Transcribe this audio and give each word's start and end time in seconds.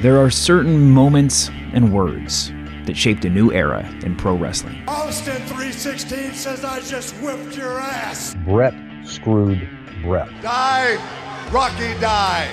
There 0.00 0.16
are 0.16 0.30
certain 0.30 0.90
moments 0.90 1.50
and 1.74 1.92
words 1.92 2.50
that 2.86 2.96
shaped 2.96 3.26
a 3.26 3.28
new 3.28 3.52
era 3.52 3.86
in 4.02 4.16
pro 4.16 4.34
wrestling. 4.34 4.82
Austin 4.88 5.36
316 5.42 6.32
says 6.32 6.64
I 6.64 6.80
just 6.80 7.14
whipped 7.16 7.54
your 7.54 7.78
ass. 7.78 8.34
Bret 8.46 8.72
screwed 9.04 9.68
Bret. 10.02 10.30
Die, 10.40 11.50
Rocky, 11.52 12.00
die. 12.00 12.48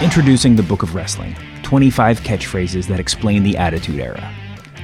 Introducing 0.00 0.54
the 0.54 0.62
Book 0.62 0.84
of 0.84 0.94
Wrestling 0.94 1.34
25 1.64 2.20
catchphrases 2.20 2.86
that 2.86 3.00
explain 3.00 3.42
the 3.42 3.56
Attitude 3.56 3.98
Era. 3.98 4.32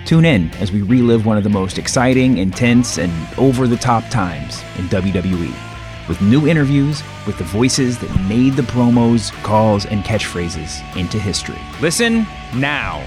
Tune 0.06 0.24
in 0.24 0.50
as 0.54 0.72
we 0.72 0.82
relive 0.82 1.24
one 1.24 1.38
of 1.38 1.44
the 1.44 1.50
most 1.50 1.78
exciting, 1.78 2.38
intense, 2.38 2.98
and 2.98 3.12
over 3.38 3.68
the 3.68 3.76
top 3.76 4.02
times 4.10 4.60
in 4.76 4.88
WWE 4.88 5.65
with 6.08 6.20
new 6.20 6.46
interviews 6.46 7.02
with 7.26 7.38
the 7.38 7.44
voices 7.44 7.98
that 7.98 8.20
made 8.28 8.54
the 8.54 8.62
promos, 8.62 9.32
calls, 9.42 9.86
and 9.86 10.04
catchphrases 10.04 10.80
into 10.96 11.18
history. 11.18 11.60
Listen 11.80 12.26
now. 12.54 13.04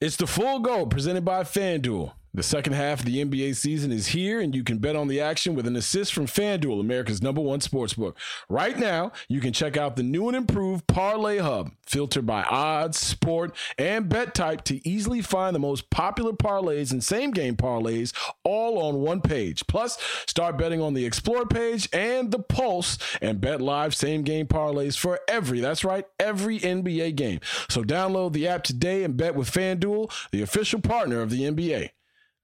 It's 0.00 0.16
the 0.16 0.26
full 0.26 0.58
go 0.58 0.84
presented 0.86 1.24
by 1.24 1.42
FanDuel. 1.42 2.12
The 2.34 2.42
second 2.42 2.72
half 2.72 3.00
of 3.00 3.04
the 3.04 3.22
NBA 3.22 3.54
season 3.56 3.92
is 3.92 4.06
here, 4.06 4.40
and 4.40 4.54
you 4.54 4.64
can 4.64 4.78
bet 4.78 4.96
on 4.96 5.06
the 5.06 5.20
action 5.20 5.54
with 5.54 5.66
an 5.66 5.76
assist 5.76 6.14
from 6.14 6.24
FanDuel, 6.24 6.80
America's 6.80 7.20
number 7.20 7.42
one 7.42 7.60
sportsbook. 7.60 8.14
Right 8.48 8.78
now, 8.78 9.12
you 9.28 9.38
can 9.38 9.52
check 9.52 9.76
out 9.76 9.96
the 9.96 10.02
new 10.02 10.28
and 10.28 10.36
improved 10.36 10.86
Parlay 10.86 11.36
Hub, 11.36 11.72
filtered 11.86 12.24
by 12.24 12.42
odds, 12.44 12.96
sport, 12.96 13.54
and 13.76 14.08
bet 14.08 14.34
type 14.34 14.64
to 14.64 14.88
easily 14.88 15.20
find 15.20 15.54
the 15.54 15.60
most 15.60 15.90
popular 15.90 16.32
parlays 16.32 16.90
and 16.90 17.04
same 17.04 17.32
game 17.32 17.54
parlays 17.54 18.14
all 18.44 18.78
on 18.78 19.02
one 19.02 19.20
page. 19.20 19.66
Plus, 19.66 19.98
start 20.26 20.56
betting 20.56 20.80
on 20.80 20.94
the 20.94 21.04
Explore 21.04 21.44
page 21.44 21.86
and 21.92 22.30
the 22.30 22.38
Pulse 22.38 22.96
and 23.20 23.42
bet 23.42 23.60
live 23.60 23.94
same 23.94 24.22
game 24.22 24.46
parlays 24.46 24.96
for 24.96 25.20
every, 25.28 25.60
that's 25.60 25.84
right, 25.84 26.06
every 26.18 26.60
NBA 26.60 27.14
game. 27.14 27.40
So 27.68 27.84
download 27.84 28.32
the 28.32 28.48
app 28.48 28.62
today 28.62 29.04
and 29.04 29.18
bet 29.18 29.34
with 29.34 29.50
FanDuel, 29.52 30.10
the 30.30 30.40
official 30.40 30.80
partner 30.80 31.20
of 31.20 31.28
the 31.28 31.42
NBA. 31.42 31.90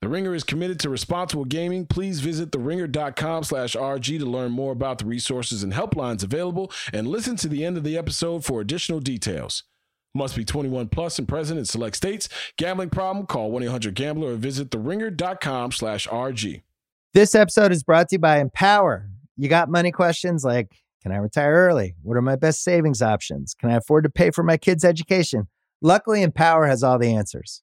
The 0.00 0.08
Ringer 0.08 0.32
is 0.32 0.44
committed 0.44 0.78
to 0.80 0.90
responsible 0.90 1.44
gaming. 1.44 1.84
Please 1.84 2.20
visit 2.20 2.52
theringer.com 2.52 3.42
slash 3.42 3.74
RG 3.74 4.20
to 4.20 4.26
learn 4.26 4.52
more 4.52 4.70
about 4.70 4.98
the 4.98 5.06
resources 5.06 5.64
and 5.64 5.72
helplines 5.72 6.22
available 6.22 6.70
and 6.92 7.08
listen 7.08 7.34
to 7.36 7.48
the 7.48 7.64
end 7.64 7.76
of 7.76 7.82
the 7.82 7.98
episode 7.98 8.44
for 8.44 8.60
additional 8.60 9.00
details. 9.00 9.64
Must 10.14 10.36
be 10.36 10.44
21 10.44 10.88
plus 10.88 11.18
and 11.18 11.26
present 11.26 11.58
in 11.58 11.64
select 11.64 11.96
states. 11.96 12.28
Gambling 12.56 12.90
problem? 12.90 13.26
Call 13.26 13.50
1-800-GAMBLER 13.50 14.32
or 14.32 14.36
visit 14.36 14.70
theringer.com 14.70 15.72
slash 15.72 16.06
RG. 16.06 16.62
This 17.12 17.34
episode 17.34 17.72
is 17.72 17.82
brought 17.82 18.08
to 18.10 18.14
you 18.14 18.20
by 18.20 18.38
Empower. 18.38 19.10
You 19.36 19.48
got 19.48 19.68
money 19.68 19.90
questions 19.90 20.44
like, 20.44 20.70
can 21.02 21.10
I 21.10 21.16
retire 21.16 21.52
early? 21.52 21.96
What 22.02 22.16
are 22.16 22.22
my 22.22 22.36
best 22.36 22.62
savings 22.62 23.02
options? 23.02 23.54
Can 23.54 23.70
I 23.70 23.74
afford 23.74 24.04
to 24.04 24.10
pay 24.10 24.30
for 24.30 24.44
my 24.44 24.56
kids' 24.56 24.84
education? 24.84 25.48
Luckily, 25.82 26.22
Empower 26.22 26.66
has 26.66 26.82
all 26.82 26.98
the 26.98 27.14
answers. 27.14 27.62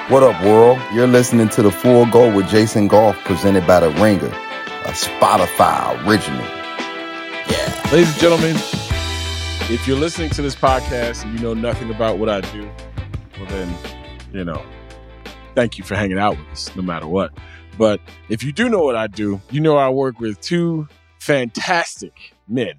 What 0.11 0.23
up, 0.23 0.43
world? 0.43 0.77
You're 0.93 1.07
listening 1.07 1.47
to 1.47 1.61
The 1.61 1.71
Full 1.71 2.05
Go 2.07 2.35
with 2.35 2.49
Jason 2.49 2.89
Goff, 2.89 3.15
presented 3.23 3.65
by 3.65 3.79
The 3.79 3.91
Ringer, 3.91 4.27
a 4.27 4.91
Spotify 4.91 6.05
original. 6.05 6.41
Yeah. 7.49 7.89
Ladies 7.93 8.11
and 8.11 8.19
gentlemen, 8.19 8.57
if 9.73 9.87
you're 9.87 9.97
listening 9.97 10.29
to 10.31 10.41
this 10.41 10.53
podcast 10.53 11.23
and 11.23 11.31
you 11.33 11.39
know 11.39 11.53
nothing 11.53 11.89
about 11.91 12.17
what 12.17 12.27
I 12.27 12.41
do, 12.41 12.69
well 13.37 13.45
then, 13.47 13.73
you 14.33 14.43
know, 14.43 14.61
thank 15.55 15.77
you 15.77 15.85
for 15.85 15.95
hanging 15.95 16.19
out 16.19 16.37
with 16.37 16.47
us 16.47 16.75
no 16.75 16.81
matter 16.81 17.07
what. 17.07 17.31
But 17.77 18.01
if 18.27 18.43
you 18.43 18.51
do 18.51 18.67
know 18.67 18.83
what 18.83 18.97
I 18.97 19.07
do, 19.07 19.39
you 19.49 19.61
know 19.61 19.77
I 19.77 19.87
work 19.87 20.19
with 20.19 20.41
two 20.41 20.89
fantastic 21.19 22.33
men. 22.49 22.73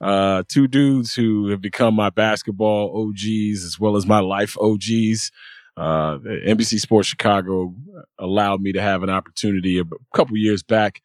Uh, 0.00 0.42
two 0.48 0.68
dudes 0.68 1.14
who 1.14 1.48
have 1.48 1.60
become 1.60 1.94
my 1.94 2.08
basketball 2.08 3.08
OGs 3.08 3.62
as 3.62 3.78
well 3.78 3.94
as 3.94 4.06
my 4.06 4.20
life 4.20 4.56
OGs. 4.58 5.30
Uh, 5.76 6.18
NBC 6.18 6.78
Sports 6.78 7.08
Chicago 7.08 7.74
allowed 8.18 8.60
me 8.60 8.72
to 8.72 8.80
have 8.82 9.02
an 9.02 9.10
opportunity 9.10 9.78
a 9.78 9.84
couple 10.14 10.36
years 10.36 10.62
back 10.62 11.00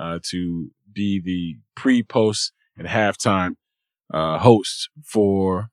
uh, 0.00 0.18
to 0.24 0.70
be 0.92 1.20
the 1.20 1.56
pre, 1.74 2.02
post, 2.02 2.52
and 2.76 2.88
halftime 2.88 3.56
uh, 4.12 4.38
host 4.38 4.88
for 5.04 5.70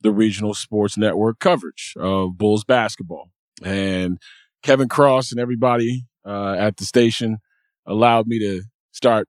the 0.00 0.12
regional 0.12 0.54
sports 0.54 0.96
network 0.96 1.38
coverage 1.38 1.94
of 1.98 2.36
Bulls 2.36 2.64
basketball. 2.64 3.30
And 3.62 4.18
Kevin 4.62 4.88
Cross 4.88 5.30
and 5.30 5.40
everybody 5.40 6.06
uh, 6.24 6.54
at 6.58 6.76
the 6.76 6.84
station 6.84 7.38
allowed 7.86 8.26
me 8.26 8.38
to 8.38 8.62
start 8.92 9.28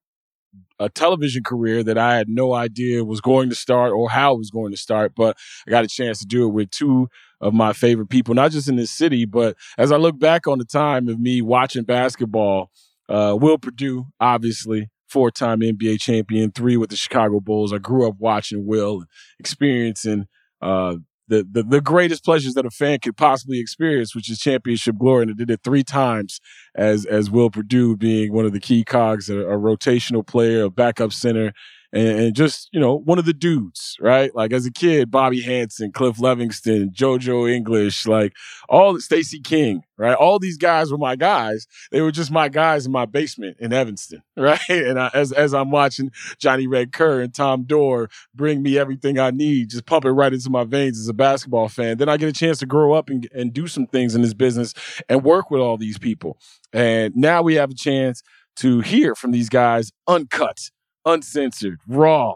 a 0.79 0.89
television 0.89 1.43
career 1.43 1.83
that 1.83 1.97
I 1.97 2.15
had 2.15 2.27
no 2.27 2.53
idea 2.53 3.03
was 3.03 3.21
going 3.21 3.49
to 3.49 3.55
start 3.55 3.91
or 3.91 4.09
how 4.09 4.35
it 4.35 4.37
was 4.37 4.49
going 4.49 4.71
to 4.71 4.77
start. 4.77 5.13
But 5.15 5.37
I 5.67 5.71
got 5.71 5.85
a 5.85 5.89
chance 5.89 6.19
to 6.19 6.25
do 6.25 6.45
it 6.45 6.51
with 6.51 6.71
two 6.71 7.09
of 7.41 7.53
my 7.53 7.73
favorite 7.73 8.09
people, 8.09 8.33
not 8.33 8.51
just 8.51 8.69
in 8.69 8.75
this 8.75 8.91
city, 8.91 9.25
but 9.25 9.55
as 9.77 9.91
I 9.91 9.97
look 9.97 10.19
back 10.19 10.47
on 10.47 10.57
the 10.57 10.65
time 10.65 11.07
of 11.09 11.19
me 11.19 11.41
watching 11.41 11.83
basketball, 11.83 12.71
uh, 13.09 13.37
Will 13.39 13.57
Perdue, 13.57 14.07
obviously, 14.19 14.89
four 15.07 15.31
time 15.31 15.59
NBA 15.59 15.99
champion, 15.99 16.51
three 16.51 16.77
with 16.77 16.89
the 16.89 16.95
Chicago 16.95 17.39
Bulls. 17.39 17.73
I 17.73 17.77
grew 17.77 18.07
up 18.07 18.15
watching 18.19 18.65
Will, 18.65 19.03
experiencing 19.39 20.27
uh, 20.61 20.95
the, 21.27 21.47
the 21.49 21.63
the 21.63 21.81
greatest 21.81 22.23
pleasures 22.23 22.53
that 22.53 22.65
a 22.65 22.69
fan 22.69 22.99
could 22.99 23.17
possibly 23.17 23.59
experience, 23.59 24.15
which 24.15 24.29
is 24.29 24.39
championship 24.39 24.97
glory, 24.97 25.23
and 25.23 25.31
I 25.31 25.33
did 25.33 25.51
it 25.51 25.61
three 25.63 25.83
times 25.83 26.39
as 26.75 27.05
as 27.05 27.29
Will 27.29 27.49
Perdue 27.49 27.97
being 27.97 28.33
one 28.33 28.45
of 28.45 28.53
the 28.53 28.59
key 28.59 28.83
cogs, 28.83 29.29
a, 29.29 29.37
a 29.39 29.57
rotational 29.57 30.25
player, 30.25 30.63
a 30.63 30.69
backup 30.69 31.13
center, 31.13 31.53
and, 31.95 32.19
and, 32.19 32.35
just 32.35 32.67
you 32.73 32.79
know 32.79 32.93
one 32.93 33.17
of 33.17 33.25
the 33.25 33.33
dudes, 33.33 33.95
right? 34.01 34.35
Like 34.35 34.51
as 34.51 34.65
a 34.65 34.71
kid, 34.71 35.09
Bobby 35.09 35.41
Hansen, 35.41 35.93
Cliff 35.93 36.17
Levingston, 36.17 36.93
JoJo 36.93 37.49
English, 37.49 38.05
like 38.05 38.33
all 38.67 38.99
Stacey 38.99 39.39
King, 39.39 39.83
right? 39.97 40.13
All 40.13 40.37
these 40.37 40.57
guys 40.57 40.91
were 40.91 40.97
my 40.97 41.15
guys. 41.15 41.67
They 41.91 42.01
were 42.01 42.11
just 42.11 42.31
my 42.31 42.49
guys 42.49 42.85
in 42.85 42.91
my 42.91 43.05
basement 43.05 43.57
in 43.61 43.71
Evanston, 43.71 44.21
right? 44.37 44.59
And 44.69 44.99
I, 44.99 45.09
as 45.13 45.31
as 45.31 45.53
I'm 45.53 45.71
watching 45.71 46.11
Johnny 46.37 46.67
Red 46.67 46.91
Kerr 46.91 47.21
and 47.21 47.33
Tom 47.33 47.63
Dore 47.63 48.09
bring 48.33 48.61
me 48.61 48.77
everything 48.77 49.17
I 49.17 49.31
need, 49.31 49.69
just 49.69 49.85
pump 49.85 50.03
it 50.03 50.11
right 50.11 50.33
into 50.33 50.49
my 50.49 50.65
veins 50.65 50.99
as 50.99 51.07
a 51.07 51.13
basketball 51.13 51.69
fan. 51.69 51.97
Then 51.97 52.09
I 52.09 52.17
get 52.17 52.27
a 52.27 52.33
chance 52.33 52.59
to 52.59 52.65
grow 52.65 52.93
up 52.93 53.09
and, 53.09 53.27
and 53.33 53.53
do 53.53 53.67
some 53.67 53.87
things 53.87 54.15
in 54.15 54.21
this 54.21 54.33
business 54.33 54.73
and 55.07 55.23
work 55.23 55.49
with 55.49 55.61
all 55.61 55.77
these 55.77 55.97
people. 55.97 56.37
And 56.73 57.15
now 57.15 57.41
we 57.41 57.55
have 57.55 57.71
a 57.71 57.75
chance 57.75 58.21
to 58.57 58.81
hear 58.81 59.15
from 59.15 59.31
these 59.31 59.49
guys 59.49 59.91
uncut 60.07 60.71
uncensored, 61.05 61.79
raw, 61.87 62.35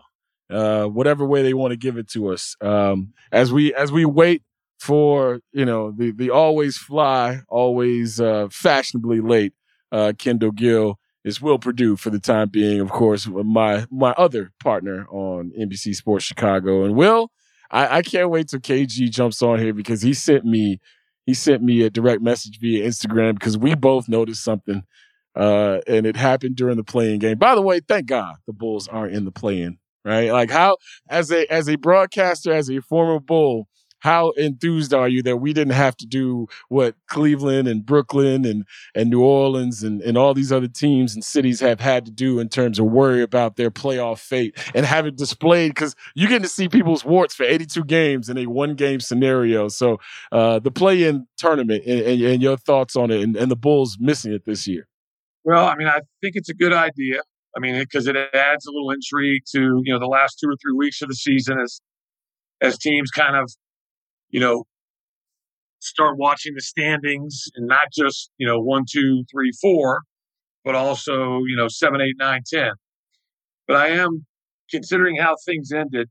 uh, 0.50 0.86
whatever 0.86 1.26
way 1.26 1.44
they 1.44 1.54
want 1.54 1.72
to 1.72 1.78
give 1.78 1.98
it 1.98 2.10
to 2.10 2.30
us. 2.30 2.56
Um, 2.62 3.14
as 3.32 3.52
we 3.52 3.74
as 3.74 3.92
we 3.92 4.06
wait 4.06 4.44
for 4.80 5.42
you 5.52 5.66
know 5.66 5.92
the 5.92 6.12
the 6.12 6.30
always 6.30 6.78
fly, 6.78 7.42
always 7.50 8.20
uh, 8.20 8.48
fashionably 8.52 9.22
late 9.22 9.54
uh, 9.92 10.14
Kendall 10.18 10.52
Gill 10.52 11.00
is 11.24 11.42
Will 11.42 11.60
Perdue 11.60 11.96
for 11.98 12.10
the 12.10 12.20
time 12.20 12.50
being. 12.50 12.80
Of 12.80 12.90
course, 12.90 13.28
my 13.28 13.86
my 13.92 14.12
other 14.12 14.52
partner 14.62 15.08
on 15.10 15.52
NBC 15.60 15.96
Sports 15.96 16.26
Chicago, 16.26 16.84
and 16.84 16.96
Will. 16.96 17.32
I, 17.72 17.98
I 17.98 18.02
can't 18.02 18.32
wait 18.32 18.48
till 18.50 18.60
KG 18.60 19.12
jumps 19.12 19.44
on 19.44 19.60
here 19.60 19.74
because 19.74 20.02
he 20.02 20.14
sent 20.14 20.44
me 20.44 20.80
he 21.28 21.36
sent 21.36 21.62
me 21.62 21.84
a 21.84 21.90
direct 21.92 22.22
message 22.22 22.60
via 22.60 22.88
Instagram 22.88 23.36
because 23.36 23.58
we 23.58 23.76
both 23.76 24.10
noticed 24.10 24.44
something 24.44 24.82
uh, 25.40 25.80
and 25.88 26.06
it 26.06 26.18
happened 26.18 26.58
during 26.58 26.76
the 26.76 26.84
play-in 26.84 27.18
game. 27.18 27.38
By 27.38 27.56
the 27.56 27.62
way, 27.62 27.80
thank 27.80 28.08
God 28.08 28.36
the 28.46 28.54
Bulls 28.54 28.90
aren't 28.90 29.16
in 29.16 29.24
the 29.24 29.32
play-in, 29.32 29.78
right? 30.04 30.32
Like 30.32 30.52
how 30.52 30.78
as 31.10 31.32
a 31.32 31.52
as 31.52 31.70
a 31.70 31.78
broadcaster, 31.78 32.52
as 32.52 32.70
a 32.70 32.82
former 32.82 33.22
Bull, 33.22 33.70
how 34.00 34.32
enthused 34.32 34.94
are 34.94 35.08
you 35.08 35.24
that 35.24 35.38
we 35.38 35.54
didn't 35.54 35.74
have 35.74 35.96
to 35.98 36.06
do 36.06 36.48
what 36.68 36.96
Cleveland 37.08 37.70
and 37.70 37.86
Brooklyn 37.86 38.44
and 38.44 38.66
and 38.94 39.10
New 39.10 39.24
Orleans 39.24 39.82
and, 39.82 40.02
and 40.02 40.18
all 40.18 40.34
these 40.34 40.52
other 40.52 40.68
teams 40.68 41.16
and 41.16 41.24
cities 41.24 41.62
have 41.62 41.80
had 41.80 42.06
to 42.06 42.12
do 42.12 42.40
in 42.40 42.50
terms 42.50 42.78
of 42.78 42.88
worry 42.88 43.22
about 43.22 43.56
their 43.56 43.72
playoff 43.72 44.20
fate 44.20 44.58
and 44.76 44.86
have 44.86 45.06
it 45.06 45.16
displayed 45.16 45.70
because 45.70 45.96
you're 46.16 46.28
getting 46.28 46.44
to 46.44 46.50
see 46.50 46.68
people's 46.68 47.06
warts 47.06 47.34
for 47.34 47.44
82 47.44 47.86
games 47.86 48.28
in 48.28 48.38
a 48.38 48.46
one 48.46 48.76
game 48.76 49.00
scenario. 49.00 49.70
So 49.70 50.00
uh, 50.34 50.60
the 50.60 50.72
play 50.72 51.04
in 51.04 51.28
tournament 51.38 51.86
and, 51.86 52.02
and, 52.02 52.22
and, 52.22 52.42
your 52.42 52.58
thoughts 52.58 52.98
on 52.98 53.10
it 53.10 53.22
and, 53.22 53.38
and 53.38 53.50
the 53.50 53.56
Bulls 53.56 53.98
missing 54.02 54.34
it 54.34 54.44
this 54.46 54.68
year. 54.68 54.90
Well, 55.44 55.68
I 55.68 55.76
mean, 55.76 55.88
I 55.88 56.02
think 56.22 56.36
it's 56.36 56.50
a 56.50 56.54
good 56.54 56.74
idea. 56.74 57.22
I 57.56 57.60
mean, 57.60 57.80
because 57.80 58.08
it 58.08 58.16
adds 58.16 58.66
a 58.68 58.72
little 58.72 58.92
intrigue 58.92 59.44
to 59.56 59.82
you 59.84 59.94
know 59.94 60.00
the 60.00 60.08
last 60.08 60.38
two 60.42 60.50
or 60.50 60.56
three 60.62 60.76
weeks 60.76 61.02
of 61.02 61.10
the 61.10 61.16
season 61.16 61.60
as 61.60 61.82
as 62.62 62.78
teams 62.78 63.10
kind 63.12 63.36
of 63.36 63.52
you 64.30 64.40
know 64.40 64.66
start 65.80 66.18
watching 66.18 66.54
the 66.56 66.62
standings 66.62 67.46
and 67.56 67.68
not 67.68 67.92
just 67.94 68.30
you 68.38 68.48
know 68.48 68.60
one, 68.60 68.84
two, 68.90 69.24
three, 69.32 69.52
four, 69.62 70.02
but 70.66 70.76
also 70.76 71.40
you 71.46 71.56
know 71.56 71.68
seven, 71.68 72.02
eight, 72.02 72.16
nine, 72.20 72.42
ten. 72.52 72.72
But 73.68 73.78
I 73.78 73.90
am 73.90 74.26
considering 74.70 75.18
how 75.18 75.36
things 75.46 75.72
ended 75.72 76.10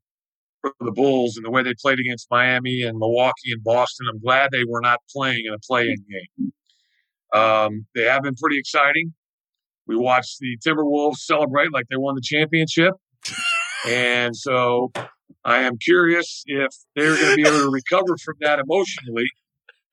for 0.61 0.73
the 0.81 0.93
Bulls 0.93 1.37
and 1.37 1.47
the 1.47 1.51
way 1.51 1.63
they 1.63 1.75
played 1.81 2.01
against 2.01 2.29
Miami 2.31 2.83
and 2.83 2.99
Milwaukee 2.99 3.53
and 3.53 3.63
Boston. 3.63 4.07
I'm 4.13 4.21
glad 4.21 4.51
they 4.53 4.65
were 4.69 4.81
not 4.81 4.99
playing 5.15 5.45
in 5.47 5.55
a 5.55 5.59
play-in 5.59 5.97
game. 6.11 6.53
Um, 7.35 7.87
they 7.95 8.05
have 8.05 8.23
been 8.23 8.35
pretty 8.35 8.59
exciting. 8.59 9.15
We 9.87 9.97
watched 9.97 10.39
the 10.41 10.59
Timberwolves 10.67 11.17
celebrate 11.19 11.73
like 11.73 11.87
they 11.91 11.97
won 11.97 12.15
the 12.15 12.23
championship. 12.23 12.95
and 13.89 14.37
so 14.37 14.93
I 15.45 15.59
am 15.59 15.79
curious 15.79 16.43
if 16.47 16.71
they're 16.95 17.17
going 17.17 17.31
to 17.31 17.37
be 17.37 17.49
able 17.49 17.61
to 17.61 17.71
recover 17.71 18.17
from 18.23 18.35
that 18.41 18.59
emotionally 18.59 19.27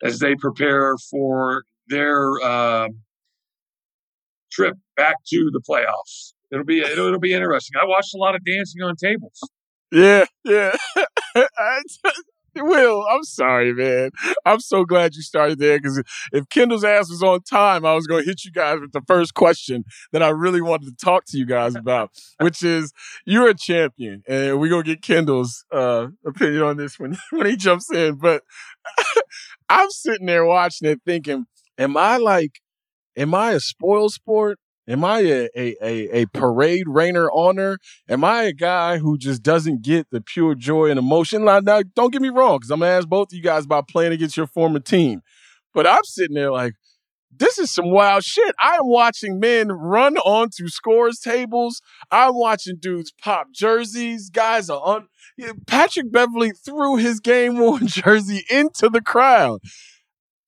as 0.04 0.20
they 0.20 0.36
prepare 0.36 0.96
for 1.10 1.64
their 1.88 2.42
um, 2.44 3.00
trip 4.52 4.76
back 4.98 5.16
to 5.28 5.50
the 5.52 5.62
playoffs. 5.68 6.34
It'll 6.52 6.66
be 6.66 6.80
it'll, 6.80 7.08
it'll 7.08 7.20
be 7.20 7.34
interesting. 7.34 7.80
I 7.82 7.86
watched 7.86 8.14
a 8.14 8.18
lot 8.18 8.36
of 8.36 8.44
dancing 8.46 8.82
on 8.82 8.96
tables. 8.96 9.40
Yeah, 9.92 10.26
yeah. 10.44 10.76
Will, 12.62 13.06
I'm 13.12 13.24
sorry, 13.24 13.74
man. 13.74 14.12
I'm 14.46 14.62
so 14.62 14.86
glad 14.86 15.14
you 15.16 15.22
started 15.22 15.60
there 15.60 15.78
because 15.78 16.02
if 16.32 16.48
Kendall's 16.50 16.86
ass 16.86 17.10
was 17.10 17.22
on 17.22 17.42
time, 17.42 17.86
I 17.86 17.94
was 17.94 18.08
going 18.08 18.24
to 18.24 18.30
hit 18.30 18.46
you 18.46 18.52
guys 18.52 18.80
with 18.80 18.94
the 18.94 19.02
first 19.08 19.34
question 19.34 19.84
that 20.14 20.24
I 20.24 20.30
really 20.30 20.62
wanted 20.62 20.86
to 20.86 21.06
talk 21.06 21.26
to 21.28 21.38
you 21.38 21.46
guys 21.46 21.76
about, 21.76 22.12
which 22.40 22.64
is 22.64 22.94
you're 23.26 23.50
a 23.50 23.54
champion, 23.54 24.24
and 24.28 24.60
we're 24.60 24.70
going 24.70 24.84
to 24.84 24.90
get 24.92 25.02
Kendall's 25.02 25.66
uh, 25.72 26.08
opinion 26.26 26.64
on 26.64 26.78
this 26.78 26.98
when, 26.98 27.18
when 27.32 27.46
he 27.46 27.58
jumps 27.58 27.92
in. 27.92 28.16
But 28.16 28.44
I'm 29.70 29.90
sitting 29.90 30.26
there 30.28 30.46
watching 30.46 30.88
it 30.88 31.02
thinking, 31.06 31.48
am 31.78 31.98
I 31.98 32.18
like, 32.18 32.62
am 33.18 33.34
I 33.34 33.52
a 33.52 33.60
spoil 33.60 34.10
sport? 34.10 34.60
Am 34.88 35.04
I 35.04 35.20
a, 35.20 35.50
a, 35.56 35.76
a, 35.82 36.22
a, 36.22 36.26
parade 36.28 36.86
rainer 36.88 37.30
honor? 37.34 37.80
Am 38.08 38.24
I 38.24 38.44
a 38.44 38.54
guy 38.54 39.00
who 39.00 39.18
just 39.18 39.42
doesn't 39.42 39.82
get 39.82 40.12
the 40.12 40.22
pure 40.22 40.54
joy 40.54 40.90
and 40.92 41.00
emotion? 41.00 41.46
Now, 41.46 41.60
don't 41.60 42.14
get 42.14 42.22
me 42.22 42.30
wrong, 42.30 42.58
because 42.58 42.70
I'm 42.70 42.80
going 42.80 42.90
to 42.90 42.98
ask 42.98 43.08
both 43.08 43.30
of 43.30 43.34
you 43.34 43.42
guys 43.42 43.66
about 43.66 43.88
playing 43.88 44.12
against 44.12 44.38
your 44.38 44.48
former 44.48 44.80
team. 44.80 45.22
But 45.74 45.88
I'm 45.88 46.04
sitting 46.04 46.36
there 46.36 46.52
like, 46.52 46.76
this 47.38 47.58
is 47.58 47.72
some 47.72 47.92
wild 47.92 48.24
shit. 48.24 48.56
I'm 48.60 48.88
watching 48.88 49.40
men 49.40 49.72
run 49.72 50.18
onto 50.18 50.68
scores 50.68 51.20
tables. 51.20 51.82
I'm 52.12 52.36
watching 52.36 52.78
dudes 52.80 53.12
pop 53.22 53.48
jerseys. 53.54 54.30
Guys 54.30 54.70
are 54.70 54.80
on. 54.82 55.08
Patrick 55.68 56.12
Beverley 56.12 56.52
threw 56.52 56.96
his 56.96 57.20
game 57.20 57.58
worn 57.58 57.88
jersey 57.88 58.46
into 58.50 58.90
the 58.90 59.02
crowd. 59.02 59.60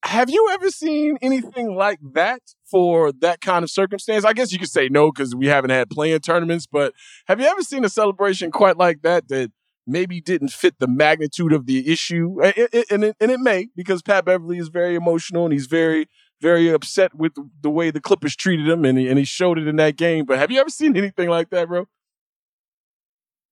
Have 0.08 0.30
you 0.30 0.48
ever 0.54 0.72
seen 0.72 1.18
anything 1.22 1.76
like 1.76 2.00
that 2.14 2.40
for 2.64 3.12
that 3.12 3.42
kind 3.42 3.64
of 3.64 3.70
circumstance? 3.70 4.24
I 4.24 4.32
guess 4.32 4.54
you 4.54 4.58
could 4.58 4.70
say 4.70 4.88
no 4.88 5.12
because 5.12 5.36
we 5.36 5.48
haven't 5.48 5.72
had 5.72 5.90
play-in 5.90 6.22
tournaments, 6.22 6.66
but 6.66 6.94
have 7.28 7.42
you 7.42 7.46
ever 7.46 7.62
seen 7.62 7.84
a 7.84 7.90
celebration 7.90 8.50
quite 8.50 8.78
like 8.78 9.02
that 9.02 9.28
that 9.28 9.52
maybe 9.86 10.22
didn't 10.22 10.54
fit 10.54 10.80
the 10.80 10.88
magnitude 10.88 11.52
of 11.52 11.66
the 11.66 11.92
issue? 11.92 12.42
And 12.42 12.54
it, 12.56 12.86
and 12.90 13.04
it, 13.04 13.18
and 13.20 13.32
it 13.32 13.42
may 13.42 13.68
because 13.76 14.02
Pat 14.02 14.24
Beverley 14.24 14.60
is 14.60 14.70
very 14.70 14.96
emotional 14.96 15.44
and 15.44 15.52
he's 15.52 15.68
very, 15.68 16.08
very 16.42 16.70
upset 16.70 17.14
with 17.14 17.34
the 17.62 17.70
way 17.70 17.92
the 17.92 18.00
Clippers 18.00 18.38
treated 18.38 18.66
him 18.66 18.86
and 18.86 18.98
he, 18.98 19.10
and 19.10 19.20
he 19.20 19.26
showed 19.26 19.60
it 19.60 19.68
in 19.68 19.76
that 19.76 19.98
game. 19.98 20.24
But 20.24 20.40
have 20.40 20.52
you 20.52 20.62
ever 20.62 20.70
seen 20.70 20.96
anything 20.96 21.28
like 21.28 21.50
that, 21.50 21.68
bro? 21.68 21.86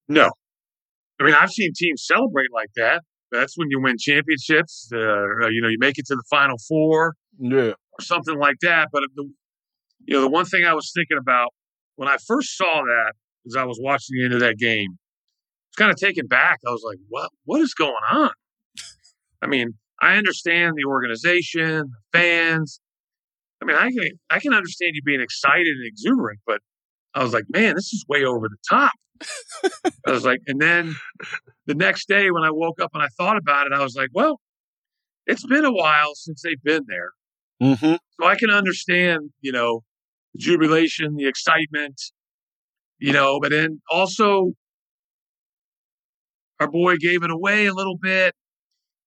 No. 0.07 0.31
I 1.19 1.25
mean, 1.25 1.33
I've 1.33 1.51
seen 1.51 1.73
teams 1.75 2.05
celebrate 2.07 2.53
like 2.53 2.69
that. 2.77 3.01
That's 3.31 3.57
when 3.57 3.69
you 3.69 3.81
win 3.81 3.97
championships. 3.99 4.89
Uh, 4.93 5.47
you 5.49 5.61
know, 5.61 5.67
you 5.67 5.77
make 5.79 5.97
it 5.97 6.05
to 6.07 6.15
the 6.15 6.23
final 6.29 6.57
four, 6.67 7.15
yeah, 7.39 7.71
or 7.71 8.01
something 8.01 8.37
like 8.37 8.57
that. 8.61 8.89
But 8.91 9.03
the, 9.15 9.29
you 10.05 10.15
know, 10.15 10.21
the 10.21 10.29
one 10.29 10.45
thing 10.45 10.63
I 10.65 10.73
was 10.73 10.91
thinking 10.95 11.17
about 11.17 11.49
when 11.95 12.07
I 12.07 12.17
first 12.25 12.57
saw 12.57 12.81
that, 12.83 13.13
as 13.47 13.55
I 13.55 13.63
was 13.63 13.79
watching 13.81 14.17
the 14.17 14.25
end 14.25 14.33
of 14.33 14.39
that 14.41 14.57
game, 14.57 14.89
I 14.91 15.69
was 15.69 15.75
kind 15.77 15.91
of 15.91 15.97
taken 15.97 16.27
back. 16.27 16.59
I 16.65 16.71
was 16.71 16.83
like, 16.85 16.99
"What? 17.09 17.29
What 17.45 17.61
is 17.61 17.73
going 17.73 17.93
on?" 18.11 18.31
I 19.41 19.47
mean, 19.47 19.73
I 20.01 20.17
understand 20.17 20.73
the 20.75 20.85
organization, 20.85 21.91
the 22.11 22.19
fans. 22.19 22.79
I 23.61 23.65
mean, 23.65 23.75
I 23.75 23.91
can 23.91 24.09
I 24.29 24.39
can 24.39 24.53
understand 24.53 24.91
you 24.95 25.01
being 25.03 25.21
excited 25.21 25.67
and 25.67 25.85
exuberant, 25.85 26.39
but 26.45 26.61
I 27.13 27.23
was 27.23 27.33
like, 27.33 27.45
"Man, 27.49 27.75
this 27.75 27.93
is 27.93 28.05
way 28.07 28.23
over 28.23 28.47
the 28.47 28.57
top." 28.69 28.91
I 30.05 30.11
was 30.11 30.25
like, 30.25 30.41
and 30.47 30.61
then 30.61 30.95
the 31.65 31.75
next 31.75 32.07
day 32.07 32.31
when 32.31 32.43
I 32.43 32.51
woke 32.51 32.81
up 32.81 32.91
and 32.93 33.03
I 33.03 33.07
thought 33.17 33.37
about 33.37 33.67
it, 33.67 33.73
I 33.73 33.81
was 33.81 33.95
like, 33.95 34.09
well, 34.13 34.39
it's 35.25 35.45
been 35.45 35.65
a 35.65 35.71
while 35.71 36.13
since 36.15 36.41
they've 36.41 36.61
been 36.61 36.85
there. 36.87 37.11
Mm-hmm. 37.61 37.95
So 38.19 38.27
I 38.27 38.35
can 38.35 38.49
understand, 38.49 39.31
you 39.41 39.51
know, 39.51 39.83
the 40.33 40.39
jubilation, 40.39 41.15
the 41.15 41.27
excitement, 41.27 42.01
you 42.99 43.13
know, 43.13 43.39
but 43.39 43.51
then 43.51 43.81
also 43.89 44.51
our 46.59 46.69
boy 46.69 46.97
gave 46.97 47.23
it 47.23 47.31
away 47.31 47.65
a 47.65 47.73
little 47.73 47.97
bit. 47.97 48.33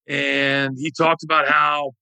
And 0.09 0.77
he 0.79 0.91
talked 0.91 1.23
about 1.23 1.49
how, 1.49 1.93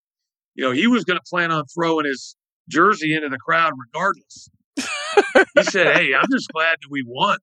you 0.55 0.65
know, 0.65 0.71
he 0.71 0.87
was 0.87 1.05
going 1.05 1.19
to 1.19 1.25
plan 1.29 1.51
on 1.51 1.65
throwing 1.67 2.07
his 2.07 2.37
jersey 2.69 3.15
into 3.15 3.29
the 3.29 3.39
crowd 3.39 3.73
regardless. 3.79 4.49
he 4.77 5.63
said, 5.65 5.97
Hey, 5.97 6.15
I'm 6.15 6.27
just 6.31 6.49
glad 6.53 6.77
that 6.81 6.89
we 6.91 7.03
won 7.07 7.39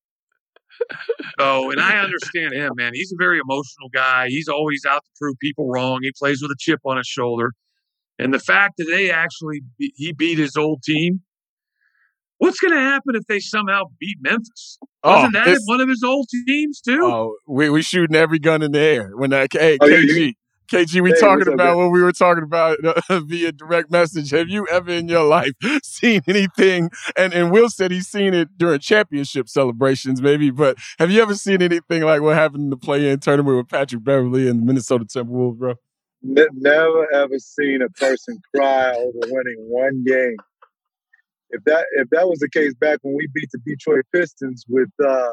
so, 1.40 1.72
and 1.72 1.80
I 1.80 2.00
understand 2.00 2.54
him, 2.54 2.74
man. 2.76 2.94
He's 2.94 3.12
a 3.12 3.16
very 3.18 3.40
emotional 3.40 3.90
guy. 3.94 4.28
He's 4.30 4.48
always 4.48 4.84
out 4.88 5.04
to 5.04 5.10
prove 5.20 5.38
people 5.40 5.70
wrong. 5.70 6.00
He 6.02 6.12
plays 6.18 6.42
with 6.42 6.52
a 6.52 6.56
chip 6.60 6.80
on 6.86 6.98
his 6.98 7.08
shoulder. 7.08 7.54
And 8.20 8.34
the 8.34 8.40
fact 8.40 8.76
that 8.78 8.86
they 8.86 9.10
actually 9.10 9.62
he 9.78 10.14
beat 10.14 10.38
his 10.38 10.56
old 10.56 10.84
team. 10.84 11.22
What's 12.38 12.60
going 12.60 12.74
to 12.74 12.80
happen 12.80 13.16
if 13.16 13.26
they 13.28 13.40
somehow 13.40 13.84
beat 14.00 14.18
Memphis? 14.20 14.78
Oh, 15.02 15.16
Wasn't 15.16 15.36
oh, 15.36 15.46
that 15.46 15.62
one 15.66 15.80
of 15.80 15.88
his 15.88 16.04
old 16.04 16.28
teams 16.46 16.82
too? 16.82 17.00
Oh, 17.02 17.38
we 17.48 17.70
we 17.70 17.82
shooting 17.82 18.16
every 18.16 18.40
gun 18.40 18.62
in 18.62 18.74
the 18.74 18.80
air 18.80 19.12
when 19.16 19.30
that 19.30 19.54
hey 19.54 19.78
oh, 19.80 19.88
KG. 19.88 20.34
KG, 20.72 21.02
we 21.02 21.12
hey, 21.12 21.20
talking 21.20 21.52
about 21.52 21.78
what 21.78 21.92
we 21.92 22.02
were 22.02 22.12
talking 22.12 22.44
about 22.44 22.78
uh, 22.84 23.20
via 23.26 23.52
direct 23.52 23.92
message. 23.92 24.32
Have 24.32 24.50
you 24.50 24.68
ever 24.72 24.92
in 24.92 25.08
your 25.08 25.24
life 25.24 25.52
seen 25.84 26.22
anything? 26.28 26.90
And 27.16 27.34
and 27.34 27.52
Will 27.52 27.70
said 27.70 27.92
he's 27.92 28.08
seen 28.08 28.34
it 28.34 28.58
during 28.58 28.80
championship 28.80 29.50
celebrations, 29.50 30.22
maybe. 30.22 30.52
But 30.52 30.78
have 31.00 31.12
you 31.12 31.22
ever 31.22 31.36
seen 31.36 31.62
anything 31.62 32.04
like 32.04 32.22
what 32.22 32.36
happened 32.36 32.64
in 32.64 32.70
the 32.70 32.78
play-in 32.78 33.20
tournament 33.20 33.58
with 33.58 33.70
Patrick 33.70 34.04
Beverley 34.04 34.48
and 34.48 34.62
the 34.62 34.66
Minnesota 34.66 35.06
Timberwolves, 35.06 35.58
bro? 35.58 35.76
Never 36.22 37.14
ever 37.14 37.38
seen 37.38 37.82
a 37.82 37.90
person 37.90 38.40
cry 38.56 38.94
over 38.94 39.20
winning 39.24 39.66
one 39.68 40.04
game. 40.06 40.38
If 41.50 41.64
that 41.66 41.86
if 41.98 42.10
that 42.12 42.28
was 42.28 42.40
the 42.40 42.50
case 42.50 42.74
back 42.74 43.00
when 43.02 43.16
we 43.16 43.28
beat 43.34 43.50
the 43.52 43.60
Detroit 43.66 44.06
Pistons 44.14 44.66
with 44.68 44.90
uh, 45.06 45.32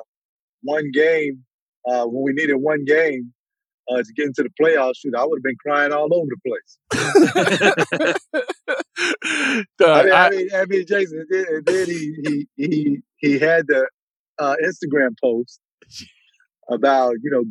one 0.63 0.91
game, 0.91 1.45
uh, 1.89 2.05
when 2.05 2.25
we 2.25 2.33
needed 2.33 2.57
one 2.57 2.85
game, 2.85 3.33
uh, 3.91 4.03
to 4.03 4.13
get 4.15 4.27
into 4.27 4.43
the 4.43 4.51
playoffs, 4.61 4.97
shoot, 4.97 5.15
I 5.17 5.25
would 5.25 5.39
have 5.39 5.43
been 5.43 5.57
crying 5.57 5.93
all 5.93 6.09
over 6.15 6.29
the 6.29 6.37
place. 6.47 6.79
I, 9.81 10.03
mean, 10.05 10.13
I, 10.13 10.27
I, 10.27 10.31
mean, 10.31 10.49
I 10.55 10.65
mean, 10.67 10.87
Jason, 10.87 11.27
and 11.31 11.67
then 11.67 11.87
he 11.87 12.17
he 12.25 12.49
he 12.57 13.03
he 13.17 13.39
had 13.39 13.67
the 13.67 13.89
uh, 14.39 14.57
Instagram 14.65 15.15
post 15.23 15.61
about 16.71 17.15
you 17.23 17.31
know 17.31 17.45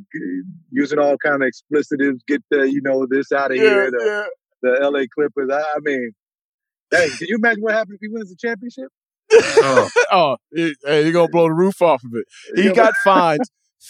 using 0.71 0.99
all 0.99 1.17
kind 1.17 1.43
of 1.43 1.49
explicitives, 1.49 2.19
get 2.27 2.43
the 2.49 2.69
you 2.69 2.81
know 2.81 3.05
this 3.09 3.31
out 3.31 3.51
of 3.51 3.57
yeah, 3.57 3.63
here, 3.63 3.91
the, 3.91 4.27
yeah. 4.63 4.79
the 4.79 4.89
LA 4.89 5.03
Clippers. 5.13 5.49
I, 5.51 5.59
I 5.59 5.79
mean, 5.81 6.11
hey, 6.91 7.09
can 7.17 7.27
you 7.27 7.35
imagine 7.35 7.63
what 7.63 7.73
happens 7.73 7.95
if 7.95 8.01
he 8.01 8.07
wins 8.09 8.29
the 8.29 8.37
championship? 8.39 8.89
oh, 9.31 9.89
oh 10.11 10.37
he, 10.53 10.75
hey, 10.85 11.03
you're 11.03 11.13
gonna 11.13 11.29
blow 11.29 11.47
the 11.47 11.53
roof 11.53 11.81
off 11.81 12.01
of 12.03 12.11
it. 12.13 12.25
He 12.55 12.71
got 12.71 12.93
fined 13.03 13.41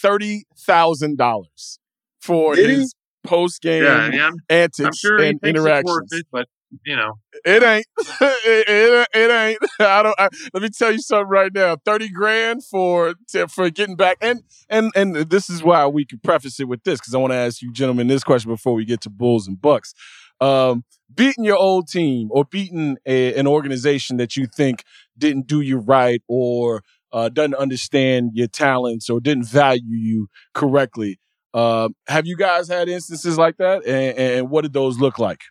thirty 0.02 0.46
thousand 0.58 1.18
dollars 1.18 1.80
for 2.22 2.56
Did 2.56 2.70
his 2.70 2.96
post 3.24 3.62
game 3.62 3.84
yeah, 3.84 3.96
I 3.96 4.10
mean, 4.10 4.32
antics 4.50 4.80
I'm 4.80 4.94
sure 4.94 5.22
and 5.22 5.40
interactions. 5.44 6.12
It, 6.12 6.26
but 6.32 6.48
you 6.86 6.96
know, 6.96 7.14
it 7.46 7.64
ain't. 7.64 7.86
it, 7.98 8.66
it, 8.68 9.08
it, 9.14 9.32
ain't. 9.32 9.60
I 9.80 10.04
don't. 10.04 10.16
I, 10.20 10.30
let 10.54 10.64
me 10.64 10.70
tell 10.70 10.92
you 10.92 11.00
something 11.00 11.28
right 11.28 11.52
now. 11.54 11.78
Thirty 11.84 12.10
grand 12.10 12.64
for 12.64 13.16
for 13.50 13.70
getting 13.70 13.96
back, 13.96 14.18
and 14.22 14.44
and 14.70 14.92
and 14.96 15.16
this 15.16 15.50
is 15.50 15.64
why 15.64 15.88
we 15.88 16.06
can 16.06 16.20
preface 16.20 16.60
it 16.60 16.68
with 16.68 16.84
this 16.84 17.00
because 17.00 17.16
I 17.16 17.18
want 17.18 17.32
to 17.32 17.38
ask 17.38 17.62
you 17.62 17.72
gentlemen 17.72 18.08
this 18.08 18.24
question 18.24 18.52
before 18.52 18.74
we 18.74 18.86
get 18.86 19.02
to 19.02 19.10
Bulls 19.10 19.48
and 19.48 19.60
Bucks. 19.60 19.94
Um, 20.42 20.86
beating 21.14 21.44
your 21.44 21.58
old 21.58 21.88
team 21.88 22.30
or 22.32 22.46
beating 22.46 22.98
a, 23.06 23.34
an 23.36 23.48
organization 23.48 24.18
that 24.18 24.38
you 24.38 24.46
think 24.46 24.84
didn't 25.18 25.48
do 25.48 25.60
you 25.60 25.78
right 25.78 26.22
or 26.28 26.82
uh, 27.12 27.30
doesn't 27.30 27.56
understand 27.56 28.32
your 28.34 28.48
talents 28.48 29.10
or 29.10 29.20
didn't 29.20 29.48
value 29.48 29.98
you 29.98 30.28
correctly. 30.54 31.20
Uh, 31.54 31.90
have 32.08 32.28
you 32.28 32.38
guys 32.38 32.68
had 32.68 32.90
instances 32.90 33.38
like 33.38 33.58
that? 33.58 33.86
And, 33.86 34.18
and 34.18 34.50
what 34.50 34.62
did 34.62 34.74
those 34.74 35.00
look 35.00 35.18
like? 35.20 35.42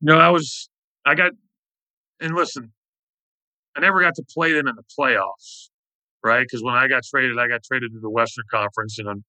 No, 0.00 0.18
I 0.18 0.30
was, 0.30 0.68
I 1.04 1.14
got, 1.14 1.32
and 2.20 2.34
listen, 2.34 2.72
I 3.76 3.80
never 3.80 4.00
got 4.00 4.14
to 4.16 4.24
play 4.34 4.52
them 4.52 4.66
in 4.66 4.74
the 4.74 4.82
playoffs, 4.98 5.68
right? 6.24 6.42
Because 6.42 6.62
when 6.62 6.74
I 6.74 6.88
got 6.88 7.04
traded, 7.04 7.38
I 7.38 7.46
got 7.48 7.62
traded 7.62 7.92
to 7.92 8.00
the 8.00 8.10
Western 8.10 8.44
Conference. 8.50 8.98
And 8.98 9.08
un- 9.08 9.24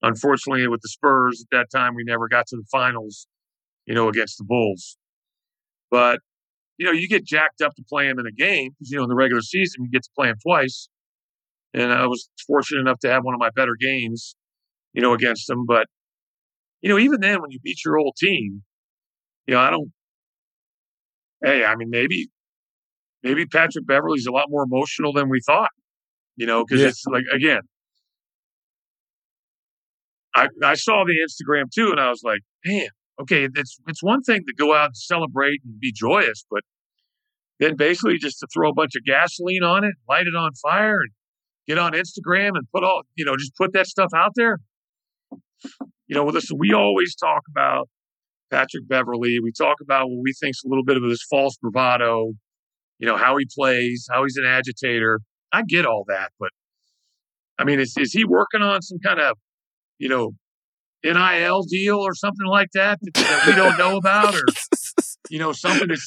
unfortunately, 0.00 0.66
with 0.68 0.80
the 0.80 0.88
Spurs 0.88 1.42
at 1.42 1.56
that 1.56 1.70
time, 1.70 1.94
we 1.94 2.04
never 2.04 2.28
got 2.28 2.46
to 2.48 2.56
the 2.56 2.64
finals, 2.70 3.26
you 3.86 3.94
know, 3.94 4.08
against 4.08 4.38
the 4.38 4.44
Bulls. 4.44 4.96
But, 5.90 6.20
you 6.78 6.86
know, 6.86 6.92
you 6.92 7.06
get 7.06 7.24
jacked 7.24 7.60
up 7.60 7.74
to 7.74 7.82
play 7.86 8.08
them 8.08 8.18
in 8.18 8.26
a 8.26 8.32
game 8.32 8.74
you 8.80 8.96
know, 8.96 9.02
in 9.02 9.10
the 9.10 9.14
regular 9.14 9.42
season, 9.42 9.84
you 9.84 9.90
get 9.90 10.04
to 10.04 10.10
play 10.16 10.28
them 10.28 10.38
twice. 10.42 10.88
And 11.74 11.92
I 11.92 12.06
was 12.06 12.30
fortunate 12.46 12.80
enough 12.80 12.98
to 13.00 13.10
have 13.10 13.24
one 13.24 13.34
of 13.34 13.40
my 13.40 13.50
better 13.54 13.76
games, 13.78 14.36
you 14.92 15.02
know, 15.02 15.12
against 15.12 15.46
them. 15.46 15.64
But, 15.66 15.86
you 16.80 16.88
know, 16.88 16.98
even 16.98 17.20
then, 17.20 17.40
when 17.40 17.50
you 17.50 17.58
beat 17.62 17.84
your 17.84 17.98
old 17.98 18.16
team, 18.16 18.62
you 19.46 19.54
know, 19.54 19.60
I 19.60 19.70
don't, 19.70 19.92
hey, 21.42 21.64
I 21.64 21.74
mean, 21.76 21.90
maybe, 21.90 22.28
maybe 23.22 23.46
Patrick 23.46 23.86
Beverley's 23.86 24.26
a 24.26 24.32
lot 24.32 24.46
more 24.48 24.64
emotional 24.64 25.12
than 25.12 25.28
we 25.28 25.40
thought, 25.46 25.70
you 26.36 26.46
know, 26.46 26.64
because 26.64 26.80
yeah. 26.80 26.88
it's 26.88 27.04
like, 27.06 27.24
again, 27.32 27.60
I, 30.34 30.48
I 30.64 30.74
saw 30.74 31.04
the 31.04 31.14
Instagram 31.26 31.70
too, 31.70 31.90
and 31.90 32.00
I 32.00 32.08
was 32.08 32.22
like, 32.24 32.40
man, 32.64 32.88
okay, 33.20 33.48
it's 33.54 33.78
it's 33.86 34.02
one 34.02 34.22
thing 34.22 34.42
to 34.46 34.54
go 34.56 34.74
out 34.74 34.86
and 34.86 34.96
celebrate 34.96 35.60
and 35.64 35.78
be 35.78 35.92
joyous, 35.92 36.44
but 36.50 36.62
then 37.60 37.76
basically 37.76 38.18
just 38.18 38.38
to 38.40 38.46
throw 38.52 38.70
a 38.70 38.74
bunch 38.74 38.96
of 38.96 39.04
gasoline 39.04 39.62
on 39.62 39.84
it, 39.84 39.94
light 40.08 40.26
it 40.26 40.34
on 40.34 40.52
fire, 40.54 41.00
and 41.00 41.10
get 41.68 41.78
on 41.78 41.92
Instagram 41.92 42.50
and 42.54 42.66
put 42.74 42.82
all, 42.82 43.02
you 43.14 43.24
know, 43.24 43.36
just 43.36 43.54
put 43.56 43.72
that 43.74 43.86
stuff 43.86 44.10
out 44.16 44.32
there. 44.34 44.58
You 46.06 46.16
know, 46.16 46.24
listen, 46.26 46.56
we 46.58 46.72
always 46.72 47.14
talk 47.14 47.42
about 47.50 47.88
Patrick 48.50 48.86
Beverley. 48.86 49.38
We 49.42 49.52
talk 49.52 49.76
about 49.80 50.08
what 50.08 50.20
we 50.22 50.32
think 50.40 50.52
is 50.52 50.62
a 50.64 50.68
little 50.68 50.84
bit 50.84 50.96
of 50.96 51.02
this 51.02 51.22
false 51.28 51.56
bravado, 51.56 52.32
you 52.98 53.06
know, 53.06 53.16
how 53.16 53.36
he 53.36 53.46
plays, 53.56 54.06
how 54.10 54.24
he's 54.24 54.36
an 54.36 54.44
agitator. 54.44 55.20
I 55.52 55.62
get 55.62 55.86
all 55.86 56.04
that, 56.08 56.30
but 56.38 56.50
I 57.58 57.64
mean, 57.64 57.80
is, 57.80 57.94
is 57.98 58.12
he 58.12 58.24
working 58.24 58.62
on 58.62 58.82
some 58.82 58.98
kind 58.98 59.20
of, 59.20 59.36
you 59.98 60.08
know, 60.08 60.32
NIL 61.04 61.62
deal 61.64 61.98
or 61.98 62.14
something 62.14 62.46
like 62.46 62.68
that 62.74 62.98
that, 63.02 63.14
that 63.14 63.46
we 63.46 63.54
don't 63.54 63.78
know 63.78 63.96
about, 63.96 64.34
or 64.34 64.42
you 65.30 65.38
know, 65.38 65.52
something 65.52 65.88
that's 65.88 66.06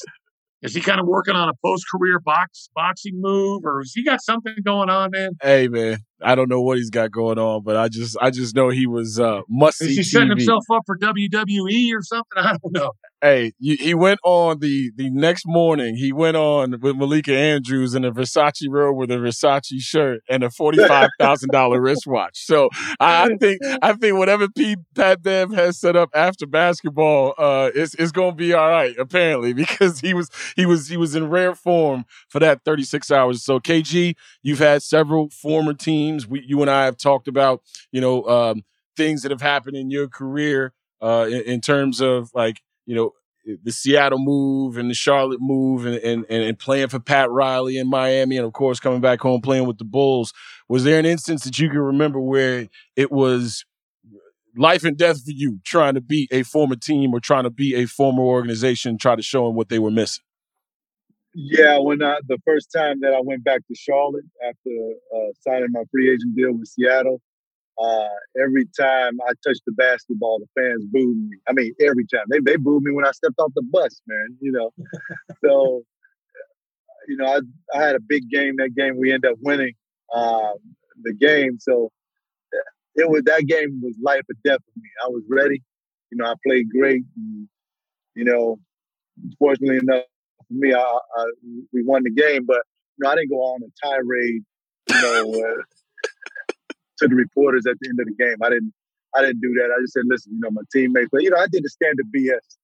is 0.62 0.74
he 0.74 0.80
kind 0.80 0.98
of 0.98 1.06
working 1.06 1.36
on 1.36 1.48
a 1.48 1.52
post 1.64 1.84
career 1.94 2.18
box 2.18 2.70
boxing 2.74 3.20
move, 3.20 3.62
or 3.64 3.80
has 3.80 3.92
he 3.94 4.04
got 4.04 4.22
something 4.22 4.54
going 4.64 4.88
on, 4.88 5.10
man? 5.12 5.32
Hey, 5.42 5.68
man, 5.68 5.98
I 6.22 6.34
don't 6.34 6.48
know 6.48 6.60
what 6.62 6.78
he's 6.78 6.90
got 6.90 7.10
going 7.10 7.38
on, 7.38 7.62
but 7.62 7.76
I 7.76 7.88
just 7.88 8.16
I 8.20 8.30
just 8.30 8.54
know 8.54 8.70
he 8.70 8.86
was 8.86 9.20
uh, 9.20 9.42
must 9.48 9.82
Is 9.82 9.96
he 9.96 10.02
setting 10.02 10.30
himself 10.30 10.64
up 10.72 10.82
for 10.86 10.96
WWE 10.98 11.92
or 11.92 12.02
something? 12.02 12.24
I 12.36 12.56
don't 12.62 12.72
know. 12.72 12.92
Hey, 13.22 13.52
he 13.58 13.94
went 13.94 14.20
on 14.24 14.60
the 14.60 14.92
the 14.94 15.08
next 15.10 15.44
morning. 15.46 15.96
He 15.96 16.12
went 16.12 16.36
on 16.36 16.78
with 16.80 16.96
Malika 16.96 17.34
Andrews 17.34 17.94
in 17.94 18.04
a 18.04 18.12
Versace 18.12 18.66
robe 18.68 18.96
with 18.96 19.10
a 19.10 19.14
Versace 19.16 19.80
shirt 19.80 20.20
and 20.28 20.44
a 20.44 20.50
forty 20.50 20.86
five 20.86 21.08
thousand 21.18 21.50
dollar 21.50 21.80
wristwatch. 21.82 22.44
So 22.44 22.68
I 23.00 23.34
think 23.40 23.60
I 23.82 23.94
think 23.94 24.18
whatever 24.18 24.48
P, 24.48 24.76
Pat 24.94 25.22
Bev 25.22 25.50
has 25.52 25.80
set 25.80 25.96
up 25.96 26.10
after 26.14 26.46
basketball, 26.46 27.34
uh, 27.38 27.70
is 27.74 27.94
is 27.94 28.12
going 28.12 28.32
to 28.32 28.36
be 28.36 28.52
all 28.52 28.68
right. 28.68 28.94
Apparently, 28.98 29.52
because 29.54 30.00
he 30.00 30.12
was 30.12 30.30
he 30.54 30.66
was 30.66 30.88
he 30.88 30.98
was 30.98 31.14
in 31.14 31.30
rare 31.30 31.54
form 31.54 32.04
for 32.28 32.38
that 32.40 32.64
thirty 32.64 32.84
six 32.84 33.10
hours. 33.10 33.42
So 33.42 33.58
KG, 33.58 34.14
you've 34.42 34.58
had 34.58 34.82
several 34.82 35.30
former 35.30 35.72
teams. 35.72 36.05
We, 36.26 36.42
you 36.46 36.60
and 36.62 36.70
I 36.70 36.84
have 36.84 36.96
talked 36.96 37.28
about 37.28 37.62
you 37.92 38.00
know 38.00 38.24
um, 38.24 38.64
things 38.96 39.22
that 39.22 39.30
have 39.30 39.42
happened 39.42 39.76
in 39.76 39.90
your 39.90 40.08
career 40.08 40.72
uh, 41.02 41.26
in, 41.28 41.42
in 41.42 41.60
terms 41.60 42.00
of 42.00 42.30
like 42.34 42.60
you 42.86 42.94
know, 42.94 43.12
the 43.62 43.72
Seattle 43.72 44.18
move 44.18 44.76
and 44.76 44.90
the 44.90 44.94
Charlotte 44.94 45.40
move 45.40 45.86
and, 45.86 45.96
and, 45.96 46.24
and 46.28 46.58
playing 46.58 46.88
for 46.88 46.98
Pat 46.98 47.30
Riley 47.30 47.76
in 47.76 47.88
Miami 47.88 48.36
and 48.36 48.46
of 48.46 48.52
course 48.52 48.80
coming 48.80 49.00
back 49.00 49.20
home 49.20 49.40
playing 49.40 49.66
with 49.66 49.78
the 49.78 49.84
Bulls. 49.84 50.32
Was 50.68 50.84
there 50.84 50.98
an 50.98 51.06
instance 51.06 51.44
that 51.44 51.58
you 51.58 51.68
can 51.68 51.78
remember 51.78 52.20
where 52.20 52.68
it 52.96 53.12
was 53.12 53.64
life 54.56 54.84
and 54.84 54.96
death 54.96 55.24
for 55.24 55.30
you 55.30 55.60
trying 55.64 55.94
to 55.94 56.00
beat 56.00 56.28
a 56.32 56.42
former 56.42 56.76
team 56.76 57.12
or 57.12 57.20
trying 57.20 57.44
to 57.44 57.50
beat 57.50 57.76
a 57.76 57.86
former 57.86 58.22
organization, 58.22 58.98
try 58.98 59.14
to 59.14 59.22
show 59.22 59.46
them 59.46 59.54
what 59.54 59.68
they 59.68 59.78
were 59.78 59.90
missing? 59.90 60.24
Yeah, 61.38 61.76
when 61.80 62.02
I, 62.02 62.16
the 62.28 62.38
first 62.46 62.70
time 62.74 63.00
that 63.02 63.12
I 63.12 63.20
went 63.20 63.44
back 63.44 63.60
to 63.68 63.74
Charlotte 63.74 64.24
after 64.42 64.70
uh, 65.14 65.32
signing 65.46 65.68
my 65.70 65.82
free 65.90 66.08
agent 66.08 66.34
deal 66.34 66.52
with 66.52 66.66
Seattle, 66.66 67.20
uh, 67.78 68.08
every 68.42 68.64
time 68.80 69.18
I 69.20 69.32
touched 69.46 69.60
the 69.66 69.72
basketball, 69.72 70.38
the 70.38 70.46
fans 70.58 70.86
booed 70.86 71.18
me. 71.28 71.36
I 71.46 71.52
mean, 71.52 71.74
every 71.78 72.06
time 72.06 72.24
they 72.30 72.38
they 72.40 72.56
booed 72.56 72.84
me 72.84 72.92
when 72.92 73.06
I 73.06 73.10
stepped 73.10 73.38
off 73.38 73.52
the 73.54 73.62
bus, 73.70 74.00
man. 74.06 74.38
You 74.40 74.52
know, 74.52 74.70
so 75.44 75.84
you 77.06 77.18
know 77.18 77.26
I 77.26 77.40
I 77.78 77.82
had 77.82 77.96
a 77.96 78.00
big 78.00 78.30
game 78.30 78.54
that 78.56 78.74
game. 78.74 78.96
We 78.96 79.12
ended 79.12 79.32
up 79.32 79.38
winning 79.42 79.74
um, 80.14 80.54
the 81.02 81.12
game, 81.12 81.58
so 81.60 81.92
it 82.94 83.10
was 83.10 83.24
that 83.26 83.46
game 83.46 83.82
was 83.82 83.94
life 84.02 84.22
or 84.30 84.36
death 84.42 84.60
for 84.72 84.80
me. 84.80 84.88
I 85.04 85.08
was 85.08 85.22
ready. 85.28 85.62
You 86.10 86.16
know, 86.16 86.30
I 86.30 86.34
played 86.46 86.70
great. 86.70 87.02
And, 87.14 87.46
you 88.14 88.24
know, 88.24 88.58
fortunately 89.38 89.76
enough 89.76 90.04
for 90.48 90.54
me, 90.54 90.72
I, 90.72 90.78
I, 90.78 91.24
we 91.72 91.82
won 91.84 92.02
the 92.04 92.10
game, 92.10 92.44
but 92.46 92.62
you 92.96 93.04
know, 93.04 93.10
I 93.10 93.14
didn't 93.16 93.30
go 93.30 93.36
on 93.36 93.60
a 93.62 93.86
tirade. 93.86 94.42
You 94.88 95.02
know. 95.02 95.44
Uh, 95.58 95.62
to 96.98 97.08
the 97.08 97.14
reporters 97.14 97.64
at 97.66 97.76
the 97.80 97.88
end 97.88 98.00
of 98.00 98.06
the 98.06 98.14
game. 98.14 98.36
I 98.42 98.50
didn't 98.50 98.72
I 99.14 99.22
didn't 99.22 99.40
do 99.40 99.54
that. 99.54 99.70
I 99.74 99.80
just 99.80 99.94
said, 99.94 100.02
listen, 100.06 100.32
you 100.34 100.40
know, 100.40 100.50
my 100.50 100.62
teammates, 100.72 101.08
but 101.10 101.22
you 101.22 101.30
know, 101.30 101.38
I 101.38 101.46
did 101.50 101.64
the 101.64 101.68
standard 101.68 102.06
BS. 102.14 102.56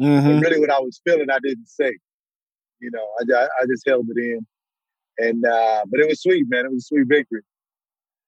Mm-hmm. 0.00 0.40
really, 0.40 0.60
what 0.60 0.70
I 0.70 0.78
was 0.78 1.00
feeling, 1.04 1.30
I 1.30 1.38
didn't 1.42 1.68
say. 1.68 1.90
You 2.80 2.90
know, 2.92 3.06
I, 3.20 3.44
I 3.44 3.66
just 3.66 3.82
held 3.86 4.06
it 4.14 4.20
in, 4.20 4.46
and 5.18 5.44
uh, 5.44 5.84
but 5.90 6.00
it 6.00 6.08
was 6.08 6.20
sweet, 6.20 6.44
man. 6.48 6.66
It 6.66 6.72
was 6.72 6.84
a 6.84 6.86
sweet 6.86 7.06
victory. 7.08 7.40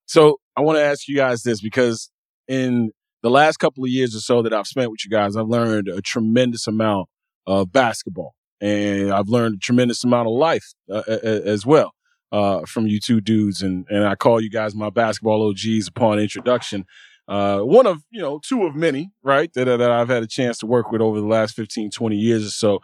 So 0.06 0.40
I 0.56 0.62
want 0.62 0.78
to 0.78 0.82
ask 0.82 1.06
you 1.06 1.16
guys 1.16 1.42
this 1.42 1.60
because 1.60 2.10
in 2.48 2.92
the 3.22 3.28
last 3.28 3.58
couple 3.58 3.84
of 3.84 3.90
years 3.90 4.16
or 4.16 4.20
so 4.20 4.40
that 4.42 4.54
I've 4.54 4.66
spent 4.66 4.90
with 4.90 5.00
you 5.04 5.10
guys, 5.10 5.36
I've 5.36 5.48
learned 5.48 5.88
a 5.88 6.00
tremendous 6.00 6.66
amount 6.66 7.08
of 7.46 7.70
basketball, 7.70 8.34
and 8.60 9.12
I've 9.12 9.28
learned 9.28 9.56
a 9.56 9.58
tremendous 9.58 10.04
amount 10.04 10.28
of 10.28 10.34
life 10.34 10.72
uh, 10.90 11.02
as 11.08 11.64
well 11.64 11.94
uh, 12.32 12.62
from 12.66 12.86
you 12.86 13.00
two 13.00 13.20
dudes, 13.20 13.62
and 13.62 13.86
and 13.88 14.04
I 14.04 14.14
call 14.14 14.40
you 14.40 14.50
guys 14.50 14.74
my 14.74 14.90
basketball 14.90 15.48
OGs 15.48 15.88
upon 15.88 16.18
introduction. 16.18 16.84
Uh, 17.26 17.60
one 17.60 17.86
of 17.86 18.02
you 18.10 18.20
know 18.20 18.40
two 18.46 18.64
of 18.64 18.74
many, 18.74 19.10
right? 19.22 19.52
That 19.54 19.66
that 19.66 19.90
I've 19.90 20.08
had 20.08 20.22
a 20.22 20.26
chance 20.26 20.58
to 20.58 20.66
work 20.66 20.90
with 20.90 21.00
over 21.00 21.20
the 21.20 21.26
last 21.26 21.54
15, 21.54 21.90
20 21.90 22.16
years 22.16 22.46
or 22.46 22.50
so. 22.50 22.80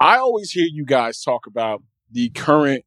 I 0.00 0.16
always 0.16 0.50
hear 0.50 0.66
you 0.70 0.84
guys 0.84 1.20
talk 1.20 1.46
about 1.46 1.82
the 2.10 2.30
current 2.30 2.84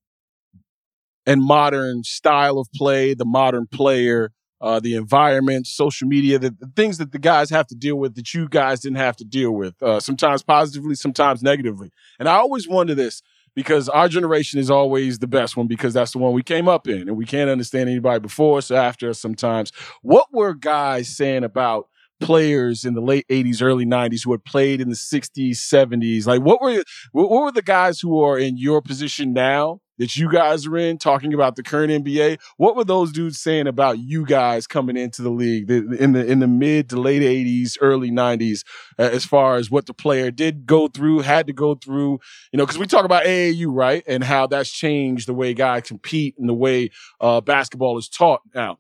and 1.26 1.42
modern 1.42 2.04
style 2.04 2.58
of 2.58 2.68
play, 2.76 3.14
the 3.14 3.26
modern 3.26 3.68
player, 3.68 4.32
uh, 4.64 4.80
the 4.80 4.96
environment, 4.96 5.68
social 5.68 6.08
media, 6.08 6.40
the, 6.40 6.50
the, 6.58 6.72
things 6.74 6.98
that 6.98 7.12
the 7.12 7.20
guys 7.20 7.50
have 7.50 7.68
to 7.68 7.76
deal 7.76 7.98
with 7.98 8.16
that 8.16 8.34
you 8.34 8.48
guys 8.48 8.80
didn't 8.80 8.98
have 8.98 9.18
to 9.18 9.26
deal 9.26 9.52
with, 9.52 9.76
uh, 9.84 10.00
sometimes 10.00 10.42
positively, 10.42 10.96
sometimes 10.96 11.44
negatively. 11.44 11.92
And 12.18 12.30
I 12.30 12.36
always 12.36 12.66
wonder 12.66 12.96
this 12.96 13.22
because 13.56 13.90
our 13.90 14.08
generation 14.08 14.62
is 14.62 14.72
always 14.72 15.20
the 15.20 15.28
best 15.28 15.58
one 15.58 15.68
because 15.68 15.94
that's 15.94 16.12
the 16.12 16.18
one 16.18 16.32
we 16.32 16.44
came 16.44 16.70
up 16.70 16.88
in 16.88 17.10
and 17.10 17.18
we 17.18 17.26
can't 17.26 17.50
understand 17.50 17.90
anybody 17.90 18.22
before 18.22 18.60
us 18.60 18.72
or 18.72 18.78
after 18.78 19.10
us 19.10 19.20
sometimes. 19.20 19.74
What 20.02 20.28
were 20.32 20.54
guys 20.54 21.10
saying 21.10 21.44
about 21.44 21.90
players 22.22 22.86
in 22.86 22.94
the 22.94 23.02
late 23.02 23.28
80s 23.28 23.62
early 23.62 23.86
90s 23.86 24.24
who 24.24 24.32
had 24.32 24.46
played 24.46 24.80
in 24.80 24.88
the 24.88 24.96
60s 24.96 25.58
70s 25.58 26.26
like 26.26 26.42
what 26.42 26.62
were 26.62 26.82
what 27.12 27.30
were 27.30 27.52
the 27.52 27.62
guys 27.62 28.00
who 28.00 28.22
are 28.22 28.40
in 28.40 28.56
your 28.58 28.82
position 28.82 29.34
now 29.34 29.82
that 29.98 30.16
you 30.16 30.32
guys 30.32 30.66
are 30.66 30.78
in, 30.78 30.98
talking 30.98 31.34
about 31.34 31.56
the 31.56 31.64
current 31.64 31.92
NBA. 31.92 32.40
What 32.58 32.76
were 32.76 32.84
those 32.84 33.12
dudes 33.12 33.40
saying 33.40 33.68
about 33.68 34.00
you 34.00 34.26
guys 34.26 34.68
coming 34.68 34.98
into 34.98 35.22
the 35.22 35.30
league 35.30 35.70
in 35.70 36.14
the 36.14 36.26
in 36.26 36.40
the 36.40 36.48
mid 36.48 36.90
to 36.90 37.00
late 37.00 37.22
'80s, 37.22 37.78
early 37.82 38.12
'90s, 38.12 38.64
uh, 38.98 39.04
as 39.04 39.26
far 39.26 39.56
as 39.56 39.70
what 39.70 39.86
the 39.86 39.94
player 39.94 40.32
did 40.32 40.66
go 40.66 40.88
through, 40.88 41.20
had 41.20 41.48
to 41.48 41.54
go 41.54 41.76
through? 41.76 42.20
You 42.52 42.58
know, 42.58 42.66
because 42.66 42.80
we 42.80 42.88
talk 42.88 43.06
about 43.06 43.26
AAU, 43.26 43.68
right, 43.70 44.04
and 44.08 44.24
how 44.24 44.48
that's 44.48 44.72
changed 44.72 45.28
the 45.28 45.34
way 45.34 45.54
guys 45.54 45.84
compete 45.84 46.36
and 46.38 46.50
the 46.50 46.54
way 46.54 46.90
uh, 47.20 47.42
basketball 47.42 47.98
is 47.98 48.10
taught 48.10 48.42
now. 48.54 48.78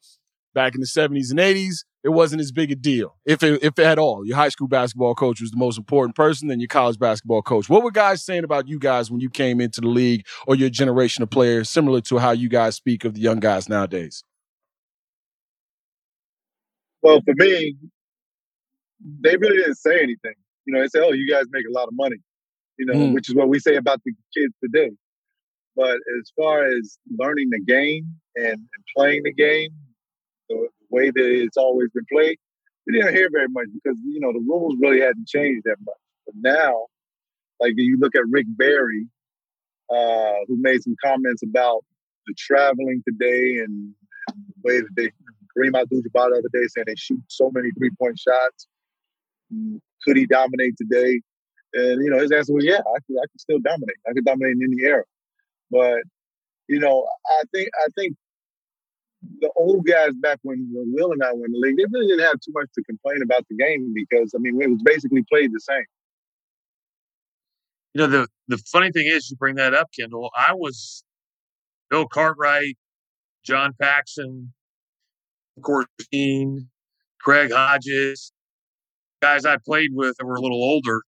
Back 0.53 0.75
in 0.75 0.82
the 0.82 0.88
'70s 0.88 1.32
and 1.32 1.39
'80s, 1.39 1.84
it 2.03 2.10
wasn't 2.10 2.41
as 2.41 2.51
big 2.51 2.72
a 2.72 2.75
deal, 2.75 3.15
if 3.25 3.41
it, 3.43 3.63
if 3.63 3.79
at 3.79 3.98
all. 3.98 4.25
Your 4.25 4.36
high 4.36 4.50
school 4.50 4.67
basketball 4.67 5.15
coach 5.15 5.39
was 5.39 5.51
the 5.51 5.57
most 5.57 5.77
important 5.77 6.15
person 6.15 6.50
than 6.50 6.60
your 6.60 6.67
college 6.67 7.00
basketball 7.00 7.41
coach. 7.41 7.69
What 7.69 7.81
were 7.81 7.91
guys 7.91 8.24
saying 8.24 8.43
about 8.43 8.67
you 8.67 8.77
guys 8.77 9.10
when 9.10 9.22
you 9.22 9.29
came 9.29 9.62
into 9.62 9.79
the 9.79 9.88
league 9.88 10.25
or 10.45 10.55
your 10.55 10.69
generation 10.69 11.24
of 11.24 11.29
players, 11.29 11.69
similar 11.69 12.01
to 12.01 12.17
how 12.17 12.31
you 12.31 12.50
guys 12.50 12.75
speak 12.75 13.05
of 13.05 13.13
the 13.13 13.22
young 13.22 13.39
guys 13.39 13.69
nowadays? 13.69 14.24
Well, 17.01 17.22
for 17.22 17.33
me, 17.38 17.75
they 19.22 19.38
really 19.38 19.57
didn't 19.57 19.75
say 19.75 19.95
anything. 19.95 20.36
You 20.65 20.74
know, 20.74 20.81
they 20.81 20.88
said, 20.88 21.03
"Oh, 21.03 21.12
you 21.12 21.29
guys 21.29 21.45
make 21.51 21.65
a 21.67 21.72
lot 21.72 21.88
of 21.88 21.93
money," 21.93 22.17
you 22.77 22.86
know, 22.86 22.93
mm. 22.93 23.13
which 23.13 23.29
is 23.29 23.36
what 23.36 23.50
we 23.50 23.60
say 23.60 23.75
about 23.75 24.01
the 24.05 24.13
kids 24.33 24.53
today. 24.63 24.91
But 25.75 25.95
as 25.95 26.31
far 26.38 26.65
as 26.65 26.98
learning 27.17 27.50
the 27.50 27.60
game 27.60 28.07
and, 28.36 28.53
and 28.53 28.83
playing 28.95 29.24
the 29.24 29.33
game, 29.33 29.72
the 30.50 30.67
way 30.93 31.09
that 31.09 31.43
it's 31.43 31.57
always 31.57 31.89
been 31.91 32.05
played, 32.12 32.38
we 32.85 32.93
didn't 32.93 33.15
hear 33.15 33.29
very 33.31 33.47
much 33.50 33.67
because 33.73 33.97
you 34.05 34.19
know 34.19 34.31
the 34.31 34.43
rules 34.47 34.75
really 34.81 35.01
hadn't 35.01 35.27
changed 35.27 35.63
that 35.65 35.77
much. 35.85 35.97
But 36.25 36.35
now, 36.38 36.88
like 37.59 37.73
you 37.75 37.97
look 38.00 38.15
at 38.15 38.23
Rick 38.29 38.47
Barry, 38.50 39.07
uh, 39.89 40.45
who 40.47 40.57
made 40.59 40.83
some 40.83 40.95
comments 41.03 41.43
about 41.43 41.83
the 42.27 42.33
traveling 42.38 43.03
today 43.07 43.59
and, 43.59 43.93
the 44.27 44.62
way 44.63 44.79
that 44.79 44.89
they 44.95 45.12
Kareem 45.55 45.79
Abdul-Jabbar 45.79 46.31
the 46.31 46.39
other 46.39 46.50
day 46.53 46.65
saying 46.67 46.85
they 46.88 46.95
shoot 46.95 47.21
so 47.27 47.51
many 47.53 47.69
three-point 47.77 48.17
shots. 48.17 48.67
Could 50.03 50.17
he 50.17 50.25
dominate 50.25 50.75
today? 50.77 51.21
And 51.73 52.03
you 52.03 52.09
know, 52.09 52.19
his 52.19 52.31
answer 52.31 52.53
was, 52.53 52.63
"Yeah, 52.63 52.79
I 52.79 53.00
could. 53.05 53.17
I 53.17 53.25
could 53.31 53.41
still 53.41 53.59
dominate. 53.59 53.97
I 54.07 54.13
could 54.13 54.25
dominate 54.25 54.55
in 54.55 54.63
any 54.63 54.83
era." 54.83 55.03
But 55.69 56.03
you 56.67 56.79
know, 56.79 57.07
I 57.27 57.41
think 57.53 57.69
I 57.83 57.88
think 57.97 58.15
the 59.39 59.51
old 59.56 59.86
guys 59.86 60.13
back 60.22 60.39
when 60.44 60.68
Will 60.72 61.12
and 61.12 61.24
I 61.24 61.34
were 61.34 61.46
in 61.46 61.51
the 61.51 61.60
league, 61.60 61.77
they 61.77 61.86
really 61.92 62.08
didn't 62.08 62.25
have 62.25 62.39
too 62.39 62.51
much 62.53 62.68
to 62.75 62.84
complain 62.84 63.22
about 63.24 63.46
the 63.50 63.56
game 63.56 63.94
because 63.94 64.34
I 64.36 64.39
mean 64.39 64.62
it 64.62 64.70
was 64.70 64.82
basically 64.84 65.24
played 65.32 65.51
the 65.53 65.60
same. 65.60 65.86
You 67.94 68.01
know, 68.01 68.08
the 68.08 68.27
the 68.48 68.58
funny 68.72 68.92
thing 68.92 69.08
is 69.08 69.30
you 69.30 69.38
bring 69.38 69.56
that 69.56 69.74
up, 69.74 69.89
Kendall. 69.98 70.30
I 70.36 70.53
was 70.53 71.03
Bill 71.89 72.08
Cartwright, 72.08 72.77
John 73.46 73.74
Paxson, 73.80 74.53
Dean, 76.12 76.70
Craig 77.22 77.51
Hodges, 77.51 78.32
guys 79.24 79.46
I 79.46 79.58
played 79.65 79.92
with 79.94 80.18
that 80.18 80.25
were 80.25 80.36
a 80.36 80.42
little 80.42 80.62
older. 80.62 81.01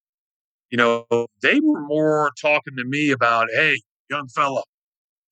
You 0.71 0.79
know, 0.79 1.27
they 1.43 1.59
were 1.61 1.81
more 1.81 2.31
talking 2.41 2.77
to 2.77 2.85
me 2.85 3.11
about, 3.11 3.49
hey, 3.53 3.81
young 4.09 4.29
fella, 4.29 4.63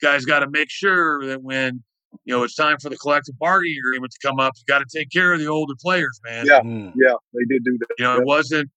guys 0.01 0.25
got 0.25 0.41
to 0.41 0.51
make 0.51 0.69
sure 0.69 1.25
that 1.27 1.43
when 1.43 1.85
you 2.25 2.35
know 2.35 2.43
it's 2.43 2.55
time 2.55 2.79
for 2.79 2.89
the 2.89 2.97
collective 2.97 3.39
bargaining 3.39 3.77
agreement 3.79 4.13
to 4.13 4.27
come 4.27 4.39
up, 4.39 4.55
you 4.57 4.65
got 4.67 4.81
to 4.81 4.99
take 4.99 5.11
care 5.11 5.33
of 5.33 5.41
the 5.41 5.47
older 5.47 5.75
players, 5.81 6.21
man. 6.25 6.47
Yeah, 6.47 6.61
mm. 6.61 6.93
yeah, 6.95 7.15
they 7.33 7.45
did 7.49 7.65
do 7.65 7.79
that. 7.79 7.89
You 7.99 8.05
know, 8.05 8.15
yeah. 8.15 8.21
it 8.21 8.27
wasn't 8.27 8.71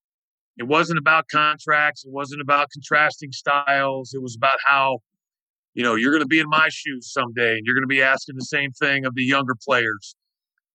it 0.57 0.63
wasn't 0.63 0.99
about 0.99 1.27
contracts, 1.29 2.05
it 2.05 2.11
wasn't 2.11 2.41
about 2.41 2.69
contrasting 2.71 3.31
styles. 3.31 4.13
It 4.13 4.21
was 4.21 4.35
about 4.35 4.57
how 4.65 4.99
you 5.73 5.83
know 5.83 5.95
you're 5.95 6.11
going 6.11 6.23
to 6.23 6.27
be 6.27 6.39
in 6.39 6.49
my 6.49 6.69
shoes 6.69 7.11
someday, 7.11 7.57
and 7.57 7.65
you're 7.65 7.75
going 7.75 7.83
to 7.83 7.87
be 7.87 8.01
asking 8.01 8.35
the 8.35 8.45
same 8.45 8.71
thing 8.71 9.05
of 9.05 9.15
the 9.15 9.23
younger 9.23 9.55
players. 9.63 10.15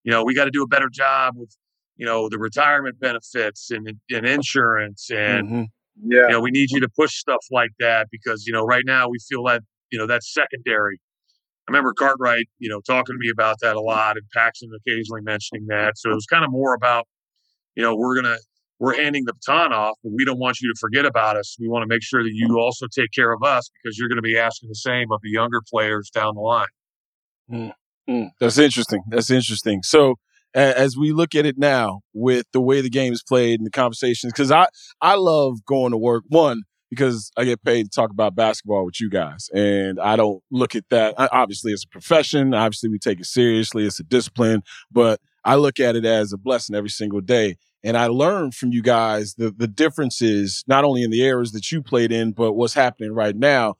You 0.05 0.11
know, 0.11 0.25
we 0.25 0.35
got 0.35 0.47
to 0.47 0.50
do 0.50 0.62
a 0.62 0.69
better 0.69 0.88
job 0.90 1.35
with 1.37 1.55
you 1.97 2.07
know 2.07 2.29
the 2.29 2.38
retirement 2.38 3.00
benefits 3.00 3.71
and 3.71 3.88
and 4.11 4.26
insurance 4.26 5.11
and. 5.11 5.49
Mm-hmm 5.49 5.62
yeah. 6.02 6.26
You 6.26 6.29
know, 6.29 6.40
we 6.40 6.50
need 6.50 6.71
you 6.71 6.81
to 6.81 6.88
push 6.88 7.14
stuff 7.14 7.45
like 7.50 7.71
that 7.79 8.09
because, 8.11 8.47
you 8.47 8.52
know, 8.52 8.64
right 8.64 8.85
now 8.87 9.09
we 9.09 9.19
feel 9.29 9.45
that, 9.45 9.62
you 9.90 9.99
know, 9.99 10.07
that's 10.07 10.33
secondary. 10.33 11.00
I 11.71 11.73
remember 11.73 11.95
Cartwright, 11.95 12.49
you 12.59 12.69
know, 12.69 12.81
talking 12.81 13.15
to 13.15 13.19
me 13.19 13.31
about 13.31 13.59
that 13.62 13.77
a 13.77 13.81
lot 13.81 14.17
and 14.17 14.27
Paxson 14.35 14.71
occasionally 14.75 15.21
mentioning 15.23 15.67
that. 15.69 15.97
So 15.99 16.11
it 16.11 16.15
was 16.15 16.27
kind 16.27 16.45
of 16.45 16.50
more 16.50 16.75
about, 16.75 17.07
you 17.77 17.83
know, 17.83 17.95
we're 17.95 18.21
going 18.21 18.37
to, 18.37 18.39
we're 18.81 18.97
handing 18.97 19.25
the 19.25 19.35
baton 19.35 19.73
off, 19.73 19.97
but 20.03 20.11
we 20.12 20.25
don't 20.25 20.41
want 20.41 20.61
you 20.61 20.69
to 20.73 20.77
forget 20.81 21.07
about 21.07 21.37
us. 21.37 21.57
We 21.61 21.69
want 21.69 21.85
to 21.85 21.87
make 21.87 22.03
sure 22.03 22.25
that 22.25 22.33
you 22.33 22.59
also 22.59 22.87
take 22.93 23.12
care 23.12 23.33
of 23.33 23.45
us 23.45 23.71
because 23.71 23.97
you're 23.97 24.09
going 24.09 24.17
to 24.17 24.23
be 24.23 24.37
asking 24.37 24.69
the 24.69 24.75
same 24.75 25.12
of 25.12 25.21
the 25.23 25.31
younger 25.31 25.61
players 25.71 26.11
down 26.11 26.35
the 26.35 26.41
line. 26.41 26.67
Mm, 27.49 27.73
mm, 28.09 28.31
that's 28.41 28.59
interesting. 28.59 29.03
That's 29.09 29.31
interesting. 29.31 29.83
So, 29.85 30.17
as 30.53 30.97
we 30.97 31.12
look 31.12 31.37
at 31.37 31.47
it 31.47 31.57
now 31.57 32.00
with 32.12 32.47
the 32.53 32.61
way 32.61 32.81
the 32.81 32.91
game 32.91 33.12
is 33.12 33.23
played 33.23 33.61
and 33.61 33.67
the 33.67 33.71
conversations 33.71 34.33
because 34.33 34.50
i 34.50 34.67
i 35.00 35.15
love 35.15 35.65
going 35.65 35.93
to 35.93 35.97
work 35.97 36.25
one 36.27 36.62
because 36.90 37.30
i 37.37 37.44
get 37.44 37.62
paid 37.62 37.85
to 37.85 37.90
talk 37.90 38.11
about 38.11 38.35
basketball 38.35 38.85
with 38.85 39.00
you 39.00 39.09
guys 39.09 39.49
and 39.54 39.98
i 40.00 40.16
don't 40.16 40.42
look 40.50 40.74
at 40.74 40.85
that 40.90 41.14
obviously 41.33 41.72
it's 41.72 41.85
a 41.85 41.88
profession 41.88 42.53
obviously 42.55 42.90
we 42.90 42.98
take 42.98 43.20
it 43.20 43.26
seriously 43.26 43.87
it's 43.87 44.00
a 44.00 44.05
discipline 44.05 44.62
but 44.90 45.20
i 45.44 45.55
look 45.55 45.81
at 45.81 45.96
it 45.96 46.05
as 46.05 46.33
a 46.33 46.38
blessing 46.38 46.76
every 46.76 46.90
single 46.90 47.20
day 47.20 47.57
and 47.83 47.96
i 47.96 48.07
learn 48.07 48.50
from 48.50 48.72
you 48.72 48.83
guys 48.83 49.35
the 49.35 49.50
the 49.50 49.68
differences 49.68 50.64
not 50.66 50.85
only 50.85 51.03
in 51.03 51.11
the 51.11 51.22
eras 51.22 51.53
that 51.53 51.70
you 51.72 51.83
played 51.83 52.12
in 52.12 52.33
but 52.33 52.53
what's 52.53 52.74
happening 52.74 53.12
right 53.12 53.37
now 53.37 53.74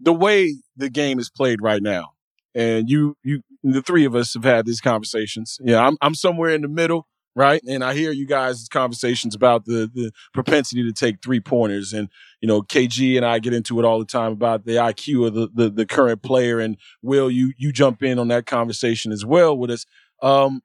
the 0.00 0.12
way 0.12 0.54
the 0.76 0.90
game 0.90 1.18
is 1.18 1.30
played 1.30 1.60
right 1.60 1.82
now 1.82 2.10
and 2.54 2.88
you 2.88 3.16
you 3.22 3.42
the 3.64 3.82
three 3.82 4.04
of 4.04 4.14
us 4.14 4.34
have 4.34 4.44
had 4.44 4.66
these 4.66 4.80
conversations. 4.80 5.58
Yeah, 5.62 5.84
I'm 5.84 5.96
I'm 6.00 6.14
somewhere 6.14 6.50
in 6.50 6.62
the 6.62 6.68
middle, 6.68 7.08
right? 7.34 7.62
And 7.68 7.82
I 7.84 7.94
hear 7.94 8.12
you 8.12 8.26
guys' 8.26 8.68
conversations 8.68 9.34
about 9.34 9.64
the 9.64 9.90
the 9.92 10.12
propensity 10.32 10.82
to 10.84 10.92
take 10.92 11.22
three 11.22 11.40
pointers, 11.40 11.92
and 11.92 12.08
you 12.40 12.48
know, 12.48 12.62
KG 12.62 13.16
and 13.16 13.24
I 13.24 13.38
get 13.38 13.54
into 13.54 13.78
it 13.78 13.84
all 13.84 13.98
the 13.98 14.04
time 14.04 14.32
about 14.32 14.64
the 14.64 14.78
IQ 14.78 15.26
of 15.26 15.34
the 15.34 15.48
the, 15.52 15.70
the 15.70 15.86
current 15.86 16.22
player. 16.22 16.60
And 16.60 16.76
Will, 17.02 17.30
you 17.30 17.52
you 17.56 17.72
jump 17.72 18.02
in 18.02 18.18
on 18.18 18.28
that 18.28 18.46
conversation 18.46 19.12
as 19.12 19.24
well 19.24 19.56
with 19.56 19.70
us. 19.70 19.84
Um, 20.22 20.62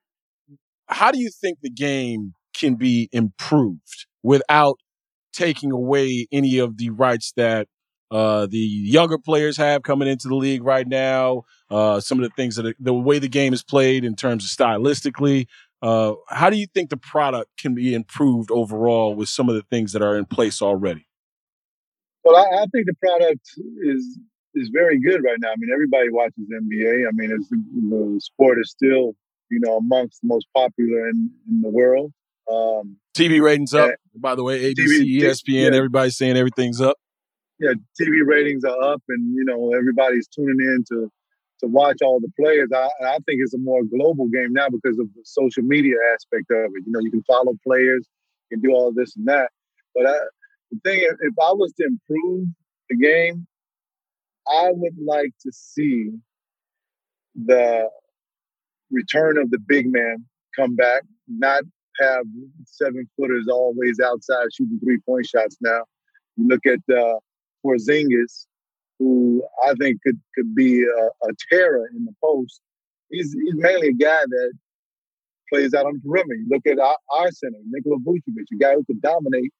how 0.88 1.12
do 1.12 1.20
you 1.20 1.30
think 1.30 1.60
the 1.62 1.70
game 1.70 2.34
can 2.54 2.76
be 2.76 3.10
improved 3.12 4.08
without 4.24 4.78
taking 5.34 5.72
away 5.72 6.28
any 6.32 6.60
of 6.60 6.78
the 6.78 6.90
rights 6.90 7.34
that 7.38 7.68
uh, 8.12 8.48
the 8.48 8.58
younger 8.58 9.18
players 9.20 9.58
have 9.58 9.84
coming 9.84 10.08
into 10.08 10.28
the 10.28 10.36
league 10.36 10.64
right 10.64 10.88
now, 10.88 11.44
uh, 11.70 12.00
some 12.00 12.20
of 12.20 12.24
the 12.24 12.34
things 12.36 12.56
that 12.56 12.66
are, 12.66 12.76
the 12.80 12.94
way 12.94 13.20
the 13.20 13.28
game 13.30 13.54
is 13.54 13.64
played 13.64 14.04
in 14.04 14.16
terms 14.16 14.44
of 14.44 14.50
stylistically. 14.50 15.46
Uh, 15.82 16.14
how 16.28 16.50
do 16.50 16.58
you 16.58 16.68
think 16.68 16.90
the 16.90 16.98
product 16.98 17.50
can 17.58 17.74
be 17.74 17.94
improved 17.94 18.52
overall 18.52 19.16
with 19.16 19.30
some 19.30 19.48
of 19.50 19.56
the 19.56 19.64
things 19.64 19.94
that 19.94 20.02
are 20.02 20.18
in 20.18 20.26
place 20.26 20.62
already? 20.62 21.08
Well, 22.24 22.36
I, 22.36 22.64
I 22.64 22.66
think 22.72 22.86
the 22.86 22.96
product 23.02 23.50
is 23.84 24.20
is 24.56 24.70
very 24.74 25.00
good 25.00 25.24
right 25.24 25.38
now. 25.40 25.50
I 25.50 25.56
mean, 25.58 25.70
everybody 25.74 26.10
watches 26.10 26.46
NBA. 26.52 27.08
I 27.08 27.12
mean, 27.14 27.32
it's, 27.32 27.50
the 27.50 28.20
sport 28.22 28.58
is 28.60 28.72
still, 28.72 29.16
you 29.50 29.60
know, 29.62 29.78
amongst 29.78 30.22
the 30.22 30.28
most 30.28 30.48
popular 30.56 31.08
in, 31.08 31.30
in 31.48 31.62
the 31.62 31.70
world. 31.70 32.12
Um, 32.52 32.98
TV 33.16 33.42
ratings 33.42 33.74
up, 33.74 33.92
by 34.16 34.36
the 34.36 34.44
way. 34.44 34.74
ABC, 34.74 35.02
TV, 35.02 35.22
ESPN, 35.22 35.72
yeah. 35.72 35.78
everybody's 35.78 36.18
saying 36.18 36.36
everything's 36.36 36.82
up 36.82 36.98
yeah, 37.60 37.74
TV 38.00 38.26
ratings 38.26 38.64
are 38.64 38.82
up, 38.82 39.04
and 39.10 39.36
you 39.36 39.44
know 39.44 39.74
everybody's 39.74 40.28
tuning 40.28 40.60
in 40.60 40.84
to 40.90 41.12
to 41.60 41.68
watch 41.68 41.98
all 42.02 42.20
the 42.20 42.32
players. 42.40 42.70
I, 42.74 42.90
I 43.04 43.18
think 43.26 43.42
it's 43.42 43.54
a 43.54 43.60
more 43.60 43.84
global 43.84 44.28
game 44.28 44.54
now 44.54 44.68
because 44.70 44.98
of 45.00 45.08
the 45.16 45.22
social 45.24 45.64
media 45.64 45.96
aspect 46.14 46.50
of 46.52 46.72
it. 46.76 46.84
You 46.86 46.92
know, 46.92 47.00
you 47.00 47.12
can 47.12 47.24
follow 47.24 47.54
players, 47.66 48.08
you 48.50 48.58
can 48.58 48.70
do 48.70 48.76
all 48.76 48.92
this 48.94 49.16
and 49.16 49.28
that. 49.28 49.50
But 49.96 50.08
I, 50.08 50.14
the 50.72 50.80
thing, 50.84 51.00
if 51.02 51.34
I 51.42 51.52
was 51.52 51.74
to 51.74 51.86
improve 51.86 52.48
the 52.90 52.98
game, 52.98 53.48
I 54.48 54.70
would 54.72 54.96
like 55.06 55.32
to 55.42 55.52
see 55.52 56.12
the 57.36 57.90
return 58.92 59.38
of 59.38 59.52
the 59.52 59.60
big 59.60 59.92
man 59.92 60.26
come 60.56 60.76
back, 60.76 61.04
not 61.28 61.64
have 62.00 62.26
seven 62.66 63.08
footers 63.16 63.48
always 63.52 64.00
outside 64.00 64.48
shooting 64.54 64.80
three 64.84 65.00
point 65.06 65.26
shots 65.26 65.58
now. 65.62 65.82
You 66.38 66.48
look 66.48 66.66
at 66.66 66.80
uh, 66.96 67.20
Porzingis, 67.66 68.46
who 69.00 69.44
I 69.66 69.74
think 69.80 70.02
could 70.06 70.20
could 70.36 70.54
be 70.54 70.84
a, 70.84 71.28
a 71.28 71.32
terror 71.52 71.90
in 71.96 72.06
the 72.06 72.14
post. 72.24 72.62
He's 73.10 73.34
he's 73.34 73.56
mainly 73.56 73.88
a 73.88 73.94
guy 73.94 74.22
that 74.28 74.54
plays 75.52 75.74
out 75.74 75.86
on 75.86 75.94
the 75.94 76.00
perimeter. 76.08 76.36
You 76.36 76.48
look 76.50 76.68
at 76.68 76.80
our, 76.80 76.98
our 77.12 77.32
center, 77.32 77.58
Nikola 77.70 77.98
Vucevic, 78.06 78.46
a 78.54 78.58
guy 78.60 78.74
who 78.74 78.84
could 78.86 79.02
dominate 79.02 79.52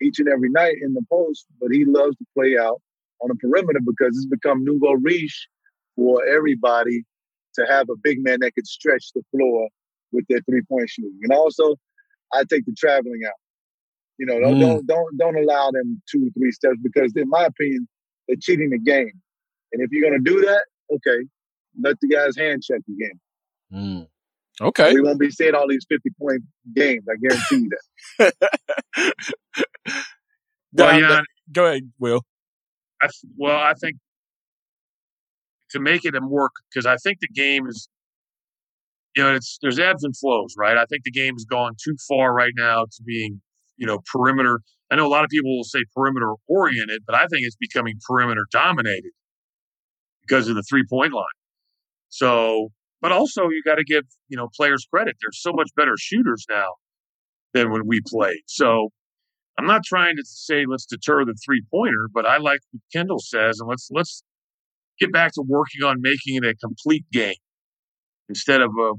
each 0.00 0.18
and 0.18 0.28
every 0.28 0.50
night 0.50 0.76
in 0.82 0.92
the 0.94 1.02
post, 1.10 1.46
but 1.60 1.70
he 1.72 1.84
loves 1.84 2.16
to 2.16 2.24
play 2.36 2.56
out 2.58 2.80
on 3.20 3.28
the 3.28 3.34
perimeter 3.36 3.80
because 3.84 4.16
it's 4.16 4.26
become 4.26 4.64
nouveau 4.64 4.92
riche 4.92 5.48
for 5.96 6.24
everybody 6.26 7.04
to 7.54 7.66
have 7.68 7.88
a 7.90 7.96
big 8.02 8.18
man 8.22 8.38
that 8.40 8.54
could 8.54 8.66
stretch 8.66 9.10
the 9.14 9.22
floor 9.30 9.68
with 10.12 10.24
their 10.28 10.40
three 10.48 10.62
point 10.68 10.88
shooting. 10.88 11.18
And 11.22 11.32
also, 11.32 11.76
I 12.32 12.44
take 12.44 12.64
the 12.66 12.74
traveling 12.76 13.20
out. 13.26 13.34
You 14.18 14.26
know, 14.26 14.40
don't, 14.40 14.56
mm. 14.56 14.60
don't 14.60 14.86
don't 14.86 15.18
don't 15.18 15.36
allow 15.36 15.70
them 15.70 16.02
two 16.10 16.26
or 16.26 16.30
three 16.38 16.52
steps 16.52 16.76
because, 16.82 17.12
in 17.16 17.28
my 17.28 17.44
opinion, 17.44 17.88
they're 18.32 18.38
cheating 18.40 18.70
the 18.70 18.78
game. 18.78 19.12
And 19.72 19.82
if 19.82 19.90
you're 19.90 20.08
gonna 20.08 20.22
do 20.22 20.40
that, 20.40 20.64
okay, 20.94 21.26
let 21.82 21.96
the 22.00 22.08
guys 22.08 22.36
hand 22.36 22.62
check 22.62 22.80
again. 22.88 23.20
Mm. 23.72 24.08
Okay, 24.60 24.94
we 24.94 25.02
won't 25.02 25.20
be 25.20 25.30
seeing 25.30 25.54
all 25.54 25.68
these 25.68 25.86
fifty 25.88 26.10
point 26.18 26.42
games. 26.74 27.04
I 27.08 27.16
guarantee 27.16 27.68
you 27.68 27.70
that. 28.18 29.14
well, 30.72 31.00
yeah, 31.00 31.20
go 31.50 31.66
ahead, 31.66 31.90
Will. 31.98 32.22
I, 33.02 33.08
well, 33.36 33.58
I 33.58 33.74
think 33.74 33.96
to 35.70 35.80
make 35.80 36.04
it 36.04 36.14
a 36.14 36.20
more 36.20 36.50
because 36.70 36.86
I 36.86 36.96
think 36.96 37.18
the 37.20 37.28
game 37.28 37.66
is 37.66 37.88
you 39.16 39.22
know, 39.22 39.34
it's 39.34 39.58
there's 39.60 39.78
ebbs 39.78 40.04
and 40.04 40.16
flows, 40.16 40.54
right? 40.56 40.76
I 40.76 40.86
think 40.86 41.04
the 41.04 41.10
game's 41.10 41.44
gone 41.44 41.72
too 41.82 41.96
far 42.08 42.32
right 42.32 42.52
now 42.56 42.84
to 42.84 43.02
being, 43.04 43.40
you 43.76 43.86
know, 43.86 44.00
perimeter. 44.12 44.60
I 44.90 44.96
know 44.96 45.06
a 45.06 45.08
lot 45.08 45.24
of 45.24 45.30
people 45.30 45.56
will 45.56 45.64
say 45.64 45.80
perimeter 45.94 46.34
oriented, 46.48 47.02
but 47.06 47.14
I 47.14 47.26
think 47.26 47.46
it's 47.46 47.56
becoming 47.56 47.94
perimeter 48.06 48.46
dominated 48.50 49.12
because 50.26 50.48
of 50.48 50.56
the 50.56 50.62
three 50.62 50.84
point 50.88 51.12
line. 51.12 51.24
So, 52.08 52.68
but 53.00 53.12
also 53.12 53.48
you 53.48 53.62
got 53.64 53.76
to 53.76 53.84
give 53.84 54.04
you 54.28 54.36
know 54.36 54.48
players 54.54 54.86
credit. 54.92 55.16
They're 55.20 55.32
so 55.32 55.52
much 55.52 55.70
better 55.76 55.94
shooters 55.98 56.44
now 56.48 56.74
than 57.54 57.70
when 57.70 57.86
we 57.86 58.00
played. 58.06 58.42
So, 58.46 58.90
I'm 59.58 59.66
not 59.66 59.82
trying 59.84 60.16
to 60.16 60.22
say 60.24 60.64
let's 60.66 60.86
deter 60.86 61.24
the 61.24 61.34
three 61.44 61.62
pointer, 61.70 62.08
but 62.12 62.26
I 62.26 62.38
like 62.38 62.60
what 62.70 62.82
Kendall 62.92 63.20
says, 63.20 63.60
and 63.60 63.68
let's 63.68 63.88
let's 63.92 64.22
get 64.98 65.12
back 65.12 65.32
to 65.34 65.42
working 65.46 65.82
on 65.82 66.00
making 66.00 66.36
it 66.36 66.44
a 66.44 66.54
complete 66.54 67.04
game 67.12 67.34
instead 68.28 68.60
of 68.60 68.70
a, 68.80 68.92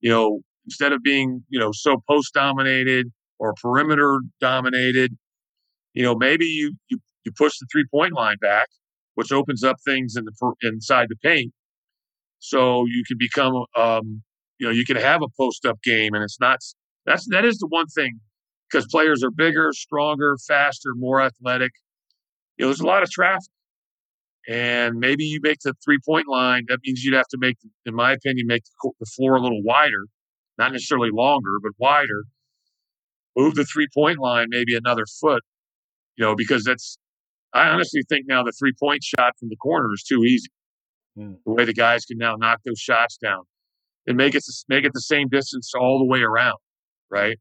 you 0.00 0.10
know, 0.10 0.40
instead 0.66 0.92
of 0.92 1.02
being, 1.02 1.44
you 1.48 1.58
know, 1.58 1.70
so 1.72 1.96
post 2.08 2.32
dominated 2.34 3.10
or 3.38 3.54
perimeter 3.62 4.20
dominated, 4.40 5.16
you 5.94 6.02
know, 6.02 6.14
maybe 6.14 6.46
you 6.46 6.74
you 6.88 6.98
you 7.24 7.32
push 7.36 7.58
the 7.58 7.66
three 7.70 7.84
point 7.90 8.14
line 8.14 8.36
back, 8.40 8.68
which 9.14 9.32
opens 9.32 9.64
up 9.64 9.76
things 9.84 10.16
in 10.16 10.24
the 10.24 10.52
inside 10.62 11.08
the 11.10 11.16
paint, 11.16 11.52
so 12.38 12.84
you 12.86 13.02
can 13.06 13.18
become, 13.18 13.64
um, 13.76 14.22
you 14.58 14.66
know, 14.66 14.72
you 14.72 14.84
can 14.84 14.96
have 14.96 15.22
a 15.22 15.28
post 15.36 15.66
up 15.66 15.82
game, 15.82 16.14
and 16.14 16.22
it's 16.24 16.40
not 16.40 16.58
that's 17.06 17.26
that 17.30 17.44
is 17.44 17.58
the 17.58 17.66
one 17.68 17.86
thing 17.88 18.20
because 18.70 18.86
players 18.88 19.24
are 19.24 19.30
bigger, 19.30 19.72
stronger, 19.72 20.36
faster, 20.46 20.94
more 20.94 21.20
athletic. 21.20 21.72
You 22.56 22.64
know, 22.64 22.68
there's 22.68 22.80
a 22.80 22.86
lot 22.86 23.02
of 23.02 23.10
traffic 23.10 23.48
and 24.48 24.98
maybe 24.98 25.24
you 25.24 25.40
make 25.42 25.58
the 25.60 25.74
three 25.84 25.98
point 26.04 26.26
line. 26.26 26.64
That 26.68 26.78
means 26.84 27.04
you'd 27.04 27.14
have 27.14 27.28
to 27.28 27.38
make, 27.38 27.58
in 27.84 27.94
my 27.94 28.12
opinion, 28.12 28.46
make 28.46 28.62
the 28.82 29.06
floor 29.16 29.36
a 29.36 29.40
little 29.40 29.62
wider, 29.62 30.06
not 30.56 30.72
necessarily 30.72 31.10
longer, 31.12 31.50
but 31.62 31.72
wider. 31.78 32.24
Move 33.38 33.54
the 33.54 33.64
three 33.64 33.86
point 33.94 34.18
line 34.18 34.48
maybe 34.50 34.76
another 34.76 35.04
foot, 35.20 35.42
you 36.16 36.24
know, 36.24 36.34
because 36.34 36.64
that's. 36.64 36.98
I 37.54 37.68
honestly 37.68 38.02
think 38.08 38.26
now 38.26 38.42
the 38.42 38.52
three 38.52 38.72
point 38.78 39.04
shot 39.04 39.32
from 39.38 39.48
the 39.48 39.56
corner 39.56 39.88
is 39.94 40.02
too 40.02 40.24
easy. 40.24 40.50
Mm. 41.16 41.36
The 41.46 41.52
way 41.52 41.64
the 41.64 41.72
guys 41.72 42.04
can 42.04 42.18
now 42.18 42.34
knock 42.34 42.60
those 42.66 42.80
shots 42.80 43.16
down 43.16 43.44
and 44.08 44.16
make 44.16 44.34
it 44.34 44.42
make 44.68 44.84
it 44.84 44.92
the 44.92 45.00
same 45.00 45.28
distance 45.28 45.72
all 45.78 46.00
the 46.00 46.04
way 46.04 46.20
around, 46.20 46.58
right? 47.10 47.38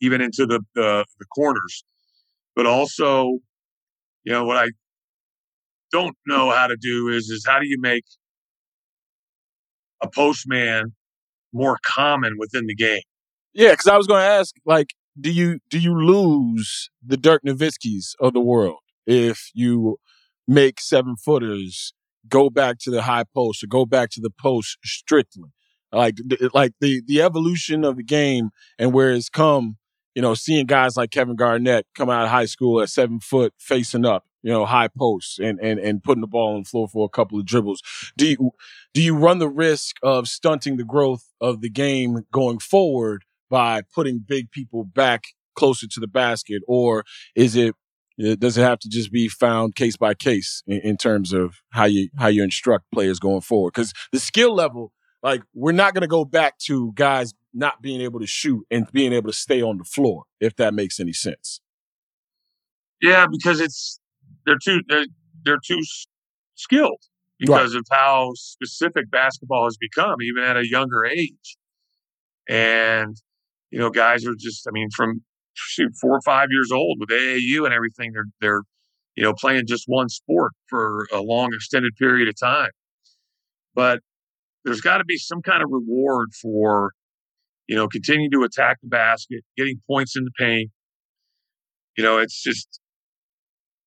Even 0.00 0.20
into 0.20 0.44
the 0.44 0.60
the, 0.74 1.04
the 1.20 1.26
corners, 1.26 1.84
but 2.56 2.66
also, 2.66 3.38
you 4.24 4.32
know, 4.32 4.44
what 4.44 4.56
I 4.56 4.70
don't 5.92 6.16
know 6.26 6.50
how 6.50 6.66
to 6.66 6.76
do 6.76 7.08
is 7.08 7.30
is 7.30 7.44
how 7.46 7.60
do 7.60 7.68
you 7.68 7.78
make 7.80 8.04
a 10.02 10.08
postman 10.10 10.94
more 11.52 11.78
common 11.84 12.38
within 12.38 12.66
the 12.66 12.74
game? 12.74 13.02
Yeah, 13.52 13.70
because 13.70 13.88
I 13.88 13.96
was 13.96 14.06
going 14.06 14.20
to 14.22 14.26
ask, 14.26 14.54
like, 14.64 14.94
do 15.20 15.30
you 15.30 15.58
do 15.68 15.78
you 15.78 15.94
lose 15.94 16.88
the 17.04 17.16
Dirk 17.16 17.42
Nowitzkis 17.44 18.14
of 18.20 18.32
the 18.32 18.40
world 18.40 18.78
if 19.06 19.50
you 19.54 19.98
make 20.46 20.80
seven 20.80 21.16
footers 21.16 21.92
go 22.28 22.48
back 22.48 22.78
to 22.80 22.90
the 22.90 23.02
high 23.02 23.24
post 23.34 23.62
or 23.64 23.66
go 23.66 23.84
back 23.84 24.10
to 24.10 24.20
the 24.20 24.30
post 24.30 24.78
strictly? 24.84 25.50
Like, 25.92 26.18
like 26.54 26.74
the 26.80 27.02
the 27.04 27.20
evolution 27.22 27.84
of 27.84 27.96
the 27.96 28.04
game 28.04 28.50
and 28.78 28.92
where 28.92 29.10
it's 29.10 29.28
come 29.28 29.76
you 30.14 30.22
know, 30.22 30.34
seeing 30.34 30.66
guys 30.66 30.96
like 30.96 31.10
Kevin 31.10 31.36
Garnett 31.36 31.86
come 31.94 32.10
out 32.10 32.24
of 32.24 32.30
high 32.30 32.46
school 32.46 32.80
at 32.80 32.88
seven 32.88 33.20
foot 33.20 33.54
facing 33.58 34.04
up, 34.04 34.24
you 34.42 34.50
know, 34.50 34.66
high 34.66 34.88
posts 34.88 35.38
and, 35.38 35.58
and, 35.60 35.78
and 35.78 36.02
putting 36.02 36.20
the 36.20 36.26
ball 36.26 36.54
on 36.54 36.62
the 36.62 36.68
floor 36.68 36.88
for 36.88 37.06
a 37.06 37.08
couple 37.08 37.38
of 37.38 37.46
dribbles. 37.46 37.80
Do 38.16 38.26
you, 38.26 38.50
do 38.92 39.02
you 39.02 39.16
run 39.16 39.38
the 39.38 39.48
risk 39.48 39.96
of 40.02 40.28
stunting 40.28 40.76
the 40.76 40.84
growth 40.84 41.24
of 41.40 41.60
the 41.60 41.70
game 41.70 42.26
going 42.32 42.58
forward 42.58 43.24
by 43.50 43.82
putting 43.94 44.24
big 44.26 44.50
people 44.50 44.84
back 44.84 45.24
closer 45.54 45.86
to 45.88 46.00
the 46.00 46.06
basket? 46.06 46.62
Or 46.66 47.04
is 47.36 47.56
it, 47.56 47.74
uh, 48.24 48.36
does 48.36 48.56
it 48.56 48.62
have 48.62 48.78
to 48.78 48.88
just 48.88 49.12
be 49.12 49.28
found 49.28 49.74
case 49.74 49.96
by 49.96 50.14
case 50.14 50.62
in, 50.66 50.80
in 50.80 50.96
terms 50.96 51.32
of 51.32 51.56
how 51.70 51.84
you, 51.84 52.08
how 52.18 52.28
you 52.28 52.42
instruct 52.42 52.86
players 52.92 53.18
going 53.18 53.42
forward? 53.42 53.74
Cause 53.74 53.92
the 54.12 54.20
skill 54.20 54.54
level, 54.54 54.92
like 55.22 55.42
we're 55.54 55.72
not 55.72 55.92
going 55.92 56.02
to 56.02 56.08
go 56.08 56.24
back 56.24 56.56
to 56.58 56.92
guys 56.94 57.34
not 57.52 57.82
being 57.82 58.00
able 58.00 58.20
to 58.20 58.26
shoot 58.26 58.64
and 58.70 58.90
being 58.92 59.12
able 59.12 59.30
to 59.30 59.36
stay 59.36 59.60
on 59.60 59.78
the 59.78 59.84
floor, 59.84 60.24
if 60.40 60.56
that 60.56 60.72
makes 60.72 61.00
any 61.00 61.12
sense. 61.12 61.60
Yeah, 63.02 63.26
because 63.30 63.60
it's 63.60 63.98
they're 64.46 64.58
too 64.62 64.82
they're, 64.88 65.06
they're 65.44 65.60
too 65.64 65.80
skilled 66.54 67.02
because 67.38 67.74
right. 67.74 67.80
of 67.80 67.86
how 67.90 68.32
specific 68.34 69.10
basketball 69.10 69.64
has 69.64 69.76
become, 69.78 70.16
even 70.22 70.44
at 70.44 70.56
a 70.56 70.68
younger 70.68 71.04
age. 71.06 71.56
And 72.48 73.16
you 73.70 73.78
know, 73.78 73.90
guys 73.90 74.26
are 74.26 74.34
just 74.38 74.66
I 74.68 74.70
mean, 74.72 74.88
from 74.94 75.22
shoot 75.54 75.92
four 76.00 76.16
or 76.16 76.22
five 76.22 76.48
years 76.50 76.70
old 76.72 76.98
with 77.00 77.10
AAU 77.10 77.64
and 77.64 77.74
everything, 77.74 78.12
they're 78.12 78.26
they're 78.40 78.62
you 79.16 79.22
know 79.22 79.34
playing 79.34 79.66
just 79.66 79.84
one 79.86 80.08
sport 80.08 80.52
for 80.68 81.06
a 81.12 81.20
long 81.20 81.50
extended 81.54 81.94
period 81.96 82.28
of 82.28 82.38
time. 82.38 82.70
But 83.74 84.00
there's 84.64 84.80
got 84.80 84.98
to 84.98 85.04
be 85.04 85.16
some 85.16 85.42
kind 85.42 85.62
of 85.62 85.70
reward 85.70 86.30
for 86.40 86.92
you 87.70 87.76
know, 87.76 87.86
continuing 87.86 88.32
to 88.32 88.42
attack 88.42 88.78
the 88.82 88.88
basket, 88.88 89.44
getting 89.56 89.80
points 89.86 90.16
in 90.16 90.24
the 90.24 90.32
paint. 90.36 90.72
You 91.96 92.02
know, 92.02 92.18
it's 92.18 92.42
just 92.42 92.80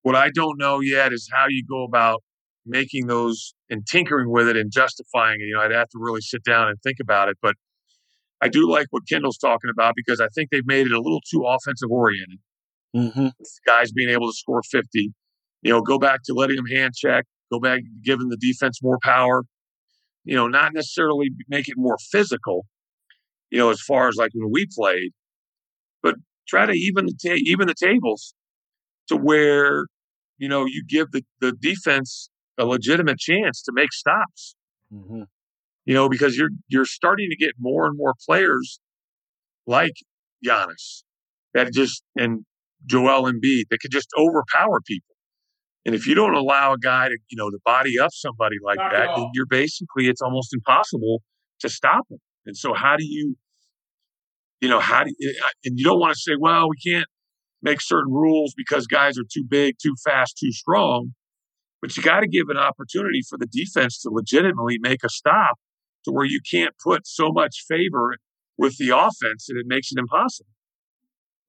what 0.04 0.16
I 0.16 0.30
don't 0.34 0.58
know 0.58 0.80
yet 0.80 1.12
is 1.12 1.30
how 1.30 1.48
you 1.50 1.66
go 1.70 1.84
about 1.84 2.24
making 2.66 3.08
those 3.08 3.54
and 3.70 3.86
tinkering 3.86 4.32
with 4.32 4.48
it 4.48 4.56
and 4.56 4.72
justifying 4.72 5.42
it. 5.42 5.44
You 5.44 5.56
know, 5.56 5.64
I'd 5.64 5.72
have 5.74 5.90
to 5.90 6.00
really 6.00 6.22
sit 6.22 6.46
down 6.46 6.70
and 6.70 6.78
think 6.82 7.00
about 7.02 7.28
it. 7.28 7.38
But 7.42 7.56
I 8.44 8.50
do 8.50 8.70
like 8.70 8.88
what 8.90 9.08
Kendall's 9.08 9.38
talking 9.38 9.70
about 9.72 9.94
because 9.96 10.20
I 10.20 10.28
think 10.36 10.50
they've 10.52 10.68
made 10.68 10.86
it 10.86 10.92
a 10.92 11.00
little 11.00 11.22
too 11.32 11.46
offensive 11.48 11.90
oriented. 11.90 12.40
Mm-hmm. 12.94 13.28
Guys 13.66 13.94
being 13.94 14.10
able 14.10 14.28
to 14.28 14.36
score 14.36 14.62
50. 14.70 15.14
You 15.62 15.72
know, 15.72 15.82
go 15.82 15.98
back 15.98 16.24
to 16.26 16.34
letting 16.34 16.58
them 16.58 16.66
hand 16.66 16.94
check, 16.94 17.24
go 17.50 17.62
back 17.62 17.84
giving 18.04 18.28
the 18.28 18.36
defense 18.36 18.80
more 18.84 19.00
power. 19.02 19.46
You 20.26 20.36
know, 20.36 20.50
not 20.50 20.74
necessarily 20.74 21.30
make 21.48 21.70
it 21.70 21.76
more 21.78 21.96
physical, 22.12 22.66
you 23.50 23.60
know, 23.60 23.70
as 23.70 23.80
far 23.80 24.10
as 24.10 24.16
like 24.18 24.32
when 24.34 24.52
we 24.52 24.68
played, 24.78 25.12
but 26.02 26.16
try 26.46 26.66
to 26.66 26.74
even 26.74 27.06
the 27.06 27.14
ta- 27.14 27.40
even 27.46 27.68
the 27.68 27.74
tables 27.74 28.34
to 29.08 29.16
where 29.16 29.86
you 30.38 30.50
know 30.50 30.66
you 30.66 30.84
give 30.86 31.12
the, 31.12 31.24
the 31.40 31.54
defense 31.54 32.30
a 32.58 32.66
legitimate 32.66 33.20
chance 33.20 33.62
to 33.64 33.72
make 33.74 33.94
stops. 33.94 34.56
Mm-hmm. 34.94 35.24
You 35.86 35.94
know, 35.94 36.08
because 36.10 36.38
you're 36.38 36.50
you're 36.70 36.86
starting 36.86 37.30
to 37.30 37.36
get 37.36 37.54
more 37.60 37.86
and 37.86 37.98
more 37.98 38.14
players 38.26 38.80
like 39.68 39.94
Giannis 40.46 41.04
that 41.54 41.74
just 41.74 42.04
and 42.16 42.46
Joel 42.86 43.32
Embiid 43.32 43.66
that 43.70 43.80
could 43.82 43.92
just 43.92 44.10
overpower 44.18 44.80
people. 44.86 45.16
And 45.86 45.94
if 45.94 46.08
you 46.08 46.16
don't 46.16 46.34
allow 46.34 46.74
a 46.74 46.78
guy 46.78 47.10
to, 47.10 47.18
you 47.30 47.36
know, 47.36 47.50
to 47.50 47.60
body 47.66 48.00
up 48.00 48.12
somebody 48.14 48.56
like 48.64 48.78
Not 48.78 48.92
that, 48.94 49.10
then 49.16 49.30
you're 49.34 49.46
basically 49.46 50.08
it's 50.08 50.22
almost 50.22 50.54
impossible 50.54 51.22
to 51.60 51.70
stop 51.70 52.06
him. 52.10 52.20
And 52.46 52.56
so, 52.56 52.74
how 52.74 52.96
do 52.96 53.06
you 53.06 53.36
you 54.62 54.70
know, 54.70 54.80
how 54.80 55.04
do 55.04 55.12
you, 55.20 55.30
eh, 55.30 55.50
and 55.66 55.78
you 55.78 55.84
don't 55.84 56.00
want 56.00 56.14
to 56.14 56.20
say, 56.20 56.34
well, 56.40 56.70
we 56.70 56.78
can't 56.78 57.06
make 57.62 57.82
certain 57.82 58.14
rules 58.14 58.54
because 58.56 58.88
guys 58.88 59.18
are 59.18 59.26
too 59.32 59.44
big, 59.48 59.76
too 59.82 59.94
fast, 60.06 60.38
too 60.38 60.54
strong. 60.54 61.14
But 61.82 61.98
you 61.98 62.04
got 62.04 62.22
to 62.22 62.30
give 62.30 62.48
an 62.48 62.56
opportunity 62.56 63.22
for 63.30 63.38
the 63.38 63.46
defense 63.46 64.02
to 64.04 64.10
legitimately 64.10 64.78
make 64.80 65.04
a 65.04 65.10
stop 65.10 65.60
to 66.06 66.12
where 66.12 66.26
you 66.26 66.40
can't 66.50 66.74
put 66.84 67.08
so 67.08 67.32
much 67.32 67.64
favor 67.68 68.16
with 68.58 68.78
the 68.78 68.90
offense 68.90 69.48
that 69.48 69.58
it 69.58 69.66
makes 69.66 69.92
it 69.92 70.00
impossible. 70.00 70.50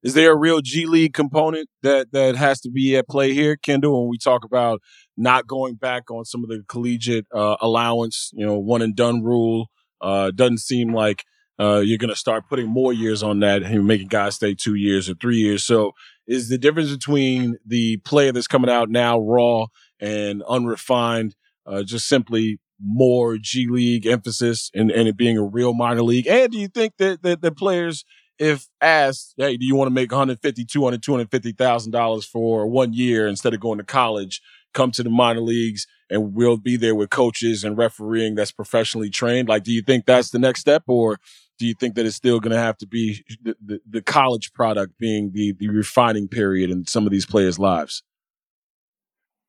Is 0.03 0.13
there 0.13 0.31
a 0.31 0.37
real 0.37 0.61
G 0.61 0.85
League 0.85 1.15
component 1.15 1.67
that 1.81 2.11
that 2.11 2.35
has 2.35 2.61
to 2.61 2.69
be 2.69 2.95
at 2.95 3.07
play 3.07 3.33
here, 3.33 3.55
Kendall? 3.55 4.01
When 4.01 4.11
we 4.11 4.19
talk 4.19 4.45
about 4.45 4.79
not 5.17 5.47
going 5.47 5.75
back 5.75 6.11
on 6.11 6.25
some 6.25 6.43
of 6.43 6.49
the 6.49 6.63
collegiate 6.67 7.25
uh, 7.33 7.55
allowance, 7.59 8.29
you 8.33 8.45
know, 8.45 8.59
one 8.59 8.83
and 8.83 8.95
done 8.95 9.23
rule, 9.23 9.71
uh, 10.01 10.29
doesn't 10.29 10.59
seem 10.59 10.93
like 10.93 11.23
uh, 11.59 11.81
you're 11.83 11.97
going 11.97 12.09
to 12.09 12.15
start 12.15 12.43
putting 12.47 12.67
more 12.67 12.93
years 12.93 13.23
on 13.23 13.39
that 13.39 13.63
and 13.63 13.87
making 13.87 14.07
guys 14.07 14.35
stay 14.35 14.53
two 14.53 14.75
years 14.75 15.09
or 15.09 15.15
three 15.15 15.37
years. 15.37 15.63
So 15.63 15.93
is 16.27 16.49
the 16.49 16.57
difference 16.59 16.91
between 16.91 17.57
the 17.65 17.97
player 17.97 18.31
that's 18.31 18.47
coming 18.47 18.69
out 18.69 18.89
now 18.89 19.19
raw 19.19 19.65
and 19.99 20.43
unrefined, 20.43 21.35
uh, 21.65 21.81
just 21.81 22.07
simply 22.07 22.59
more 22.81 23.37
G 23.37 23.67
League 23.67 24.05
emphasis 24.05 24.71
and, 24.73 24.91
and 24.91 25.07
it 25.07 25.17
being 25.17 25.37
a 25.37 25.43
real 25.43 25.73
minor 25.73 26.03
league? 26.03 26.27
And 26.27 26.51
do 26.51 26.57
you 26.57 26.67
think 26.67 26.97
that, 26.97 27.21
that 27.23 27.41
the 27.41 27.51
players, 27.51 28.05
if 28.37 28.67
asked, 28.81 29.33
hey, 29.37 29.57
do 29.57 29.65
you 29.65 29.75
want 29.75 29.87
to 29.87 29.93
make 29.93 30.11
150, 30.11 30.65
200, 30.65 31.01
250,000 31.01 31.91
dollars 31.91 32.25
for 32.25 32.67
one 32.67 32.93
year 32.93 33.27
instead 33.27 33.53
of 33.53 33.59
going 33.59 33.77
to 33.77 33.83
college, 33.83 34.41
come 34.73 34.91
to 34.91 35.03
the 35.03 35.09
minor 35.09 35.41
leagues 35.41 35.87
and 36.09 36.33
we'll 36.35 36.57
be 36.57 36.77
there 36.77 36.95
with 36.95 37.09
coaches 37.09 37.63
and 37.63 37.77
refereeing 37.77 38.35
that's 38.35 38.51
professionally 38.51 39.09
trained? 39.09 39.47
Like, 39.47 39.63
do 39.63 39.71
you 39.71 39.81
think 39.81 40.05
that's 40.05 40.31
the 40.31 40.39
next 40.39 40.59
step 40.59 40.83
or 40.87 41.19
do 41.57 41.65
you 41.65 41.73
think 41.73 41.95
that 41.95 42.05
it's 42.05 42.15
still 42.15 42.39
going 42.39 42.51
to 42.51 42.59
have 42.59 42.77
to 42.77 42.87
be 42.87 43.23
the, 43.41 43.55
the, 43.63 43.79
the, 43.89 44.01
college 44.01 44.51
product 44.53 44.97
being 44.99 45.31
the, 45.33 45.53
the 45.53 45.69
refining 45.69 46.27
period 46.27 46.69
in 46.69 46.85
some 46.85 47.05
of 47.05 47.11
these 47.11 47.25
players' 47.25 47.57
lives? 47.57 48.03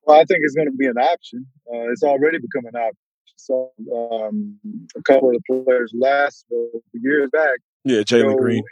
Well, 0.03 0.15
I 0.15 0.23
think 0.23 0.39
it's 0.43 0.55
going 0.55 0.69
to 0.69 0.77
be 0.77 0.87
an 0.87 0.97
option. 0.97 1.47
Uh, 1.67 1.91
it's 1.91 2.03
already 2.03 2.37
become 2.37 2.65
an 2.65 2.79
option. 2.79 3.06
Saw 3.35 3.69
um, 3.93 4.59
a 4.95 5.01
couple 5.03 5.29
of 5.29 5.35
the 5.35 5.63
players 5.63 5.91
last 5.95 6.45
years 6.93 7.29
back. 7.31 7.59
Yeah, 7.83 8.01
Jalen 8.01 8.37
Green. 8.37 8.63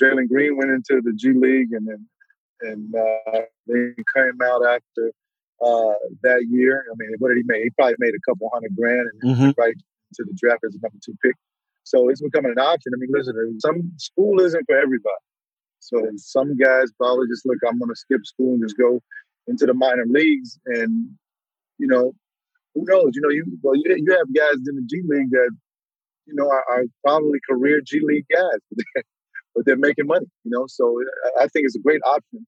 Jalen 0.00 0.28
Green 0.28 0.56
went 0.56 0.70
into 0.70 1.00
the 1.02 1.12
G 1.14 1.32
League 1.32 1.72
and 1.72 1.86
then 1.86 2.06
and 2.60 2.94
uh, 2.94 3.40
then 3.66 3.94
came 4.14 4.38
out 4.42 4.62
after 4.64 5.12
uh, 5.64 5.94
that 6.22 6.44
year. 6.50 6.84
I 6.90 6.94
mean, 6.98 7.10
what 7.18 7.28
did 7.28 7.38
he 7.38 7.44
make? 7.46 7.62
He 7.62 7.70
probably 7.70 7.96
made 7.98 8.14
a 8.14 8.30
couple 8.30 8.50
hundred 8.52 8.76
grand 8.76 9.08
and 9.12 9.36
mm-hmm. 9.36 9.60
right 9.60 9.74
to 10.14 10.24
the 10.24 10.36
draft 10.40 10.64
as 10.66 10.74
a 10.74 10.78
number 10.82 10.98
two 11.04 11.14
pick. 11.24 11.34
So 11.84 12.08
it's 12.08 12.20
becoming 12.20 12.52
an 12.52 12.58
option. 12.58 12.92
I 12.94 12.98
mean, 12.98 13.10
listen, 13.12 13.60
some 13.60 13.92
school 13.96 14.40
isn't 14.40 14.64
for 14.66 14.76
everybody. 14.76 15.24
So 15.80 16.02
some 16.16 16.56
guys 16.56 16.92
probably 16.98 17.26
just 17.28 17.46
look, 17.46 17.58
I'm 17.66 17.78
going 17.78 17.88
to 17.88 17.96
skip 17.96 18.20
school 18.24 18.54
and 18.54 18.62
just 18.62 18.76
go 18.76 19.00
into 19.46 19.64
the 19.64 19.74
minor 19.74 20.04
leagues. 20.06 20.58
And, 20.66 21.10
you 21.78 21.86
know, 21.86 22.12
who 22.78 22.84
knows? 22.86 23.10
You 23.14 23.22
know, 23.22 23.30
you 23.30 23.44
well, 23.62 23.74
you, 23.74 23.96
you 23.96 24.16
have 24.16 24.34
guys 24.34 24.58
in 24.68 24.76
the 24.76 24.86
G 24.88 25.02
League 25.06 25.30
that, 25.30 25.50
you 26.26 26.34
know, 26.34 26.48
are, 26.48 26.64
are 26.70 26.84
probably 27.04 27.38
career 27.48 27.80
G 27.84 28.00
League 28.02 28.26
guys, 28.30 28.82
but 29.54 29.64
they're 29.64 29.76
making 29.76 30.06
money, 30.06 30.26
you 30.44 30.50
know. 30.50 30.66
So 30.68 30.98
I 31.38 31.48
think 31.48 31.66
it's 31.66 31.76
a 31.76 31.80
great 31.80 32.00
option 32.04 32.46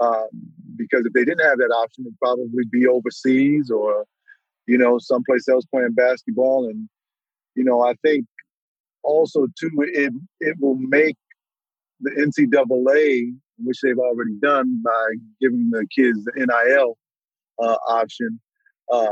um, 0.00 0.28
because 0.76 1.04
if 1.04 1.12
they 1.12 1.24
didn't 1.24 1.44
have 1.44 1.58
that 1.58 1.74
option, 1.74 2.04
it'd 2.06 2.18
probably 2.20 2.64
be 2.70 2.86
overseas 2.86 3.70
or, 3.70 4.04
you 4.66 4.78
know, 4.78 4.98
someplace 4.98 5.48
else 5.48 5.64
playing 5.66 5.92
basketball. 5.92 6.68
And, 6.68 6.88
you 7.54 7.64
know, 7.64 7.82
I 7.82 7.94
think 8.04 8.26
also 9.02 9.46
too 9.58 9.70
it 9.78 10.12
it 10.40 10.56
will 10.60 10.76
make 10.76 11.16
the 12.00 12.10
NCAA, 12.10 13.34
which 13.58 13.80
they've 13.82 13.98
already 13.98 14.34
done 14.40 14.82
by 14.84 15.06
giving 15.40 15.70
the 15.70 15.86
kids 15.94 16.24
the 16.24 16.32
NIL 16.46 16.96
uh, 17.60 17.76
option, 17.88 18.40
uh, 18.92 19.06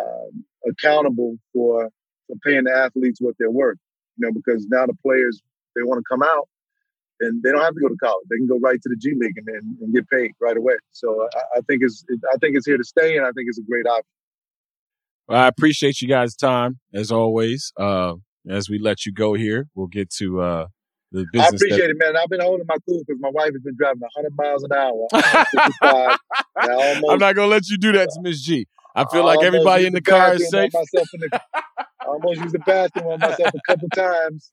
accountable 0.68 1.36
for 1.52 1.90
for 2.26 2.36
paying 2.44 2.64
the 2.64 2.72
athletes 2.72 3.20
what 3.20 3.34
they're 3.38 3.50
worth. 3.50 3.78
You 4.18 4.26
know, 4.26 4.32
because 4.32 4.66
now 4.70 4.86
the 4.86 4.96
players 5.02 5.40
they 5.74 5.82
want 5.82 5.98
to 5.98 6.04
come 6.10 6.22
out 6.22 6.48
and 7.20 7.42
they 7.42 7.50
don't 7.50 7.62
have 7.62 7.74
to 7.74 7.80
go 7.80 7.88
to 7.88 7.96
college; 8.02 8.26
they 8.30 8.36
can 8.36 8.46
go 8.46 8.58
right 8.58 8.80
to 8.80 8.88
the 8.88 8.96
G 8.96 9.12
League 9.18 9.36
and, 9.36 9.48
and, 9.48 9.78
and 9.80 9.94
get 9.94 10.08
paid 10.08 10.32
right 10.40 10.56
away. 10.56 10.74
So 10.92 11.28
I, 11.34 11.58
I 11.58 11.60
think 11.68 11.82
it's 11.82 12.04
I 12.32 12.36
think 12.38 12.56
it's 12.56 12.66
here 12.66 12.78
to 12.78 12.84
stay, 12.84 13.16
and 13.16 13.26
I 13.26 13.30
think 13.30 13.48
it's 13.48 13.58
a 13.58 13.68
great 13.68 13.86
option. 13.86 14.04
Well, 15.28 15.40
I 15.40 15.48
appreciate 15.48 16.00
you 16.00 16.08
guys' 16.08 16.36
time 16.36 16.78
as 16.94 17.10
always. 17.10 17.72
Uh, 17.78 18.14
as 18.48 18.70
we 18.70 18.78
let 18.78 19.04
you 19.04 19.12
go 19.12 19.34
here, 19.34 19.66
we'll 19.74 19.88
get 19.88 20.08
to 20.18 20.40
uh, 20.40 20.66
the 21.10 21.26
business. 21.32 21.52
I 21.52 21.56
appreciate 21.56 21.78
that... 21.78 21.90
it, 21.90 21.96
man. 21.98 22.16
I've 22.16 22.28
been 22.28 22.40
holding 22.40 22.66
my 22.68 22.76
cool 22.88 23.02
because 23.06 23.20
my 23.20 23.30
wife 23.30 23.50
has 23.52 23.62
been 23.62 23.76
driving 23.76 24.00
100 24.00 24.32
miles 24.36 24.62
an 24.62 24.72
hour. 24.72 25.08
almost, 26.62 27.04
I'm 27.10 27.18
not 27.18 27.34
gonna 27.34 27.48
let 27.48 27.68
you 27.68 27.76
do 27.76 27.92
that 27.92 28.08
to 28.10 28.20
Miss 28.22 28.40
G. 28.40 28.66
I 28.96 29.04
feel 29.12 29.24
like 29.24 29.42
everybody 29.42 29.86
in 29.86 29.92
the, 29.92 30.00
the 30.00 30.10
car 30.10 30.34
is 30.34 30.48
safe. 30.48 30.72
The, 30.72 31.40
I 31.54 32.06
almost 32.06 32.40
used 32.40 32.54
the 32.54 32.60
bathroom 32.60 33.08
on 33.08 33.20
myself 33.20 33.52
a 33.54 33.60
couple 33.66 33.88
times, 33.90 34.48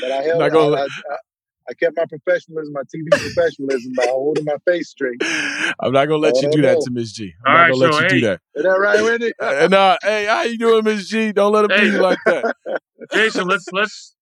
but 0.00 0.10
I 0.12 0.22
held. 0.22 0.42
I, 0.42 0.82
I, 0.82 0.86
I 1.68 1.74
kept 1.74 1.96
my 1.96 2.06
professionalism, 2.06 2.72
my 2.72 2.82
TV 2.82 3.08
professionalism 3.10 3.92
by 3.96 4.06
holding 4.06 4.44
my 4.44 4.56
face 4.66 4.88
straight. 4.88 5.20
I'm 5.22 5.92
not 5.92 6.06
gonna 6.06 6.16
let 6.16 6.40
you 6.40 6.48
do 6.50 6.62
know. 6.62 6.68
that 6.68 6.80
to 6.84 6.90
Miss 6.90 7.12
G. 7.12 7.34
I'm 7.44 7.50
All 7.50 7.54
not 7.54 7.60
right, 7.60 7.68
gonna 7.68 7.78
so 7.78 7.84
let 7.84 7.94
you 7.94 8.02
hey, 8.02 8.20
do 8.20 8.26
that. 8.26 8.40
Is 8.54 8.62
that 8.62 8.68
right, 8.70 9.02
Wendy? 9.02 9.32
uh, 9.40 9.68
nah, 9.68 9.96
hey, 10.02 10.26
how 10.26 10.42
you 10.44 10.58
doing, 10.58 10.84
Miss 10.84 11.08
G? 11.08 11.32
Don't 11.32 11.52
let 11.52 11.64
him 11.64 11.70
hey. 11.70 11.90
be 11.90 11.98
like 11.98 12.18
that. 12.26 12.54
Jason, 13.12 13.46
let's 13.46 13.66
let's 13.72 14.14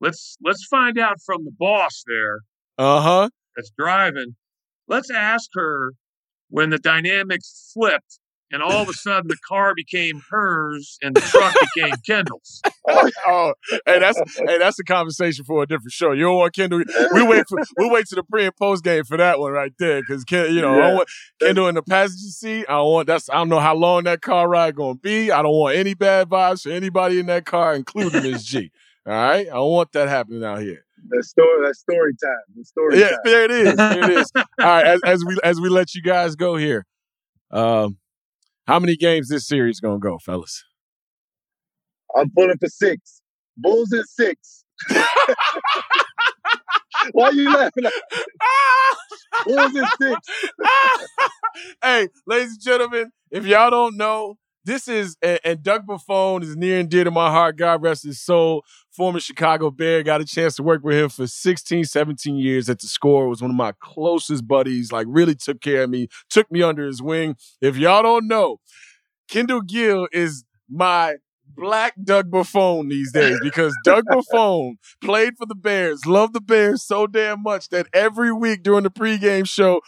let's 0.00 0.36
let's 0.44 0.64
find 0.66 0.98
out 0.98 1.16
from 1.24 1.44
the 1.44 1.52
boss 1.58 2.04
there. 2.06 2.40
Uh 2.78 3.00
huh. 3.00 3.30
That's 3.56 3.72
driving. 3.76 4.36
Let's 4.86 5.10
ask 5.10 5.48
her 5.54 5.92
when 6.50 6.70
the 6.70 6.78
dynamics 6.78 7.72
flipped 7.72 8.18
and 8.52 8.62
all 8.62 8.82
of 8.82 8.88
a 8.88 8.92
sudden 8.92 9.28
the 9.28 9.36
car 9.48 9.74
became 9.74 10.22
hers 10.30 10.98
and 11.02 11.16
the 11.16 11.20
truck 11.20 11.54
became 11.74 11.94
Kendall's. 12.06 12.60
oh, 13.26 13.54
hey, 13.86 13.98
that's 13.98 14.20
hey, 14.38 14.58
that's 14.58 14.78
a 14.78 14.84
conversation 14.84 15.44
for 15.44 15.62
a 15.62 15.66
different 15.66 15.92
show. 15.92 16.12
You 16.12 16.24
don't 16.24 16.36
want 16.36 16.54
Kendall. 16.54 16.82
We 17.14 17.26
wait 17.26 17.48
for 17.48 17.58
we 17.78 17.88
wait 17.88 18.06
to 18.06 18.14
the 18.14 18.22
pre 18.22 18.44
and 18.44 18.56
post 18.56 18.84
game 18.84 19.04
for 19.04 19.16
that 19.16 19.40
one 19.40 19.52
right 19.52 19.72
there 19.78 20.00
because 20.00 20.24
you 20.30 20.60
know 20.60 20.76
yeah. 20.76 20.88
I 20.88 20.94
want 20.94 21.08
Kendall 21.40 21.68
in 21.68 21.74
the 21.74 21.82
passenger 21.82 22.28
seat. 22.28 22.66
I 22.68 22.80
want 22.82 23.06
that's 23.06 23.28
I 23.30 23.34
don't 23.34 23.48
know 23.48 23.60
how 23.60 23.74
long 23.74 24.04
that 24.04 24.20
car 24.20 24.48
ride 24.48 24.76
going 24.76 24.96
to 24.96 25.00
be. 25.00 25.32
I 25.32 25.42
don't 25.42 25.54
want 25.54 25.76
any 25.76 25.94
bad 25.94 26.28
vibes 26.28 26.62
for 26.62 26.70
anybody 26.70 27.18
in 27.18 27.26
that 27.26 27.46
car, 27.46 27.74
including 27.74 28.22
Miss 28.22 28.44
G. 28.44 28.70
All 29.06 29.12
right, 29.12 29.48
I 29.48 29.54
don't 29.54 29.72
want 29.72 29.92
that 29.92 30.08
happening 30.08 30.44
out 30.44 30.60
here. 30.60 30.84
That 31.08 31.24
story, 31.24 31.66
that 31.66 31.74
story 31.74 32.12
time. 32.22 32.38
The 32.54 32.64
story. 32.64 33.00
Yeah, 33.00 33.08
time. 33.08 33.18
there 33.24 33.44
it 33.44 33.50
is. 33.50 33.76
There 33.76 34.04
it 34.04 34.10
is. 34.10 34.32
All 34.36 34.44
right, 34.58 34.86
as, 34.86 35.00
as 35.04 35.24
we 35.24 35.36
as 35.42 35.60
we 35.60 35.68
let 35.68 35.94
you 35.94 36.02
guys 36.02 36.36
go 36.36 36.56
here. 36.56 36.86
Um, 37.50 37.98
how 38.66 38.78
many 38.78 38.96
games 38.96 39.28
this 39.28 39.46
series 39.46 39.80
gonna 39.80 39.98
go, 39.98 40.18
fellas? 40.18 40.64
I'm 42.16 42.30
pulling 42.36 42.58
for 42.58 42.68
six. 42.68 43.22
Bulls 43.56 43.92
in 43.92 44.04
six. 44.04 44.64
Why 47.12 47.26
are 47.26 47.32
you 47.32 47.52
laughing? 47.52 47.84
Bulls 49.44 49.76
in 49.76 49.84
six. 50.00 50.20
hey, 51.82 52.08
ladies 52.26 52.52
and 52.52 52.62
gentlemen, 52.62 53.10
if 53.30 53.46
y'all 53.46 53.70
don't 53.70 53.96
know, 53.96 54.36
this 54.64 54.88
is 54.88 55.16
and, 55.22 55.40
and 55.44 55.62
Doug 55.62 55.86
Buffone 55.86 56.42
is 56.42 56.56
near 56.56 56.78
and 56.78 56.88
dear 56.88 57.04
to 57.04 57.10
my 57.10 57.30
heart. 57.30 57.56
God 57.56 57.82
rest 57.82 58.04
his 58.04 58.20
soul. 58.20 58.64
Former 58.90 59.20
Chicago 59.20 59.70
Bear, 59.70 60.02
got 60.02 60.20
a 60.20 60.24
chance 60.24 60.56
to 60.56 60.62
work 60.62 60.84
with 60.84 60.96
him 60.96 61.08
for 61.08 61.26
16, 61.26 61.84
17 61.84 62.36
years 62.36 62.68
at 62.68 62.80
the 62.80 62.86
score. 62.86 63.28
Was 63.28 63.42
one 63.42 63.50
of 63.50 63.56
my 63.56 63.72
closest 63.80 64.46
buddies. 64.46 64.92
Like 64.92 65.06
really 65.08 65.34
took 65.34 65.60
care 65.60 65.84
of 65.84 65.90
me, 65.90 66.08
took 66.28 66.50
me 66.50 66.62
under 66.62 66.86
his 66.86 67.02
wing. 67.02 67.36
If 67.60 67.76
y'all 67.76 68.02
don't 68.02 68.28
know, 68.28 68.58
Kendall 69.28 69.62
Gill 69.62 70.08
is 70.12 70.44
my 70.68 71.16
black 71.56 71.94
Doug 72.02 72.30
Buffone 72.30 72.88
these 72.88 73.12
days 73.12 73.38
because 73.42 73.74
Doug 73.84 74.04
Buffone 74.06 74.74
played 75.02 75.36
for 75.36 75.46
the 75.46 75.54
Bears, 75.54 76.06
loved 76.06 76.34
the 76.34 76.40
Bears 76.40 76.84
so 76.84 77.06
damn 77.06 77.42
much 77.42 77.68
that 77.70 77.86
every 77.92 78.32
week 78.32 78.62
during 78.62 78.84
the 78.84 78.90
pregame 78.90 79.48
show, 79.48 79.80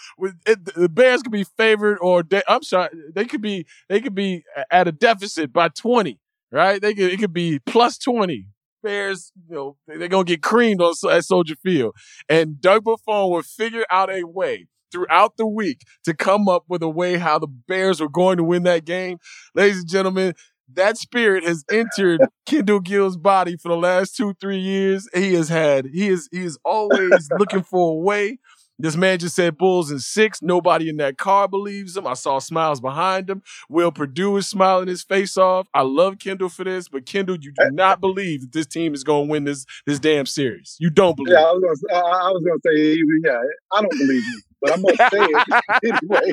it, 0.47 0.75
the 0.75 0.89
Bears 0.89 1.23
could 1.23 1.33
be 1.33 1.45
favored 1.45 1.99
or 2.01 2.23
de- 2.23 2.51
I'm 2.51 2.63
sorry, 2.63 2.91
they 3.15 3.25
could 3.25 3.43
be 3.43 3.67
they 3.89 4.01
could 4.01 4.15
be 4.15 4.45
at 4.71 4.89
a 4.89 4.93
deficit 4.93 5.53
by 5.53 5.69
20, 5.69 6.19
right? 6.51 6.81
They 6.81 6.95
could 6.95 7.13
it 7.13 7.19
could 7.19 7.33
be 7.33 7.59
plus 7.61 7.99
20. 7.99 8.47
Bears, 8.83 9.33
you 9.49 9.55
know, 9.55 9.77
they're 9.89 10.09
gonna 10.09 10.25
get 10.25 10.43
creamed 10.43 10.83
on 10.83 10.93
at 11.11 11.25
Soldier 11.25 11.55
Field, 11.57 11.95
and 12.29 12.61
Doug 12.61 12.85
Buffone 12.85 13.31
would 13.31 13.47
figure 13.47 13.87
out 13.91 14.11
a 14.11 14.25
way 14.25 14.67
throughout 14.95 15.37
the 15.37 15.47
week 15.47 15.81
to 16.05 16.15
come 16.15 16.49
up 16.49 16.65
with 16.69 16.83
a 16.83 16.89
way 16.89 17.19
how 17.19 17.39
the 17.39 17.49
Bears 17.49 18.01
were 18.01 18.09
going 18.09 18.37
to 18.37 18.45
win 18.45 18.63
that 18.63 18.85
game. 18.85 19.19
Ladies 19.55 19.79
and 19.79 19.89
gentlemen, 19.89 20.35
that 20.73 20.97
spirit 20.99 21.45
has 21.45 21.65
entered 21.71 22.21
Kendall 22.47 22.81
Gill's 22.81 23.17
body 23.17 23.57
for 23.57 23.69
the 23.69 23.77
last 23.77 24.17
two, 24.17 24.35
three 24.41 24.59
years. 24.59 25.09
He 25.15 25.35
has 25.35 25.49
had, 25.49 25.87
he 25.87 26.09
is, 26.09 26.29
he 26.33 26.45
is 26.45 26.59
always 26.65 27.29
looking 27.39 27.63
for 27.63 27.93
a 27.93 27.97
way. 27.97 28.39
This 28.79 28.97
man 28.97 29.19
just 29.19 29.37
said 29.37 29.57
Bulls 29.57 29.93
in 29.93 30.01
six. 30.01 30.43
Nobody 30.43 30.89
in 30.89 30.97
that 30.97 31.17
car 31.17 31.47
believes 31.47 31.97
him. 31.97 32.09
I 32.09 32.15
saw 32.15 32.41
smiles 32.41 32.81
behind 32.81 33.31
him. 33.31 33.43
Will 33.69 33.93
Perdue 33.93 34.37
is 34.37 34.49
smiling 34.49 34.89
his 34.89 35.05
face 35.05 35.37
off. 35.37 35.69
I 35.75 35.83
love 35.83 36.19
Kendall 36.19 36.49
for 36.49 36.65
this, 36.65 36.89
but 36.89 37.07
Kendall, 37.07 37.37
you 37.41 37.53
do 37.57 37.71
not 37.71 38.01
believe 38.01 38.41
that 38.41 38.53
this 38.53 38.67
team 38.67 38.93
is 38.93 39.05
going 39.05 39.29
to 39.29 39.31
win 39.31 39.45
this 39.45 39.65
this 39.87 40.01
damn 40.01 40.27
series. 40.27 40.77
You 40.81 40.91
don't 40.91 41.17
believe. 41.17 41.35
Yeah, 41.35 41.45
I 41.45 41.53
was 41.53 41.85
gonna, 41.89 42.05
I 42.05 42.31
was 42.31 42.45
going 42.45 42.61
to 42.61 42.69
say, 42.69 42.99
yeah, 43.25 43.39
I 43.73 43.81
don't 43.81 43.91
believe 43.91 44.23
you 44.23 44.41
but 44.65 44.73
I'm 44.73 44.83
gonna 44.83 44.97
say 45.11 45.21
it 45.21 45.45
anyway. 46.03 46.33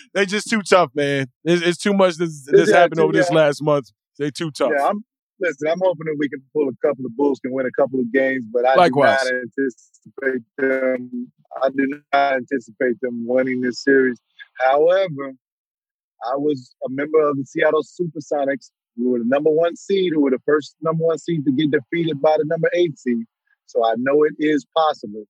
they 0.14 0.26
just 0.26 0.50
too 0.50 0.62
tough, 0.62 0.90
man. 0.94 1.28
It's, 1.44 1.62
it's 1.62 1.78
too 1.78 1.94
much. 1.94 2.16
This, 2.16 2.44
this 2.46 2.70
yeah, 2.70 2.78
happened 2.78 2.98
over 3.00 3.14
yeah. 3.14 3.20
this 3.20 3.30
last 3.30 3.62
month. 3.62 3.92
They 4.18 4.30
too 4.30 4.50
tough. 4.50 4.72
Yeah, 4.76 4.88
I'm 4.88 5.04
listen. 5.38 5.68
I'm 5.68 5.78
hoping 5.80 6.06
that 6.06 6.16
we 6.18 6.28
can 6.28 6.42
pull 6.52 6.68
a 6.68 6.72
couple 6.86 7.06
of 7.06 7.16
Bulls, 7.16 7.38
can 7.38 7.52
win 7.52 7.66
a 7.66 7.80
couple 7.80 8.00
of 8.00 8.12
games, 8.12 8.44
but 8.52 8.66
I 8.66 8.74
Likewise. 8.74 9.22
do 9.22 9.30
not 9.32 9.42
anticipate 9.42 10.42
them. 10.58 11.30
I 11.62 11.70
do 11.70 12.00
not 12.12 12.34
anticipate 12.34 13.00
them 13.00 13.24
winning 13.26 13.60
this 13.60 13.80
series. 13.82 14.18
However, 14.60 15.34
I 16.24 16.36
was 16.36 16.74
a 16.84 16.88
member 16.90 17.20
of 17.28 17.36
the 17.36 17.44
Seattle 17.46 17.82
Supersonics. 17.82 18.70
We 18.96 19.06
were 19.06 19.20
the 19.20 19.24
number 19.26 19.50
one 19.50 19.76
seed, 19.76 20.12
who 20.12 20.22
were 20.22 20.30
the 20.30 20.40
first 20.44 20.74
number 20.82 21.04
one 21.04 21.18
seed 21.18 21.44
to 21.44 21.52
get 21.52 21.70
defeated 21.70 22.20
by 22.20 22.38
the 22.38 22.44
number 22.44 22.68
eight 22.74 22.98
seed. 22.98 23.24
So 23.66 23.86
I 23.86 23.94
know 23.96 24.24
it 24.24 24.34
is 24.38 24.66
possible. 24.76 25.26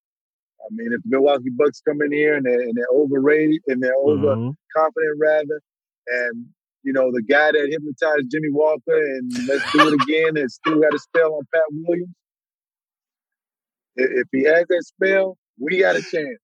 I 0.65 0.69
mean, 0.71 0.93
if 0.93 1.03
the 1.03 1.11
Milwaukee 1.11 1.51
Bucks 1.51 1.83
come 1.87 2.01
in 2.03 2.13
here 2.13 2.37
and 2.37 2.47
they're, 2.47 2.61
and 2.61 2.75
they're 2.75 2.95
overrated 2.95 3.61
and 3.69 3.83
they're 3.83 3.95
mm-hmm. 3.95 4.25
overconfident, 4.25 5.19
rather, 5.21 5.61
and 6.07 6.47
you 6.83 6.93
know 6.93 7.11
the 7.13 7.23
guy 7.23 7.53
that 7.53 7.69
hypnotized 7.71 8.31
Jimmy 8.31 8.51
Walker 8.51 8.81
and 8.89 9.33
let's 9.47 9.71
do 9.73 9.89
it 9.89 9.95
again 10.03 10.37
and 10.37 10.51
still 10.51 10.81
got 10.81 10.95
a 10.95 10.99
spell 10.99 11.35
on 11.35 11.43
Pat 11.53 11.63
Williams. 11.71 12.15
If 13.97 14.29
he 14.33 14.45
has 14.45 14.65
that 14.69 14.85
spell, 14.85 15.37
we 15.61 15.81
got 15.81 15.97
a 15.97 16.03
chance. 16.03 16.39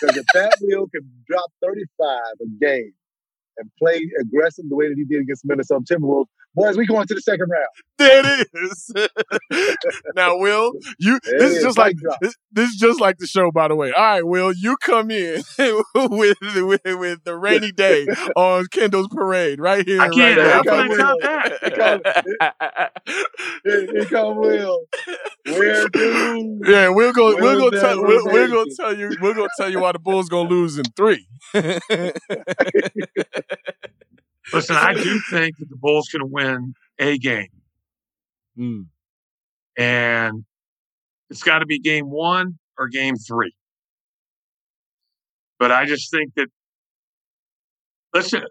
because 0.00 0.16
if 0.16 0.26
Pat 0.34 0.54
Will 0.60 0.86
can 0.88 1.10
drop 1.26 1.50
35 1.62 2.18
a 2.40 2.64
game 2.64 2.92
and 3.56 3.70
play 3.78 4.00
aggressive 4.20 4.66
the 4.68 4.76
way 4.76 4.88
that 4.88 4.96
he 4.96 5.04
did 5.04 5.22
against 5.22 5.44
Minnesota 5.44 5.84
Timberwolves, 5.90 6.26
Boys, 6.54 6.76
we 6.76 6.86
going 6.86 7.06
to 7.06 7.14
the 7.14 7.20
second 7.20 7.48
round. 7.50 7.66
There 7.98 8.40
it 8.40 8.48
is. 8.54 8.92
now, 10.16 10.36
Will, 10.38 10.72
you 10.98 11.18
There 11.24 11.38
this 11.38 11.50
it 11.50 11.52
is 11.52 11.56
is, 11.58 11.64
just 11.64 11.78
like 11.78 11.96
this, 12.20 12.34
this 12.52 12.70
is 12.70 12.76
just 12.76 13.00
like 13.00 13.18
the 13.18 13.26
show, 13.26 13.50
by 13.50 13.68
the 13.68 13.76
way. 13.76 13.92
All 13.92 14.02
right, 14.02 14.26
Will, 14.26 14.52
you 14.52 14.76
come 14.76 15.10
in 15.10 15.42
with, 15.94 16.36
with 16.40 16.80
with 16.84 17.24
the 17.24 17.36
rainy 17.36 17.72
day 17.72 18.06
on 18.36 18.66
Kendall's 18.72 19.08
parade 19.08 19.60
right 19.60 19.84
here. 19.86 20.00
I 20.00 20.08
can't. 20.08 20.38
right 20.38 20.52
How 20.52 20.62
can 20.62 20.90
I 20.92 20.96
top 20.96 21.18
that? 21.22 22.92
Here, 23.64 23.86
here 23.92 24.04
come 24.06 24.36
Will. 24.38 24.84
Where 25.46 25.88
do? 25.88 26.60
Yeah, 26.66 26.90
we're 26.90 27.12
gonna 27.12 27.36
we're 27.36 27.56
Will 27.56 27.70
gonna 27.70 27.80
tell 27.80 28.02
we're, 28.02 28.24
we're 28.24 28.48
make 28.48 28.56
gonna 28.56 28.70
tell 28.76 28.96
you 28.96 29.16
we're 29.20 29.34
gonna 29.34 29.48
tell 29.56 29.70
you 29.70 29.80
why 29.80 29.92
the 29.92 29.98
Bulls 29.98 30.28
gonna 30.28 30.48
lose 30.48 30.78
in 30.78 30.84
three. 30.96 31.26
Listen, 34.52 34.76
I 34.76 34.94
do 34.94 35.20
think 35.30 35.56
that 35.58 35.68
the 35.68 35.76
Bulls 35.76 36.08
can 36.08 36.30
win 36.30 36.74
a 36.98 37.18
game, 37.18 37.48
Mm. 38.58 38.86
and 39.76 40.44
it's 41.30 41.42
got 41.42 41.60
to 41.60 41.66
be 41.66 41.78
game 41.78 42.10
one 42.10 42.58
or 42.78 42.88
game 42.88 43.16
three. 43.16 43.54
But 45.58 45.72
I 45.72 45.86
just 45.86 46.10
think 46.10 46.34
that 46.34 46.48
listen, 48.12 48.42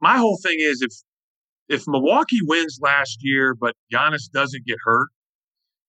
my 0.00 0.18
whole 0.18 0.38
thing 0.42 0.58
is 0.60 0.82
if 0.82 0.92
if 1.68 1.84
Milwaukee 1.86 2.40
wins 2.42 2.78
last 2.80 3.18
year, 3.22 3.54
but 3.54 3.74
Giannis 3.92 4.30
doesn't 4.32 4.66
get 4.66 4.78
hurt, 4.84 5.08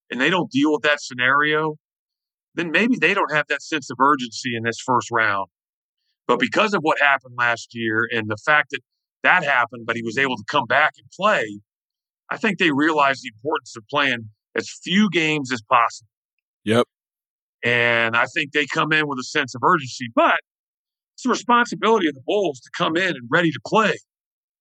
and 0.10 0.20
they 0.20 0.30
don't 0.30 0.52
deal 0.52 0.72
with 0.72 0.82
that 0.84 1.02
scenario, 1.02 1.76
then 2.56 2.72
maybe 2.72 2.98
they 2.98 3.14
don't 3.14 3.32
have 3.34 3.48
that 3.50 3.62
sense 3.62 3.90
of 3.90 3.98
urgency 4.00 4.56
in 4.56 4.64
this 4.64 4.80
first 4.80 5.10
round. 5.12 5.50
But 6.28 6.40
because 6.40 6.74
of 6.74 6.82
what 6.82 7.00
happened 7.00 7.36
last 7.38 7.70
year 7.74 8.08
and 8.12 8.30
the 8.30 8.38
fact 8.38 8.72
that 8.72 8.82
that 9.24 9.44
happened, 9.44 9.86
but 9.86 9.96
he 9.96 10.04
was 10.04 10.18
able 10.18 10.36
to 10.36 10.44
come 10.50 10.66
back 10.66 10.94
and 10.98 11.08
play, 11.18 11.60
I 12.30 12.38
think 12.38 12.58
they 12.60 12.72
realized 12.72 13.24
the 13.24 13.32
importance 13.36 13.76
of 13.76 13.84
playing 13.90 14.30
as 14.56 14.70
few 14.84 15.10
games 15.10 15.52
as 15.52 15.62
possible. 15.62 16.10
Yep. 16.66 16.86
And 17.64 18.16
I 18.16 18.26
think 18.34 18.52
they 18.52 18.66
come 18.66 18.94
in 18.94 19.08
with 19.08 19.20
a 19.20 19.24
sense 19.24 19.56
of 19.56 19.62
urgency, 19.64 20.08
but 20.16 20.40
it's 21.16 21.24
the 21.24 21.30
responsibility 21.30 22.08
of 22.08 22.16
the 22.16 22.22
Bulls 22.26 22.60
to 22.62 22.70
come 22.78 22.96
in 22.96 23.10
and 23.10 23.28
ready 23.30 23.52
to 23.52 23.60
play. 23.66 23.98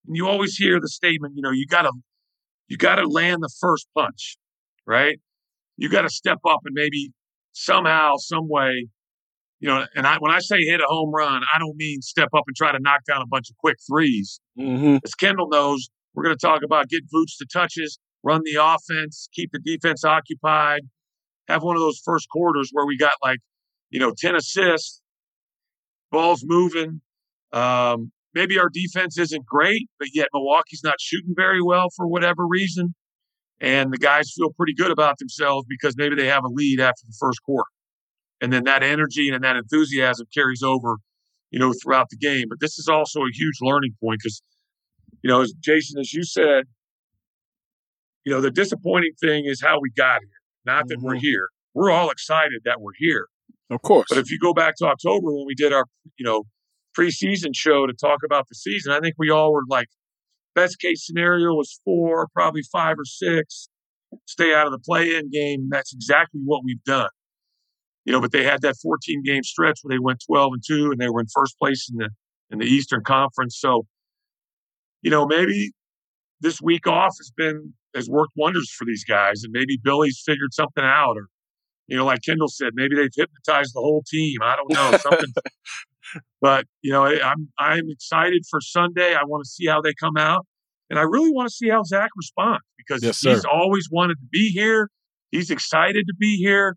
And 0.06 0.16
you 0.16 0.26
always 0.26 0.56
hear 0.56 0.80
the 0.80 0.88
statement, 0.88 1.34
you 1.36 1.42
know, 1.42 1.52
you 1.52 1.66
gotta 1.66 1.92
you 2.66 2.76
gotta 2.76 3.06
land 3.06 3.42
the 3.42 3.54
first 3.60 3.86
punch, 3.96 4.36
right? 4.86 5.18
You 5.76 5.88
gotta 5.88 6.10
step 6.10 6.38
up 6.48 6.60
and 6.64 6.74
maybe 6.74 7.12
somehow, 7.52 8.16
some 8.16 8.48
way, 8.48 8.88
you 9.60 9.68
know, 9.68 9.86
and 9.94 10.06
I 10.06 10.16
when 10.18 10.32
I 10.32 10.40
say 10.40 10.60
hit 10.62 10.80
a 10.80 10.86
home 10.86 11.12
run, 11.12 11.42
I 11.54 11.58
don't 11.58 11.76
mean 11.76 12.02
step 12.02 12.30
up 12.34 12.44
and 12.46 12.56
try 12.56 12.72
to 12.72 12.78
knock 12.80 13.04
down 13.06 13.22
a 13.22 13.26
bunch 13.26 13.50
of 13.50 13.56
quick 13.58 13.76
3s 13.90 14.40
Mm-hmm. 14.58 14.96
As 15.04 15.14
Kendall 15.14 15.48
knows, 15.48 15.88
we're 16.14 16.24
gonna 16.24 16.36
talk 16.36 16.62
about 16.64 16.88
getting 16.88 17.08
boots 17.10 17.36
to 17.38 17.46
touches, 17.46 17.98
run 18.22 18.42
the 18.44 18.58
offense, 18.60 19.28
keep 19.32 19.50
the 19.52 19.60
defense 19.60 20.04
occupied, 20.04 20.82
have 21.48 21.62
one 21.62 21.76
of 21.76 21.80
those 21.80 22.00
first 22.04 22.28
quarters 22.28 22.70
where 22.72 22.86
we 22.86 22.96
got 22.96 23.12
like, 23.22 23.38
you 23.90 23.98
know, 23.98 24.12
10 24.16 24.36
assists, 24.36 25.00
balls 26.10 26.42
moving. 26.44 27.00
Um, 27.52 28.12
maybe 28.34 28.58
our 28.58 28.68
defense 28.68 29.18
isn't 29.18 29.46
great, 29.46 29.88
but 29.98 30.08
yet 30.12 30.28
Milwaukee's 30.34 30.82
not 30.84 31.00
shooting 31.00 31.34
very 31.36 31.62
well 31.62 31.88
for 31.96 32.06
whatever 32.06 32.46
reason. 32.46 32.94
And 33.60 33.92
the 33.92 33.98
guys 33.98 34.32
feel 34.36 34.52
pretty 34.52 34.74
good 34.74 34.90
about 34.90 35.18
themselves 35.18 35.66
because 35.68 35.96
maybe 35.96 36.14
they 36.14 36.26
have 36.26 36.44
a 36.44 36.48
lead 36.48 36.80
after 36.80 37.02
the 37.06 37.16
first 37.18 37.42
quarter. 37.42 37.68
And 38.40 38.52
then 38.52 38.64
that 38.64 38.82
energy 38.84 39.30
and 39.30 39.42
that 39.42 39.56
enthusiasm 39.56 40.26
carries 40.32 40.62
over, 40.62 40.98
you 41.50 41.58
know, 41.58 41.72
throughout 41.82 42.08
the 42.10 42.16
game. 42.16 42.46
But 42.48 42.60
this 42.60 42.78
is 42.78 42.88
also 42.88 43.20
a 43.20 43.32
huge 43.32 43.56
learning 43.60 43.94
point 44.02 44.20
because, 44.22 44.42
you 45.22 45.28
know, 45.28 45.40
as 45.40 45.52
Jason, 45.60 45.98
as 46.00 46.12
you 46.12 46.24
said, 46.24 46.64
you 48.24 48.32
know, 48.32 48.40
the 48.40 48.50
disappointing 48.50 49.12
thing 49.20 49.44
is 49.46 49.62
how 49.62 49.78
we 49.80 49.90
got 49.96 50.20
here. 50.20 50.30
Not 50.64 50.88
that 50.88 50.98
we're 51.00 51.14
mm-hmm. 51.14 51.20
here. 51.20 51.48
We're 51.74 51.90
all 51.90 52.10
excited 52.10 52.60
that 52.64 52.80
we're 52.80 52.92
here. 52.98 53.26
Of 53.70 53.82
course. 53.82 54.06
But 54.08 54.18
if 54.18 54.30
you 54.30 54.38
go 54.38 54.52
back 54.52 54.74
to 54.78 54.86
October 54.86 55.32
when 55.32 55.44
we 55.46 55.54
did 55.54 55.72
our, 55.72 55.84
you 56.18 56.24
know, 56.24 56.44
preseason 56.98 57.54
show 57.54 57.86
to 57.86 57.92
talk 57.92 58.20
about 58.24 58.46
the 58.48 58.54
season, 58.54 58.92
I 58.92 59.00
think 59.00 59.14
we 59.18 59.30
all 59.30 59.52
were 59.52 59.62
like, 59.68 59.86
best 60.54 60.80
case 60.80 61.06
scenario 61.06 61.54
was 61.54 61.80
four, 61.84 62.26
probably 62.34 62.62
five 62.72 62.96
or 62.98 63.04
six, 63.04 63.68
stay 64.26 64.54
out 64.54 64.66
of 64.66 64.72
the 64.72 64.78
play-in 64.78 65.30
game. 65.30 65.68
That's 65.70 65.92
exactly 65.94 66.40
what 66.44 66.62
we've 66.64 66.82
done. 66.84 67.10
You 68.04 68.12
know, 68.12 68.20
but 68.20 68.32
they 68.32 68.44
had 68.44 68.62
that 68.62 68.76
14 68.82 69.22
game 69.24 69.42
stretch 69.42 69.80
where 69.82 69.94
they 69.94 69.98
went 70.00 70.22
12 70.26 70.52
and 70.54 70.62
two, 70.66 70.90
and 70.90 70.98
they 71.00 71.08
were 71.10 71.20
in 71.20 71.26
first 71.34 71.58
place 71.58 71.88
in 71.90 71.98
the 71.98 72.10
in 72.50 72.58
the 72.58 72.64
Eastern 72.66 73.04
Conference. 73.04 73.58
So, 73.58 73.86
you 75.02 75.10
know, 75.10 75.26
maybe 75.26 75.72
this 76.40 76.60
week 76.60 76.86
off 76.86 77.14
has 77.18 77.30
been 77.36 77.74
has 77.94 78.08
worked 78.08 78.32
wonders 78.36 78.70
for 78.70 78.84
these 78.84 79.04
guys, 79.04 79.42
and 79.44 79.52
maybe 79.52 79.78
Billy's 79.82 80.22
figured 80.24 80.52
something 80.54 80.84
out, 80.84 81.16
or 81.16 81.28
you 81.86 81.96
know, 81.96 82.04
like 82.06 82.22
Kendall 82.22 82.48
said, 82.48 82.70
maybe 82.74 82.94
they've 82.96 83.10
hypnotized 83.14 83.74
the 83.74 83.80
whole 83.80 84.02
team. 84.08 84.38
I 84.42 84.56
don't 84.56 84.72
know 84.72 84.92
something. 84.92 85.32
but 86.40 86.66
you 86.82 86.92
know, 86.92 87.04
I- 87.04 87.20
I'm 87.22 87.48
I'm 87.58 87.90
excited 87.90 88.44
for 88.50 88.60
Sunday. 88.60 89.14
I 89.14 89.24
want 89.24 89.44
to 89.44 89.50
see 89.50 89.66
how 89.66 89.80
they 89.80 89.94
come 89.94 90.16
out, 90.16 90.46
and 90.90 90.98
I 90.98 91.02
really 91.02 91.30
want 91.32 91.48
to 91.48 91.54
see 91.54 91.68
how 91.68 91.82
Zach 91.82 92.10
responds 92.16 92.64
because 92.76 93.02
Yes, 93.02 93.20
he's 93.20 93.44
always 93.44 93.88
wanted 93.90 94.14
to 94.14 94.26
be 94.30 94.50
here. 94.50 94.90
He's 95.30 95.50
excited 95.50 96.06
to 96.06 96.14
be 96.18 96.36
here. 96.36 96.76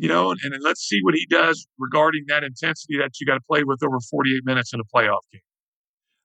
You 0.00 0.08
know, 0.08 0.30
and, 0.30 0.38
and 0.44 0.62
let's 0.62 0.80
see 0.80 1.00
what 1.02 1.14
he 1.14 1.26
does 1.28 1.66
regarding 1.76 2.24
that 2.28 2.44
intensity 2.44 2.98
that 2.98 3.10
you 3.20 3.26
got 3.26 3.34
to 3.34 3.40
play 3.50 3.64
with 3.64 3.82
over 3.82 3.98
48 3.98 4.42
minutes 4.44 4.72
in 4.72 4.78
a 4.78 4.84
playoff 4.84 5.22
game. 5.32 5.40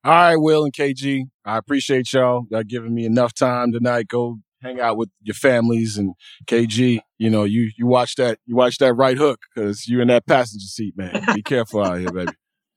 All 0.05 0.11
right, 0.11 0.35
Will 0.35 0.63
and 0.63 0.73
KG, 0.73 1.23
I 1.43 1.57
appreciate 1.57 2.13
y'all 2.13 2.45
uh, 2.53 2.63
giving 2.67 2.93
me 2.93 3.05
enough 3.05 3.33
time 3.33 3.71
tonight. 3.71 4.09
Go 4.09 4.39
hang 4.61 4.79
out 4.79 4.97
with 4.97 5.09
your 5.21 5.33
families 5.33 5.97
and 5.97 6.13
KG. 6.45 6.99
You 7.17 7.29
know, 7.29 7.45
you 7.45 7.71
you 7.77 7.87
watch 7.87 8.15
that 8.17 8.37
you 8.45 8.55
watch 8.55 8.77
that 8.77 8.93
right 8.93 9.17
hook 9.17 9.39
because 9.53 9.87
you're 9.87 10.01
in 10.01 10.09
that 10.09 10.27
passenger 10.27 10.67
seat, 10.67 10.95
man. 10.95 11.23
Be 11.33 11.41
careful 11.45 11.83
out 11.83 11.99
here, 11.99 12.11
baby. 12.11 12.33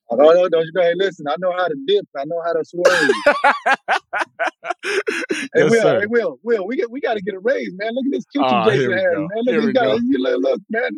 Oh, 0.09 0.17
no, 0.17 0.33
no, 0.33 0.49
don't 0.49 0.65
you 0.65 0.73
know? 0.73 0.83
Hey, 0.83 0.93
listen, 0.97 1.27
I 1.29 1.35
know 1.39 1.53
how 1.53 1.67
to 1.67 1.75
dip. 1.87 2.07
I 2.17 2.25
know 2.27 2.41
how 2.45 2.53
to 2.53 2.65
swerve. 2.65 3.11
hey, 4.85 5.47
Yes, 5.55 5.71
Will, 5.71 5.83
sir. 5.83 6.01
hey, 6.01 6.07
Will, 6.09 6.39
Will, 6.43 6.67
we 6.67 6.77
get, 6.77 6.91
we 6.91 7.01
got 7.01 7.15
to 7.15 7.23
get 7.23 7.35
a 7.35 7.39
raise, 7.41 7.71
man. 7.77 7.95
Look 7.95 8.07
at 8.07 8.13
this 8.13 8.25
kitchen 8.27 8.47
Ah, 8.49 8.65
Jason 8.67 8.81
here 8.81 8.89
we 8.91 8.95
has, 8.97 9.05
go. 9.15 9.21
man. 9.21 9.29
Look, 9.45 9.55
Here 9.55 9.67
we 9.67 9.73
got, 9.73 9.85
go. 9.85 9.95
you 9.97 10.19
look, 10.19 10.41
look, 10.43 10.61
man. 10.71 10.91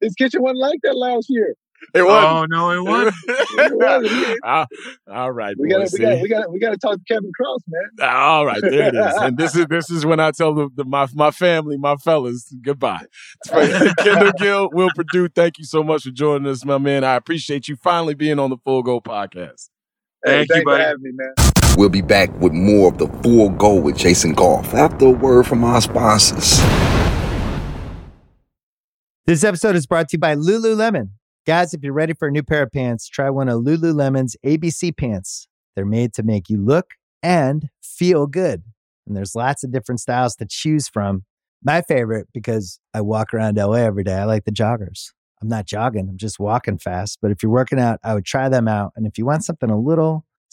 His 0.00 0.14
kitchen 0.14 0.42
wasn't 0.42 0.58
like 0.58 0.80
that 0.82 0.96
last 0.96 1.26
year. 1.28 1.54
It 1.92 2.02
was. 2.02 2.24
Oh 2.24 2.46
no, 2.46 2.70
it 2.78 2.82
wasn't. 2.82 3.14
It 3.28 3.76
wasn't. 3.76 4.40
Ah, 4.44 4.66
all 5.10 5.32
right, 5.32 5.54
We 5.58 5.68
got, 5.68 5.80
boys, 5.80 5.92
we 5.92 5.98
got, 5.98 6.20
we 6.22 6.28
got, 6.28 6.52
we 6.52 6.58
to 6.60 6.76
talk 6.78 6.94
to 6.96 7.04
Kevin 7.06 7.30
Cross, 7.38 7.60
man. 7.68 8.08
All 8.08 8.46
right, 8.46 8.60
there 8.62 8.88
it 8.88 8.94
is. 8.94 9.14
And 9.16 9.36
this 9.36 9.54
is 9.56 9.66
this 9.66 9.90
is 9.90 10.06
when 10.06 10.18
I 10.20 10.30
tell 10.30 10.54
the, 10.54 10.68
the 10.74 10.84
my 10.84 11.06
my 11.14 11.30
family, 11.30 11.76
my 11.76 11.96
fellas, 11.96 12.54
goodbye. 12.62 13.04
Kendall 13.46 14.32
Gill, 14.38 14.70
Will 14.72 14.90
Perdue, 14.94 15.28
thank 15.28 15.58
you 15.58 15.64
so 15.64 15.82
much 15.82 16.04
for 16.04 16.10
joining 16.10 16.46
us, 16.50 16.64
my 16.64 16.78
man. 16.78 17.04
I 17.04 17.16
appreciate 17.16 17.68
you 17.68 17.76
finally 17.76 18.14
being 18.14 18.38
on 18.38 18.50
the 18.50 18.56
Full 18.64 18.82
Go 18.82 19.00
podcast. 19.00 19.68
Hey, 20.24 20.46
Thank 20.46 20.48
you, 20.48 20.54
thanks 20.54 20.70
for 20.70 20.78
having 20.78 21.02
me, 21.02 21.10
man. 21.12 21.53
We'll 21.76 21.88
be 21.88 22.02
back 22.02 22.30
with 22.40 22.52
more 22.52 22.88
of 22.88 22.98
the 22.98 23.08
full 23.22 23.50
go 23.50 23.74
with 23.74 23.96
Jason 23.96 24.32
Goff 24.32 24.74
after 24.74 25.06
a 25.06 25.10
word 25.10 25.44
from 25.46 25.64
our 25.64 25.80
sponsors. 25.80 26.60
This 29.26 29.42
episode 29.42 29.74
is 29.74 29.86
brought 29.86 30.08
to 30.10 30.16
you 30.16 30.20
by 30.20 30.36
Lululemon. 30.36 31.10
Guys, 31.46 31.74
if 31.74 31.82
you're 31.82 31.92
ready 31.92 32.14
for 32.14 32.28
a 32.28 32.30
new 32.30 32.44
pair 32.44 32.62
of 32.62 32.70
pants, 32.70 33.08
try 33.08 33.28
one 33.28 33.48
of 33.48 33.62
Lululemon's 33.62 34.36
ABC 34.46 34.96
pants. 34.96 35.48
They're 35.74 35.84
made 35.84 36.12
to 36.14 36.22
make 36.22 36.48
you 36.48 36.58
look 36.58 36.92
and 37.22 37.68
feel 37.82 38.28
good. 38.28 38.62
And 39.06 39.16
there's 39.16 39.34
lots 39.34 39.64
of 39.64 39.72
different 39.72 40.00
styles 40.00 40.36
to 40.36 40.46
choose 40.48 40.88
from. 40.88 41.24
My 41.62 41.82
favorite, 41.82 42.28
because 42.32 42.78
I 42.92 43.00
walk 43.00 43.34
around 43.34 43.56
LA 43.56 43.78
every 43.78 44.04
day, 44.04 44.14
I 44.14 44.24
like 44.24 44.44
the 44.44 44.52
joggers. 44.52 45.10
I'm 45.42 45.48
not 45.48 45.66
jogging, 45.66 46.08
I'm 46.08 46.18
just 46.18 46.38
walking 46.38 46.78
fast. 46.78 47.18
But 47.20 47.32
if 47.32 47.42
you're 47.42 47.50
working 47.50 47.80
out, 47.80 47.98
I 48.04 48.14
would 48.14 48.24
try 48.24 48.48
them 48.48 48.68
out. 48.68 48.92
And 48.94 49.06
if 49.06 49.18
you 49.18 49.26
want 49.26 49.44
something 49.44 49.70
a 49.70 49.78
little 49.78 50.24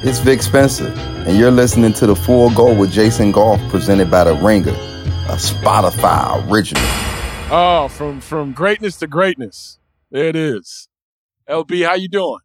It's 0.00 0.20
Vic 0.20 0.42
Spencer, 0.42 0.86
and 1.26 1.36
you're 1.36 1.50
listening 1.50 1.92
to 1.94 2.06
the 2.06 2.14
Full 2.14 2.50
Go 2.50 2.72
with 2.72 2.92
Jason 2.92 3.32
Goff, 3.32 3.60
presented 3.68 4.08
by 4.08 4.22
The 4.22 4.34
Ringer, 4.34 4.70
a 4.70 5.34
Spotify 5.34 6.48
original. 6.48 6.84
Oh, 7.50 7.88
from 7.90 8.20
from 8.20 8.52
greatness 8.52 8.96
to 8.98 9.08
greatness. 9.08 9.80
There 10.12 10.26
it 10.26 10.36
is. 10.36 10.88
LB, 11.48 11.84
how 11.84 11.94
you 11.94 12.06
doing? 12.06 12.38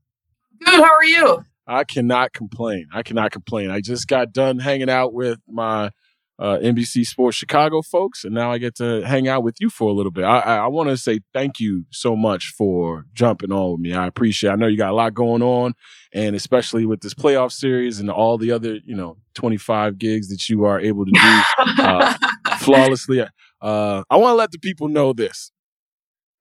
Good. 0.65 0.73
How 0.73 0.95
are 0.95 1.05
you? 1.05 1.45
I 1.67 1.83
cannot 1.83 2.33
complain. 2.33 2.87
I 2.91 3.03
cannot 3.03 3.31
complain. 3.31 3.69
I 3.69 3.81
just 3.81 4.07
got 4.07 4.33
done 4.33 4.57
hanging 4.57 4.89
out 4.89 5.13
with 5.13 5.37
my 5.47 5.91
uh, 6.39 6.57
NBC 6.61 7.05
Sports 7.05 7.37
Chicago 7.37 7.81
folks, 7.81 8.23
and 8.23 8.33
now 8.33 8.51
I 8.51 8.57
get 8.57 8.75
to 8.75 9.01
hang 9.05 9.27
out 9.27 9.43
with 9.43 9.57
you 9.59 9.69
for 9.69 9.89
a 9.89 9.93
little 9.93 10.11
bit. 10.11 10.23
I, 10.23 10.39
I, 10.39 10.55
I 10.57 10.67
want 10.67 10.89
to 10.89 10.97
say 10.97 11.19
thank 11.33 11.59
you 11.59 11.85
so 11.91 12.15
much 12.15 12.53
for 12.57 13.05
jumping 13.13 13.51
on 13.51 13.73
with 13.73 13.81
me. 13.81 13.93
I 13.93 14.07
appreciate. 14.07 14.49
It. 14.49 14.53
I 14.53 14.55
know 14.55 14.67
you 14.67 14.77
got 14.77 14.91
a 14.91 14.95
lot 14.95 15.13
going 15.13 15.41
on, 15.41 15.73
and 16.13 16.35
especially 16.35 16.85
with 16.85 17.01
this 17.01 17.13
playoff 17.13 17.51
series 17.51 17.99
and 17.99 18.09
all 18.09 18.37
the 18.37 18.51
other 18.51 18.79
you 18.85 18.95
know 18.95 19.17
twenty 19.35 19.57
five 19.57 19.97
gigs 19.97 20.29
that 20.29 20.49
you 20.49 20.65
are 20.65 20.79
able 20.79 21.05
to 21.05 21.11
do 21.11 21.83
uh, 21.83 22.15
flawlessly. 22.57 23.21
Uh, 23.61 24.03
I 24.09 24.17
want 24.17 24.33
to 24.33 24.37
let 24.37 24.51
the 24.51 24.59
people 24.59 24.89
know 24.89 25.13
this. 25.13 25.51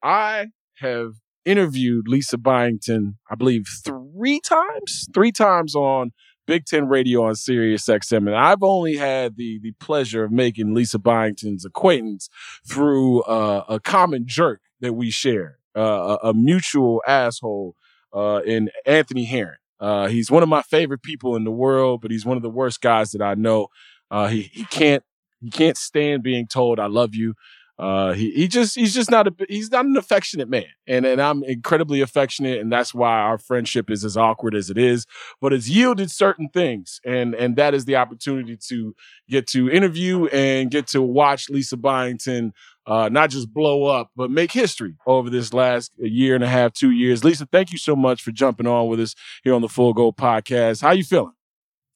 I 0.02 0.48
have 0.78 1.12
interviewed 1.44 2.08
Lisa 2.08 2.38
Byington, 2.38 3.18
I 3.30 3.34
believe, 3.34 3.64
three 3.84 4.40
times, 4.40 5.06
three 5.14 5.32
times 5.32 5.74
on 5.74 6.12
Big 6.46 6.64
Ten 6.66 6.88
Radio 6.88 7.24
on 7.24 7.34
Sirius 7.34 7.86
XM. 7.86 8.26
And 8.26 8.34
I've 8.34 8.62
only 8.62 8.96
had 8.96 9.36
the, 9.36 9.58
the 9.62 9.72
pleasure 9.72 10.24
of 10.24 10.32
making 10.32 10.74
Lisa 10.74 10.98
Byington's 10.98 11.64
acquaintance 11.64 12.28
through 12.66 13.22
uh, 13.22 13.64
a 13.68 13.80
common 13.80 14.26
jerk 14.26 14.60
that 14.80 14.94
we 14.94 15.10
share, 15.10 15.58
uh, 15.76 16.18
a, 16.22 16.34
mutual 16.34 17.02
asshole 17.06 17.76
uh, 18.12 18.40
in 18.44 18.70
Anthony 18.84 19.24
Herron. 19.24 19.56
Uh, 19.78 20.08
he's 20.08 20.30
one 20.30 20.42
of 20.42 20.48
my 20.48 20.62
favorite 20.62 21.02
people 21.02 21.36
in 21.36 21.44
the 21.44 21.50
world, 21.50 22.00
but 22.00 22.10
he's 22.10 22.26
one 22.26 22.36
of 22.36 22.42
the 22.42 22.50
worst 22.50 22.80
guys 22.80 23.12
that 23.12 23.22
I 23.22 23.34
know. 23.34 23.68
Uh, 24.10 24.28
he, 24.28 24.42
he 24.42 24.64
can't 24.64 25.02
he 25.40 25.50
can't 25.50 25.76
stand 25.76 26.22
being 26.22 26.46
told 26.46 26.78
I 26.78 26.86
love 26.86 27.14
you. 27.14 27.34
Uh, 27.78 28.12
he 28.12 28.30
he 28.32 28.48
just 28.48 28.74
he's 28.76 28.94
just 28.94 29.10
not 29.10 29.26
a 29.26 29.34
he's 29.48 29.70
not 29.70 29.84
an 29.84 29.96
affectionate 29.96 30.48
man, 30.48 30.66
and 30.86 31.04
and 31.04 31.20
I'm 31.20 31.42
incredibly 31.42 32.00
affectionate, 32.00 32.60
and 32.60 32.70
that's 32.70 32.94
why 32.94 33.18
our 33.18 33.38
friendship 33.38 33.90
is 33.90 34.04
as 34.04 34.16
awkward 34.16 34.54
as 34.54 34.70
it 34.70 34.78
is. 34.78 35.06
But 35.40 35.52
it's 35.52 35.68
yielded 35.68 36.10
certain 36.10 36.48
things, 36.50 37.00
and 37.04 37.34
and 37.34 37.56
that 37.56 37.74
is 37.74 37.84
the 37.86 37.96
opportunity 37.96 38.56
to 38.68 38.94
get 39.28 39.46
to 39.48 39.70
interview 39.70 40.26
and 40.26 40.70
get 40.70 40.86
to 40.88 41.02
watch 41.02 41.48
Lisa 41.48 41.76
Byington 41.76 42.52
uh, 42.86 43.08
not 43.08 43.30
just 43.30 43.52
blow 43.52 43.84
up, 43.84 44.10
but 44.16 44.30
make 44.30 44.52
history 44.52 44.94
over 45.06 45.30
this 45.30 45.52
last 45.52 45.92
year 45.98 46.34
and 46.34 46.42
a 46.44 46.48
half, 46.48 46.72
two 46.72 46.90
years. 46.90 47.24
Lisa, 47.24 47.46
thank 47.46 47.72
you 47.72 47.78
so 47.78 47.94
much 47.94 48.22
for 48.22 48.32
jumping 48.32 48.66
on 48.66 48.88
with 48.88 49.00
us 49.00 49.14
here 49.44 49.54
on 49.54 49.62
the 49.62 49.68
Full 49.68 49.92
Go 49.92 50.12
podcast. 50.12 50.82
How 50.82 50.92
you 50.92 51.04
feeling? 51.04 51.32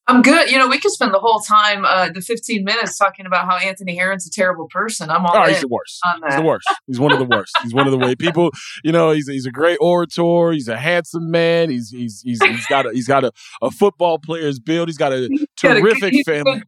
I'm 0.09 0.23
good. 0.23 0.51
You 0.51 0.59
know, 0.59 0.69
we 0.69 0.79
could 0.79 0.93
spend 0.93 1.13
the 1.13 1.19
whole 1.19 1.41
time, 1.41 1.85
uh, 1.85 2.11
the 2.11 2.21
15 2.21 2.63
minutes, 2.63 2.97
talking 2.97 3.27
about 3.27 3.47
how 3.47 3.57
Anthony 3.57 3.97
Herron's 3.97 4.27
a 4.27 4.31
terrible 4.31 4.69
person. 4.69 5.11
I'm 5.11 5.27
all. 5.27 5.37
Oh, 5.37 5.43
he's 5.43 5.61
the 5.61 5.69
worst. 5.69 6.01
He's 6.25 6.37
the 6.37 6.43
worst. 6.43 6.69
He's 6.87 7.01
one 7.01 7.13
of 7.13 7.19
the 7.19 7.25
worst. 7.25 7.57
he's 7.63 7.75
one 7.75 7.87
of 7.87 7.91
the 7.91 7.99
way 7.99 8.15
people. 8.15 8.51
You 8.85 8.93
know, 8.93 9.11
he's 9.11 9.29
he's 9.29 9.47
a 9.47 9.51
great 9.51 9.79
orator. 9.81 10.53
He's 10.53 10.69
a 10.69 10.77
handsome 10.77 11.31
man. 11.31 11.71
He's 11.71 11.91
he's 11.91 12.21
he's 12.21 12.43
he's 12.43 12.67
got 12.67 12.87
a 12.87 12.93
he's 12.93 13.09
got 13.09 13.25
a, 13.25 13.33
a 13.63 13.71
football 13.71 14.19
player's 14.19 14.61
build. 14.61 14.89
He's 14.89 14.99
got 14.99 15.13
a 15.13 15.27
he's 15.31 15.47
terrific 15.57 16.13
got 16.13 16.21
a, 16.21 16.23
family. 16.25 16.63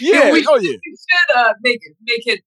Yeah. 0.00 0.24
Know, 0.24 0.32
we, 0.32 0.46
oh 0.48 0.56
yeah. 0.56 0.70
We 0.70 0.96
should 0.96 1.36
uh, 1.36 1.54
make 1.62 1.78
it 1.82 1.96
make 2.02 2.26
it 2.26 2.40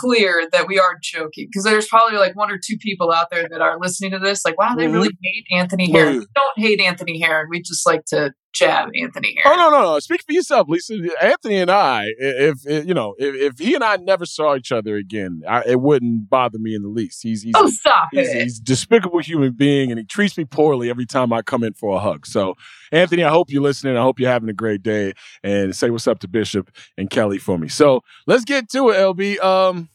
clear 0.00 0.48
that 0.52 0.66
we 0.66 0.78
are 0.78 0.96
joking 1.02 1.48
because 1.50 1.64
there's 1.64 1.86
probably 1.86 2.16
like 2.16 2.34
one 2.34 2.50
or 2.50 2.58
two 2.58 2.78
people 2.78 3.12
out 3.12 3.28
there 3.30 3.46
that 3.48 3.60
are 3.60 3.78
listening 3.78 4.10
to 4.10 4.18
this 4.18 4.42
like 4.42 4.58
wow 4.58 4.74
they 4.74 4.86
mm-hmm. 4.86 4.94
really 4.94 5.18
hate 5.22 5.44
anthony 5.52 5.92
herron 5.92 6.20
we 6.20 6.26
don't 6.34 6.56
hate 6.56 6.80
anthony 6.80 7.20
herron 7.20 7.46
we 7.50 7.60
just 7.60 7.86
like 7.86 8.02
to 8.06 8.32
jab 8.52 8.90
anthony 9.00 9.36
herron 9.42 9.58
oh 9.58 9.70
no 9.70 9.78
no 9.78 9.92
no. 9.92 9.98
Speak 9.98 10.22
for 10.22 10.32
yourself 10.32 10.68
lisa. 10.68 10.98
Anthony 11.20 11.56
and 11.58 11.70
i 11.70 12.06
if, 12.18 12.66
if 12.66 12.86
you 12.86 12.94
know 12.94 13.14
if, 13.18 13.34
if, 13.34 13.58
he 13.58 13.74
and 13.74 13.82
i 13.82 13.96
never 13.96 14.26
saw 14.26 14.54
each 14.54 14.72
other 14.72 14.96
again 14.96 15.42
I, 15.48 15.62
it 15.66 15.80
wouldn't 15.80 16.28
bother 16.28 16.58
me 16.58 16.74
in 16.74 16.82
the 16.82 16.88
least. 16.88 17.22
He's 17.22 17.42
he's, 17.42 17.54
oh, 17.56 17.68
stop 17.68 18.08
he's, 18.12 18.28
it. 18.28 18.42
he's 18.42 18.60
despicable 18.60 19.20
human 19.20 19.52
being 19.52 19.90
and 19.90 19.98
he 19.98 20.04
treats 20.04 20.36
me 20.36 20.44
poorly 20.44 20.90
every 20.90 21.06
time 21.06 21.32
i 21.32 21.42
come 21.42 21.64
in 21.64 21.72
for 21.72 21.96
a 21.96 22.00
hug. 22.00 22.26
So 22.26 22.54
anthony 22.90 23.24
i 23.24 23.30
hope 23.30 23.50
you're 23.50 23.62
listening. 23.62 23.96
I 23.96 24.02
hope 24.02 24.20
you're 24.20 24.30
having 24.30 24.48
a 24.48 24.54
great 24.54 24.82
day 24.82 25.14
and 25.42 25.74
say 25.74 25.90
what's 25.90 26.06
up 26.06 26.20
to 26.20 26.28
bishop 26.28 26.70
and 26.96 27.10
kelly 27.10 27.38
for 27.38 27.58
me. 27.58 27.68
So 27.68 28.02
let's 28.26 28.44
get 28.44 28.70
to 28.70 28.90
it 28.90 28.96
lb 28.96 29.42
um 29.42 29.88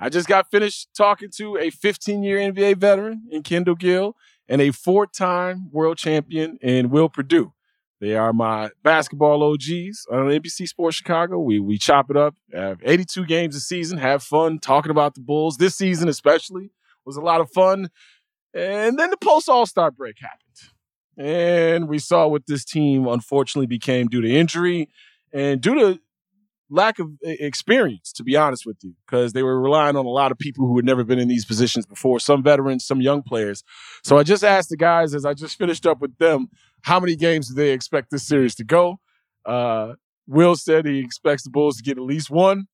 I 0.00 0.08
just 0.08 0.28
got 0.28 0.50
finished 0.50 0.88
talking 0.94 1.30
to 1.36 1.56
a 1.56 1.70
15 1.70 2.22
year 2.22 2.38
NBA 2.38 2.76
veteran 2.76 3.22
in 3.30 3.42
Kendall 3.42 3.74
Gill 3.74 4.16
and 4.48 4.60
a 4.60 4.70
four 4.70 5.06
time 5.06 5.70
world 5.72 5.98
champion 5.98 6.58
in 6.60 6.90
Will 6.90 7.08
Perdue. 7.08 7.52
They 8.00 8.16
are 8.16 8.32
my 8.32 8.70
basketball 8.82 9.42
OGs 9.42 10.06
on 10.10 10.26
NBC 10.26 10.68
Sports 10.68 10.96
Chicago. 10.96 11.38
We 11.38 11.60
we 11.60 11.78
chop 11.78 12.10
it 12.10 12.16
up, 12.16 12.34
have 12.52 12.80
82 12.82 13.24
games 13.26 13.56
a 13.56 13.60
season, 13.60 13.98
have 13.98 14.22
fun 14.22 14.58
talking 14.58 14.90
about 14.90 15.14
the 15.14 15.20
Bulls. 15.20 15.56
This 15.56 15.76
season, 15.76 16.08
especially, 16.08 16.70
was 17.04 17.16
a 17.16 17.20
lot 17.20 17.40
of 17.40 17.50
fun. 17.50 17.90
And 18.52 18.98
then 18.98 19.10
the 19.10 19.16
post 19.16 19.48
All 19.48 19.66
Star 19.66 19.90
break 19.90 20.18
happened. 20.18 20.40
And 21.16 21.88
we 21.88 21.98
saw 21.98 22.26
what 22.26 22.46
this 22.46 22.64
team 22.64 23.06
unfortunately 23.06 23.66
became 23.66 24.08
due 24.08 24.20
to 24.20 24.28
injury 24.28 24.88
and 25.32 25.60
due 25.60 25.74
to 25.74 26.00
lack 26.70 26.98
of 26.98 27.10
experience, 27.22 28.12
to 28.12 28.24
be 28.24 28.36
honest 28.36 28.64
with 28.66 28.78
you, 28.82 28.94
because 29.06 29.32
they 29.32 29.42
were 29.42 29.60
relying 29.60 29.96
on 29.96 30.06
a 30.06 30.10
lot 30.10 30.32
of 30.32 30.38
people 30.38 30.66
who 30.66 30.76
had 30.76 30.84
never 30.84 31.04
been 31.04 31.18
in 31.18 31.28
these 31.28 31.44
positions 31.44 31.86
before, 31.86 32.18
some 32.18 32.42
veterans, 32.42 32.86
some 32.86 33.00
young 33.00 33.22
players. 33.22 33.62
So 34.02 34.16
I 34.18 34.22
just 34.22 34.44
asked 34.44 34.70
the 34.70 34.76
guys 34.76 35.14
as 35.14 35.24
I 35.24 35.34
just 35.34 35.58
finished 35.58 35.86
up 35.86 36.00
with 36.00 36.16
them, 36.18 36.48
how 36.82 37.00
many 37.00 37.16
games 37.16 37.48
do 37.48 37.54
they 37.54 37.70
expect 37.70 38.10
this 38.10 38.26
series 38.26 38.54
to 38.56 38.64
go? 38.64 38.98
Uh, 39.44 39.94
Will 40.26 40.56
said 40.56 40.86
he 40.86 41.00
expects 41.00 41.44
the 41.44 41.50
Bulls 41.50 41.76
to 41.76 41.82
get 41.82 41.98
at 41.98 42.04
least 42.04 42.30
one. 42.30 42.66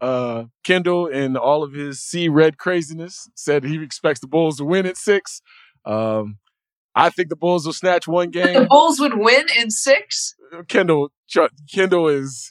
Uh, 0.00 0.44
Kendall, 0.62 1.06
in 1.06 1.36
all 1.36 1.62
of 1.62 1.72
his 1.72 2.02
sea 2.02 2.28
red 2.28 2.58
craziness, 2.58 3.30
said 3.34 3.64
he 3.64 3.82
expects 3.82 4.20
the 4.20 4.26
Bulls 4.26 4.58
to 4.58 4.64
win 4.64 4.86
at 4.86 4.96
six. 4.96 5.40
Um, 5.84 6.38
I 6.96 7.10
think 7.10 7.28
the 7.28 7.36
Bulls 7.36 7.66
will 7.66 7.74
snatch 7.74 8.08
one 8.08 8.30
game. 8.30 8.54
The 8.54 8.64
Bulls 8.64 8.98
would 8.98 9.18
win 9.18 9.46
in 9.56 9.70
six. 9.70 10.34
Kendall, 10.68 11.10
Kendall 11.70 12.08
is 12.08 12.50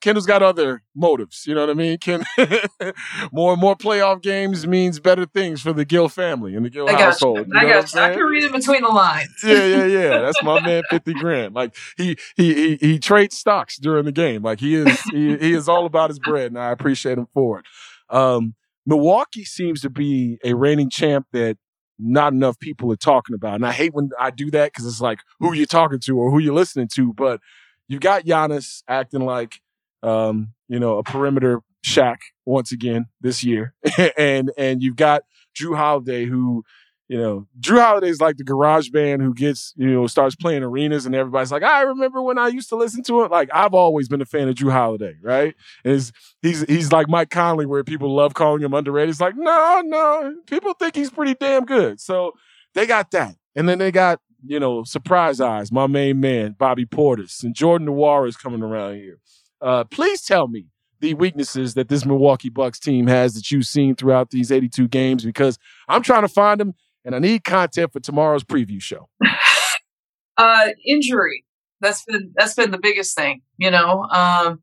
Kendall's 0.00 0.26
got 0.26 0.42
other 0.42 0.82
motives. 0.96 1.44
You 1.46 1.54
know 1.54 1.60
what 1.60 1.70
I 1.70 1.74
mean? 1.74 1.98
Ken, 1.98 2.24
more 3.32 3.52
and 3.52 3.60
more 3.60 3.76
playoff 3.76 4.22
games 4.22 4.66
means 4.66 4.98
better 4.98 5.24
things 5.24 5.62
for 5.62 5.72
the 5.72 5.84
Gill 5.84 6.08
family 6.08 6.56
and 6.56 6.64
the 6.64 6.70
Gill 6.70 6.88
I 6.88 6.94
household. 6.94 7.46
You. 7.46 7.56
I 7.56 7.64
got 7.64 7.94
you. 7.94 8.00
I 8.00 8.12
can 8.12 8.24
read 8.24 8.42
it 8.42 8.52
between 8.52 8.82
the 8.82 8.88
lines. 8.88 9.28
yeah, 9.44 9.66
yeah, 9.66 9.84
yeah. 9.84 10.18
That's 10.18 10.42
my 10.42 10.60
man, 10.60 10.82
fifty 10.90 11.14
grand. 11.14 11.54
Like 11.54 11.76
he 11.96 12.16
he 12.34 12.54
he 12.54 12.76
he 12.76 12.98
trades 12.98 13.36
stocks 13.36 13.78
during 13.78 14.04
the 14.04 14.12
game. 14.12 14.42
Like 14.42 14.58
he 14.58 14.74
is 14.74 15.00
he, 15.12 15.36
he 15.36 15.52
is 15.52 15.68
all 15.68 15.86
about 15.86 16.10
his 16.10 16.18
bread, 16.18 16.46
and 16.46 16.58
I 16.58 16.72
appreciate 16.72 17.18
him 17.18 17.28
for 17.32 17.60
it. 17.60 17.66
Um, 18.10 18.54
Milwaukee 18.84 19.44
seems 19.44 19.80
to 19.82 19.90
be 19.90 20.38
a 20.42 20.54
reigning 20.54 20.90
champ 20.90 21.26
that 21.32 21.58
not 21.98 22.32
enough 22.32 22.58
people 22.58 22.92
are 22.92 22.96
talking 22.96 23.34
about. 23.34 23.54
And 23.54 23.66
I 23.66 23.72
hate 23.72 23.94
when 23.94 24.10
I 24.18 24.30
do 24.30 24.50
that 24.50 24.72
because 24.72 24.86
it's 24.86 25.00
like 25.00 25.20
who 25.40 25.52
you're 25.52 25.66
talking 25.66 26.00
to 26.00 26.18
or 26.18 26.30
who 26.30 26.38
you're 26.38 26.54
listening 26.54 26.88
to. 26.94 27.12
But 27.12 27.40
you've 27.88 28.00
got 28.00 28.24
Giannis 28.24 28.82
acting 28.88 29.24
like, 29.24 29.60
um, 30.02 30.52
you 30.68 30.78
know, 30.78 30.98
a 30.98 31.02
perimeter 31.02 31.62
Shaq 31.84 32.18
once 32.44 32.72
again 32.72 33.06
this 33.20 33.44
year, 33.44 33.74
and 34.18 34.50
and 34.58 34.82
you've 34.82 34.96
got 34.96 35.22
Jrue 35.56 35.76
Holiday 35.76 36.26
who 36.26 36.64
you 37.08 37.16
know, 37.16 37.46
Jrue 37.60 37.80
Holiday's 37.80 38.20
like 38.20 38.36
the 38.36 38.44
garage 38.44 38.88
band 38.90 39.22
who 39.22 39.32
gets, 39.32 39.72
you 39.76 39.86
know, 39.86 40.06
starts 40.08 40.34
playing 40.34 40.64
arenas 40.64 41.06
and 41.06 41.14
everybody's 41.14 41.52
like, 41.52 41.62
I 41.62 41.82
remember 41.82 42.20
when 42.20 42.36
I 42.36 42.48
used 42.48 42.68
to 42.70 42.76
listen 42.76 43.02
to 43.04 43.22
him. 43.22 43.30
Like 43.30 43.48
I've 43.52 43.74
always 43.74 44.08
been 44.08 44.20
a 44.20 44.26
fan 44.26 44.48
of 44.48 44.56
Drew 44.56 44.70
Holiday, 44.70 45.14
right? 45.22 45.54
Is 45.84 46.12
he's 46.42 46.62
he's 46.62 46.90
like 46.90 47.08
Mike 47.08 47.30
Conley 47.30 47.66
where 47.66 47.84
people 47.84 48.14
love 48.14 48.34
calling 48.34 48.62
him 48.62 48.74
underrated. 48.74 49.10
It's 49.10 49.20
like, 49.20 49.36
no, 49.36 49.82
no, 49.84 50.34
people 50.46 50.74
think 50.74 50.96
he's 50.96 51.10
pretty 51.10 51.34
damn 51.34 51.64
good. 51.64 52.00
So 52.00 52.32
they 52.74 52.86
got 52.86 53.12
that. 53.12 53.36
And 53.54 53.68
then 53.68 53.78
they 53.78 53.92
got, 53.92 54.20
you 54.44 54.58
know, 54.58 54.82
surprise 54.82 55.40
eyes, 55.40 55.70
my 55.70 55.86
main 55.86 56.20
man, 56.20 56.56
Bobby 56.58 56.86
Portis, 56.86 57.42
and 57.44 57.54
Jordan 57.54 57.88
Nwora 57.88 58.28
is 58.28 58.36
coming 58.36 58.62
around 58.62 58.96
here. 58.96 59.18
Uh, 59.60 59.84
please 59.84 60.22
tell 60.22 60.48
me 60.48 60.66
the 61.00 61.14
weaknesses 61.14 61.74
that 61.74 61.88
this 61.88 62.04
Milwaukee 62.04 62.48
Bucks 62.48 62.78
team 62.78 63.06
has 63.06 63.34
that 63.34 63.50
you've 63.50 63.66
seen 63.66 63.94
throughout 63.94 64.30
these 64.30 64.50
82 64.50 64.88
games 64.88 65.24
because 65.24 65.58
I'm 65.88 66.02
trying 66.02 66.22
to 66.22 66.28
find 66.28 66.60
them 66.60 66.74
and 67.06 67.14
I 67.14 67.20
need 67.20 67.44
content 67.44 67.92
for 67.92 68.00
tomorrow's 68.00 68.44
preview 68.44 68.82
show. 68.82 69.08
uh, 70.36 70.68
injury. 70.84 71.44
That's 71.80 72.04
been 72.04 72.32
that's 72.34 72.54
been 72.54 72.72
the 72.72 72.78
biggest 72.78 73.16
thing. 73.16 73.42
You 73.58 73.70
know, 73.70 74.02
um, 74.10 74.62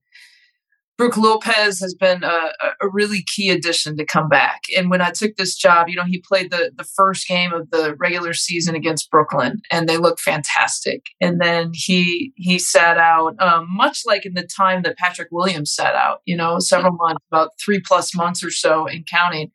Brook 0.98 1.16
Lopez 1.16 1.80
has 1.80 1.96
been 1.96 2.24
a, 2.24 2.52
a, 2.82 2.90
really 2.90 3.24
key 3.24 3.50
addition 3.50 3.98
to 3.98 4.06
come 4.06 4.30
back. 4.30 4.62
And 4.78 4.92
when 4.92 5.02
I 5.02 5.10
took 5.10 5.36
this 5.36 5.56
job, 5.56 5.90
you 5.90 5.96
know, 5.96 6.06
he 6.06 6.24
played 6.28 6.52
the 6.52 6.72
the 6.76 6.84
first 6.84 7.28
game 7.28 7.54
of 7.54 7.70
the 7.72 7.96
regular 7.96 8.34
season 8.34 8.76
against 8.76 9.10
Brooklyn, 9.10 9.62
and 9.72 9.88
they 9.88 9.98
looked 9.98 10.20
fantastic. 10.20 11.06
And 11.22 11.40
then 11.40 11.72
he 11.74 12.34
he 12.36 12.60
sat 12.60 12.98
out, 12.98 13.42
um, 13.42 13.68
much 13.70 14.02
like 14.06 14.26
in 14.26 14.34
the 14.34 14.48
time 14.48 14.82
that 14.84 14.98
Patrick 14.98 15.30
Williams 15.32 15.74
sat 15.74 15.96
out. 15.96 16.22
You 16.26 16.36
know, 16.36 16.60
several 16.60 16.94
months, 16.94 17.24
about 17.32 17.52
three 17.64 17.80
plus 17.80 18.14
months 18.16 18.44
or 18.44 18.52
so, 18.52 18.86
in 18.86 19.06
counting. 19.10 19.52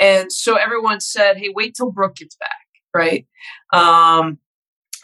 And 0.00 0.32
so 0.32 0.56
everyone 0.56 1.00
said, 1.00 1.36
hey, 1.36 1.50
wait 1.54 1.74
till 1.76 1.92
Brook 1.92 2.16
gets 2.16 2.36
back, 2.36 2.66
right? 2.94 3.26
Um, 3.72 4.38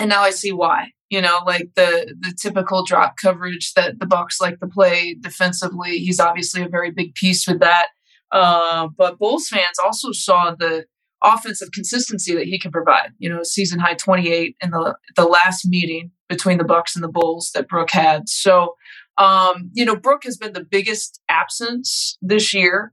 and 0.00 0.08
now 0.10 0.22
I 0.22 0.30
see 0.30 0.52
why. 0.52 0.92
You 1.10 1.20
know, 1.22 1.38
like 1.46 1.70
the 1.76 2.14
the 2.20 2.34
typical 2.40 2.84
drop 2.84 3.16
coverage 3.22 3.74
that 3.74 4.00
the 4.00 4.06
Bucks 4.06 4.40
like 4.40 4.58
to 4.60 4.66
play 4.66 5.14
defensively. 5.14 5.98
He's 5.98 6.18
obviously 6.18 6.62
a 6.62 6.68
very 6.68 6.90
big 6.90 7.14
piece 7.14 7.46
with 7.46 7.60
that. 7.60 7.86
Uh, 8.32 8.88
but 8.98 9.18
Bulls 9.18 9.48
fans 9.48 9.78
also 9.82 10.10
saw 10.12 10.54
the 10.58 10.84
offensive 11.22 11.70
consistency 11.72 12.34
that 12.34 12.46
he 12.46 12.58
can 12.58 12.72
provide. 12.72 13.12
You 13.18 13.28
know, 13.28 13.42
season 13.44 13.78
high 13.78 13.94
28 13.94 14.56
in 14.60 14.70
the 14.70 14.96
the 15.14 15.24
last 15.26 15.64
meeting 15.66 16.10
between 16.28 16.58
the 16.58 16.64
Bucks 16.64 16.96
and 16.96 17.04
the 17.04 17.08
Bulls 17.08 17.52
that 17.54 17.68
Brook 17.68 17.90
had. 17.92 18.28
So 18.28 18.74
Um, 19.18 19.70
you 19.72 19.84
know, 19.84 19.96
Brook 19.96 20.24
has 20.24 20.36
been 20.36 20.52
the 20.52 20.64
biggest 20.64 21.20
absence 21.28 22.18
this 22.20 22.52
year, 22.52 22.92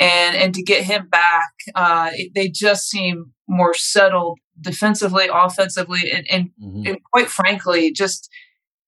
and 0.00 0.34
and 0.34 0.54
to 0.54 0.62
get 0.62 0.82
him 0.82 1.06
back, 1.08 1.52
uh, 1.74 2.10
they 2.34 2.48
just 2.48 2.88
seem 2.88 3.32
more 3.46 3.74
settled 3.74 4.38
defensively, 4.60 5.28
offensively, 5.32 6.10
and 6.10 6.26
and, 6.30 6.50
mm-hmm. 6.60 6.86
and 6.86 6.98
quite 7.12 7.28
frankly, 7.28 7.92
just 7.92 8.28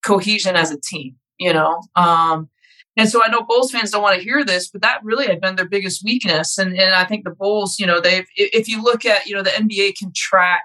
cohesion 0.04 0.56
as 0.56 0.72
a 0.72 0.80
team. 0.80 1.16
You 1.38 1.52
know, 1.52 1.82
um, 1.96 2.48
and 2.96 3.08
so 3.08 3.22
I 3.22 3.28
know 3.28 3.42
Bulls 3.42 3.70
fans 3.70 3.90
don't 3.90 4.02
want 4.02 4.16
to 4.18 4.24
hear 4.24 4.44
this, 4.44 4.70
but 4.70 4.82
that 4.82 5.00
really 5.02 5.26
had 5.26 5.40
been 5.40 5.56
their 5.56 5.68
biggest 5.68 6.02
weakness. 6.02 6.56
And 6.56 6.72
and 6.78 6.94
I 6.94 7.04
think 7.04 7.24
the 7.24 7.30
Bulls, 7.30 7.78
you 7.78 7.86
know, 7.86 8.00
they've 8.00 8.26
if 8.36 8.66
you 8.66 8.82
look 8.82 9.04
at 9.04 9.26
you 9.26 9.34
know 9.34 9.42
the 9.42 9.50
NBA 9.50 9.98
can 9.98 10.12
track 10.16 10.64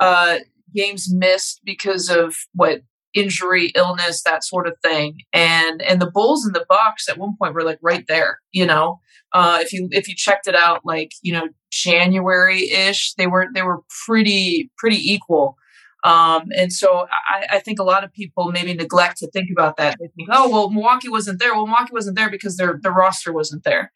uh, 0.00 0.38
games 0.74 1.12
missed 1.12 1.60
because 1.64 2.08
of 2.10 2.34
what 2.54 2.82
injury, 3.14 3.72
illness, 3.74 4.22
that 4.22 4.44
sort 4.44 4.66
of 4.66 4.74
thing. 4.82 5.18
And 5.32 5.80
and 5.82 6.02
the 6.02 6.10
Bulls 6.10 6.44
and 6.44 6.54
the 6.54 6.66
Bucks 6.68 7.08
at 7.08 7.18
one 7.18 7.36
point 7.40 7.54
were 7.54 7.64
like 7.64 7.78
right 7.82 8.04
there. 8.08 8.40
You 8.50 8.66
know, 8.66 9.00
uh, 9.32 9.58
if 9.60 9.72
you 9.72 9.88
if 9.90 10.08
you 10.08 10.14
checked 10.16 10.46
it 10.46 10.54
out, 10.54 10.80
like 10.84 11.12
you 11.22 11.32
know 11.32 11.48
January 11.70 12.70
ish, 12.70 13.14
they 13.14 13.26
were 13.26 13.48
they 13.54 13.62
were 13.62 13.80
pretty 14.06 14.70
pretty 14.78 15.12
equal. 15.12 15.56
Um, 16.04 16.48
and 16.56 16.72
so 16.72 17.06
I, 17.28 17.56
I, 17.56 17.58
think 17.58 17.80
a 17.80 17.82
lot 17.82 18.04
of 18.04 18.12
people 18.12 18.52
maybe 18.52 18.72
neglect 18.74 19.18
to 19.18 19.30
think 19.32 19.48
about 19.50 19.76
that. 19.78 19.96
They 19.98 20.06
think, 20.14 20.28
oh 20.30 20.48
well, 20.48 20.70
Milwaukee 20.70 21.08
wasn't 21.08 21.40
there. 21.40 21.52
Well, 21.52 21.66
Milwaukee 21.66 21.92
wasn't 21.92 22.16
there 22.16 22.30
because 22.30 22.56
their 22.56 22.78
the 22.80 22.92
roster 22.92 23.32
wasn't 23.32 23.64
there. 23.64 23.92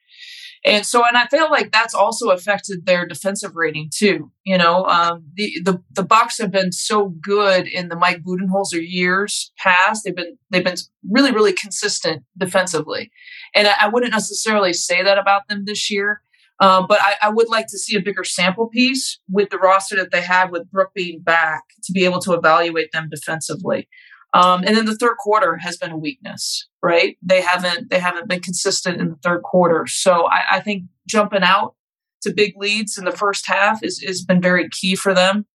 And 0.64 0.84
so, 0.84 1.02
and 1.06 1.16
I 1.16 1.26
feel 1.26 1.50
like 1.50 1.72
that's 1.72 1.94
also 1.94 2.30
affected 2.30 2.84
their 2.84 3.06
defensive 3.06 3.56
rating 3.56 3.90
too. 3.94 4.30
You 4.44 4.58
know, 4.58 4.84
um, 4.84 5.24
the 5.34 5.52
the 5.64 5.82
the 5.92 6.02
Bucks 6.02 6.38
have 6.38 6.50
been 6.50 6.70
so 6.70 7.08
good 7.08 7.66
in 7.66 7.88
the 7.88 7.96
Mike 7.96 8.22
Budenholzer 8.22 8.80
years 8.80 9.52
past. 9.56 10.04
They've 10.04 10.14
been 10.14 10.36
they've 10.50 10.64
been 10.64 10.76
really 11.08 11.32
really 11.32 11.54
consistent 11.54 12.24
defensively, 12.36 13.10
and 13.54 13.68
I, 13.68 13.74
I 13.82 13.88
wouldn't 13.88 14.12
necessarily 14.12 14.74
say 14.74 15.02
that 15.02 15.16
about 15.16 15.48
them 15.48 15.64
this 15.64 15.90
year. 15.90 16.20
Um, 16.60 16.84
but 16.86 16.98
I, 17.00 17.14
I, 17.22 17.30
would 17.30 17.48
like 17.48 17.68
to 17.68 17.78
see 17.78 17.96
a 17.96 18.02
bigger 18.02 18.22
sample 18.22 18.68
piece 18.68 19.18
with 19.30 19.48
the 19.48 19.56
roster 19.56 19.96
that 19.96 20.10
they 20.10 20.20
have 20.20 20.50
with 20.50 20.70
Brook 20.70 20.90
being 20.94 21.20
back 21.20 21.62
to 21.84 21.92
be 21.92 22.04
able 22.04 22.20
to 22.20 22.34
evaluate 22.34 22.92
them 22.92 23.08
defensively. 23.10 23.88
Um, 24.32 24.62
and 24.64 24.76
then 24.76 24.86
the 24.86 24.96
third 24.96 25.16
quarter 25.18 25.56
has 25.56 25.76
been 25.76 25.90
a 25.90 25.96
weakness, 25.96 26.68
right? 26.82 27.16
They 27.22 27.40
haven't 27.40 27.90
they 27.90 27.98
haven't 27.98 28.28
been 28.28 28.40
consistent 28.40 29.00
in 29.00 29.08
the 29.08 29.18
third 29.22 29.42
quarter. 29.42 29.86
So 29.88 30.28
I, 30.28 30.56
I 30.56 30.60
think 30.60 30.84
jumping 31.08 31.42
out 31.42 31.74
to 32.22 32.32
big 32.32 32.54
leads 32.56 32.96
in 32.96 33.04
the 33.04 33.12
first 33.12 33.46
half 33.46 33.82
is 33.82 34.00
has 34.06 34.22
been 34.22 34.40
very 34.40 34.68
key 34.68 34.94
for 34.94 35.14
them. 35.14 35.46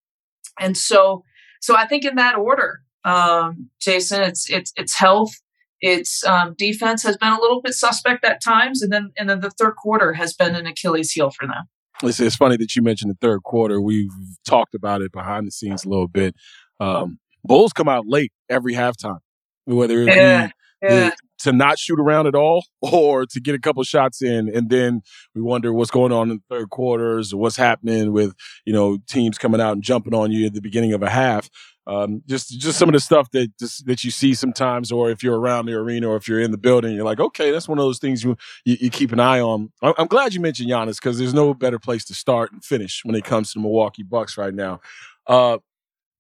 And 0.60 0.76
so 0.76 1.24
so 1.62 1.76
I 1.76 1.88
think 1.88 2.04
in 2.06 2.16
that 2.16 2.36
order, 2.36 2.82
um, 3.06 3.70
Jason, 3.80 4.24
it's 4.24 4.50
it's 4.50 4.74
it's 4.76 4.98
health, 4.98 5.34
its 5.82 6.26
um, 6.26 6.56
defense 6.58 7.04
has 7.04 7.18
been 7.18 7.32
a 7.32 7.40
little 7.40 7.62
bit 7.62 7.74
suspect 7.74 8.26
at 8.26 8.44
times, 8.44 8.82
and 8.82 8.92
then 8.92 9.12
and 9.18 9.30
then 9.30 9.40
the 9.40 9.52
third 9.52 9.76
quarter 9.76 10.14
has 10.14 10.34
been 10.34 10.56
an 10.56 10.68
Achilles 10.68 11.12
heel 11.12 11.30
for 11.30 11.48
them. 11.48 11.66
It's, 12.04 12.20
it's 12.20 12.36
funny 12.36 12.58
that 12.58 12.76
you 12.76 12.82
mentioned 12.82 13.12
the 13.12 13.18
third 13.22 13.44
quarter. 13.44 13.80
We've 13.82 14.12
talked 14.46 14.76
about 14.76 15.02
it 15.02 15.12
behind 15.12 15.48
the 15.48 15.52
scenes 15.52 15.86
a 15.86 15.90
little 15.90 16.08
bit. 16.08 16.36
Um, 16.80 17.20
Bulls 17.46 17.74
come 17.74 17.88
out 17.88 18.06
late 18.08 18.32
every 18.50 18.74
halftime, 18.74 19.20
whether 19.66 20.02
it 20.02 20.08
yeah, 20.08 20.48
be 20.48 20.88
yeah. 20.88 21.12
to 21.40 21.52
not 21.52 21.80
shoot 21.80 22.00
around 22.00 22.28
at 22.28 22.36
all 22.36 22.66
or 22.82 23.26
to 23.26 23.40
get 23.40 23.56
a 23.56 23.60
couple 23.60 23.84
shots 23.84 24.22
in, 24.22 24.50
and 24.54 24.70
then 24.70 25.02
we 25.34 25.42
wonder 25.42 25.74
what's 25.74 25.92
going 25.92 26.12
on 26.12 26.32
in 26.32 26.38
the 26.38 26.56
third 26.56 26.70
quarters 26.70 27.34
or 27.34 27.38
what's 27.38 27.58
happening 27.58 28.12
with 28.12 28.34
you 28.66 28.74
know 28.74 28.98
teams 29.08 29.38
coming 29.38 29.62
out 29.62 29.74
and 29.74 29.84
jumping 29.84 30.14
on 30.14 30.32
you 30.32 30.46
at 30.46 30.54
the 30.54 30.62
beginning 30.62 30.94
of 30.94 31.04
a 31.04 31.10
half. 31.10 31.50
Um, 31.88 32.24
just 32.28 32.50
just 32.60 32.80
some 32.80 32.90
of 32.90 32.94
the 32.94 33.00
stuff 33.00 33.30
that 33.32 33.56
just, 33.60 33.86
that 33.86 34.04
you 34.04 34.10
see 34.10 34.34
sometimes, 34.34 34.92
or 34.92 35.12
if 35.12 35.22
you're 35.22 35.40
around 35.40 35.68
the 35.68 35.74
arena, 35.74 36.10
or 36.10 36.16
if 36.16 36.28
you're 36.28 36.40
in 36.40 36.50
the 36.50 36.58
building, 36.58 36.96
you're 36.96 37.06
like, 37.06 37.20
okay, 37.20 37.52
that's 37.52 37.68
one 37.68 37.78
of 37.78 37.86
those 37.86 38.00
things 38.00 38.24
you 38.24 38.36
you, 38.64 38.78
you 38.80 38.90
keep 38.90 39.12
an 39.12 39.20
eye 39.20 39.40
on. 39.40 39.72
I'm, 39.84 39.94
I'm 40.00 40.08
glad 40.08 40.34
you 40.34 40.40
mentioned 40.42 40.70
Giannis 40.70 40.96
because 40.96 41.20
there's 41.20 41.34
no 41.34 41.54
better 41.54 41.78
place 41.78 42.04
to 42.06 42.16
start 42.16 42.52
and 42.52 42.66
finish 42.66 43.02
when 43.04 43.16
it 43.16 43.24
comes 43.24 43.52
to 43.52 43.60
the 43.60 43.62
Milwaukee 43.62 44.02
Bucks 44.02 44.36
right 44.36 44.54
now. 44.54 44.82
Uh, 45.28 45.60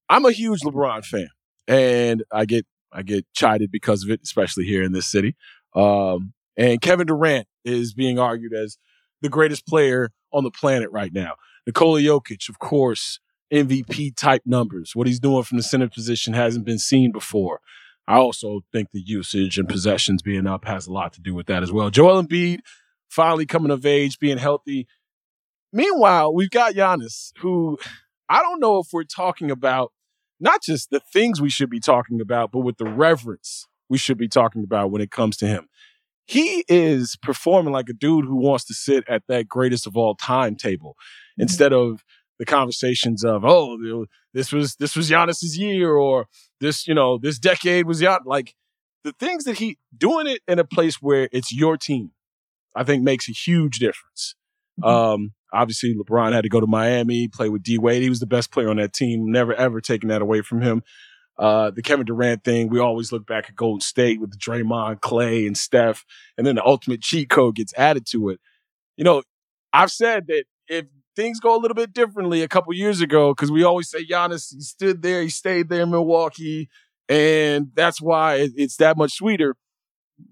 I'm 0.09 0.25
a 0.25 0.31
huge 0.31 0.61
LeBron 0.61 1.05
fan, 1.05 1.29
and 1.67 2.23
I 2.31 2.45
get 2.45 2.65
I 2.91 3.01
get 3.01 3.25
chided 3.33 3.71
because 3.71 4.03
of 4.03 4.09
it, 4.09 4.21
especially 4.23 4.65
here 4.65 4.83
in 4.83 4.93
this 4.93 5.07
city. 5.07 5.35
Um, 5.75 6.33
and 6.57 6.81
Kevin 6.81 7.07
Durant 7.07 7.47
is 7.65 7.93
being 7.93 8.17
argued 8.19 8.53
as 8.53 8.77
the 9.21 9.29
greatest 9.29 9.67
player 9.67 10.11
on 10.31 10.43
the 10.43 10.51
planet 10.51 10.89
right 10.91 11.11
now. 11.11 11.33
Nikola 11.65 11.99
Jokic, 11.99 12.47
of 12.47 12.59
course, 12.59 13.19
MVP 13.51 14.15
type 14.15 14.43
numbers. 14.45 14.95
What 14.95 15.07
he's 15.07 15.19
doing 15.19 15.43
from 15.43 15.57
the 15.57 15.63
center 15.63 15.89
position 15.89 16.33
hasn't 16.33 16.65
been 16.65 16.79
seen 16.79 17.11
before. 17.11 17.59
I 18.07 18.17
also 18.17 18.61
think 18.71 18.89
the 18.91 19.01
usage 19.03 19.57
and 19.57 19.67
possessions 19.67 20.21
being 20.21 20.45
up 20.45 20.65
has 20.65 20.87
a 20.87 20.93
lot 20.93 21.13
to 21.13 21.21
do 21.21 21.33
with 21.33 21.47
that 21.47 21.63
as 21.63 21.71
well. 21.71 21.89
Joel 21.89 22.23
Embiid 22.23 22.59
finally 23.09 23.45
coming 23.45 23.71
of 23.71 23.85
age, 23.85 24.19
being 24.19 24.37
healthy. 24.37 24.87
Meanwhile, 25.71 26.33
we've 26.33 26.49
got 26.49 26.73
Giannis, 26.73 27.31
who 27.39 27.77
I 28.29 28.41
don't 28.41 28.59
know 28.59 28.79
if 28.79 28.87
we're 28.91 29.03
talking 29.03 29.51
about 29.51 29.91
not 30.39 30.61
just 30.61 30.89
the 30.89 31.01
things 31.13 31.41
we 31.41 31.49
should 31.49 31.69
be 31.69 31.79
talking 31.79 32.21
about, 32.21 32.51
but 32.51 32.59
with 32.59 32.77
the 32.77 32.85
reverence 32.85 33.67
we 33.89 33.97
should 33.97 34.17
be 34.17 34.27
talking 34.27 34.63
about 34.63 34.91
when 34.91 35.01
it 35.01 35.11
comes 35.11 35.37
to 35.37 35.47
him. 35.47 35.67
He 36.25 36.65
is 36.67 37.17
performing 37.21 37.71
like 37.71 37.87
a 37.89 37.93
dude 37.93 38.25
who 38.25 38.35
wants 38.35 38.65
to 38.65 38.73
sit 38.73 39.03
at 39.07 39.23
that 39.27 39.47
greatest 39.47 39.85
of 39.85 39.95
all 39.95 40.15
time 40.15 40.55
table 40.55 40.95
mm-hmm. 40.97 41.43
instead 41.43 41.71
of 41.71 42.03
the 42.39 42.45
conversations 42.45 43.23
of, 43.23 43.45
oh, 43.45 44.05
this 44.33 44.51
was 44.51 44.75
this 44.75 44.95
was 44.95 45.09
Giannis's 45.09 45.57
year 45.57 45.95
or 45.95 46.25
this, 46.59 46.87
you 46.87 46.93
know, 46.93 47.17
this 47.17 47.39
decade 47.39 47.85
was 47.85 47.99
Gian 47.99 48.19
like 48.25 48.55
the 49.03 49.13
things 49.13 49.43
that 49.43 49.59
he 49.59 49.77
doing 49.95 50.27
it 50.27 50.41
in 50.47 50.59
a 50.59 50.65
place 50.65 50.95
where 50.95 51.29
it's 51.31 51.53
your 51.53 51.77
team, 51.77 52.11
I 52.75 52.83
think 52.83 53.03
makes 53.03 53.29
a 53.29 53.31
huge 53.31 53.77
difference. 53.77 54.35
Mm-hmm. 54.81 54.87
Um, 54.87 55.33
Obviously, 55.55 55.95
LeBron 55.95 56.33
had 56.33 56.43
to 56.43 56.49
go 56.49 56.59
to 56.59 56.67
Miami, 56.67 57.29
play 57.29 57.47
with 57.47 57.63
D 57.63 57.77
Wade. 57.77 58.03
He 58.03 58.09
was 58.09 58.19
the 58.19 58.25
best 58.25 58.51
player 58.51 58.69
on 58.69 58.75
that 58.75 58.91
team. 58.91 59.31
Never 59.31 59.53
ever 59.53 59.79
taking 59.79 60.09
that 60.09 60.21
away 60.21 60.41
from 60.41 60.61
him. 60.61 60.83
Uh, 61.37 61.71
the 61.71 61.81
Kevin 61.81 62.05
Durant 62.05 62.43
thing, 62.43 62.69
we 62.69 62.79
always 62.79 63.11
look 63.11 63.25
back 63.25 63.45
at 63.49 63.55
Golden 63.55 63.79
State 63.79 64.19
with 64.19 64.37
Draymond, 64.37 65.01
Clay, 65.01 65.45
and 65.45 65.57
Steph, 65.57 66.05
and 66.37 66.45
then 66.45 66.55
the 66.55 66.65
ultimate 66.65 67.01
cheat 67.01 67.29
code 67.29 67.55
gets 67.55 67.73
added 67.77 68.05
to 68.07 68.29
it. 68.29 68.39
You 68.97 69.03
know, 69.03 69.23
I've 69.71 69.91
said 69.91 70.27
that 70.27 70.43
if 70.67 70.85
things 71.15 71.39
go 71.39 71.55
a 71.55 71.59
little 71.59 71.75
bit 71.75 71.93
differently 71.93 72.41
a 72.41 72.47
couple 72.49 72.73
years 72.73 72.99
ago, 72.99 73.33
because 73.33 73.51
we 73.51 73.63
always 73.63 73.89
say 73.89 74.05
Giannis, 74.05 74.53
he 74.53 74.61
stood 74.61 75.01
there, 75.01 75.21
he 75.21 75.29
stayed 75.29 75.69
there 75.69 75.83
in 75.83 75.91
Milwaukee, 75.91 76.69
and 77.07 77.71
that's 77.75 78.01
why 78.01 78.49
it's 78.55 78.77
that 78.77 78.97
much 78.97 79.13
sweeter. 79.13 79.55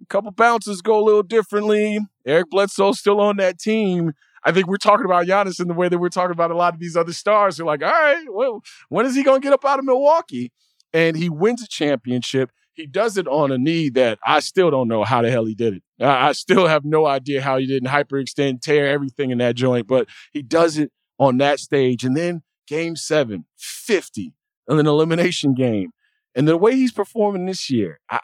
A 0.02 0.06
couple 0.08 0.32
bounces 0.32 0.82
go 0.82 1.00
a 1.00 1.04
little 1.04 1.24
differently. 1.24 2.00
Eric 2.26 2.50
Bledsoe's 2.50 3.00
still 3.00 3.22
on 3.22 3.38
that 3.38 3.60
team. 3.60 4.14
I 4.46 4.52
think 4.52 4.68
we're 4.68 4.78
talking 4.78 5.06
about 5.06 5.26
Giannis 5.26 5.60
in 5.60 5.68
the 5.68 5.74
way 5.74 5.90
that 5.90 5.98
we're 5.98 6.10
talking 6.10 6.32
about 6.32 6.52
a 6.52 6.56
lot 6.56 6.74
of 6.74 6.80
these 6.80 6.98
other 6.98 7.14
stars. 7.14 7.58
They're 7.58 7.66
like, 7.66 7.84
all 7.84 7.90
right, 7.90 8.26
well, 8.30 8.62
when 8.90 9.06
is 9.06 9.16
he 9.16 9.24
going 9.24 9.42
to 9.42 9.46
get 9.46 9.54
up 9.54 9.66
out 9.66 9.80
of 9.80 9.86
Milwaukee? 9.86 10.52
And 10.94 11.16
he 11.16 11.30
wins 11.30 11.64
a 11.64 11.68
championship. 11.68 12.52
He 12.74 12.88
does 12.88 13.18
it 13.18 13.28
on 13.28 13.52
a 13.52 13.58
knee 13.58 13.90
that 13.90 14.20
I 14.26 14.40
still 14.40 14.72
don't 14.72 14.88
know 14.88 15.04
how 15.04 15.22
the 15.22 15.32
hell 15.32 15.46
he 15.46 15.56
did 15.56 15.76
it. 15.76 15.84
I, 16.00 16.34
still 16.34 16.68
have 16.68 16.84
no 16.84 17.06
idea 17.06 17.42
how 17.42 17.58
he 17.58 17.68
didn't 17.68 17.90
hyperextend, 17.90 18.62
tear 18.62 18.88
everything 18.88 19.30
in 19.30 19.38
that 19.38 19.56
joint, 19.56 19.88
but 19.88 20.08
he 20.32 20.42
does 20.42 20.78
it 20.78 20.92
on 21.20 21.38
that 21.38 21.60
stage. 21.60 22.04
And 22.04 22.18
then 22.18 22.42
game 22.68 22.96
seven, 22.96 23.46
50 23.58 24.34
in 24.70 24.80
an 24.80 24.88
elimination 24.88 25.54
game. 25.54 25.92
And 26.36 26.48
the 26.48 26.58
way 26.58 26.76
he's 26.76 26.92
performing 26.92 27.46
this 27.46 27.70
year, 27.70 28.00
I, 28.10 28.20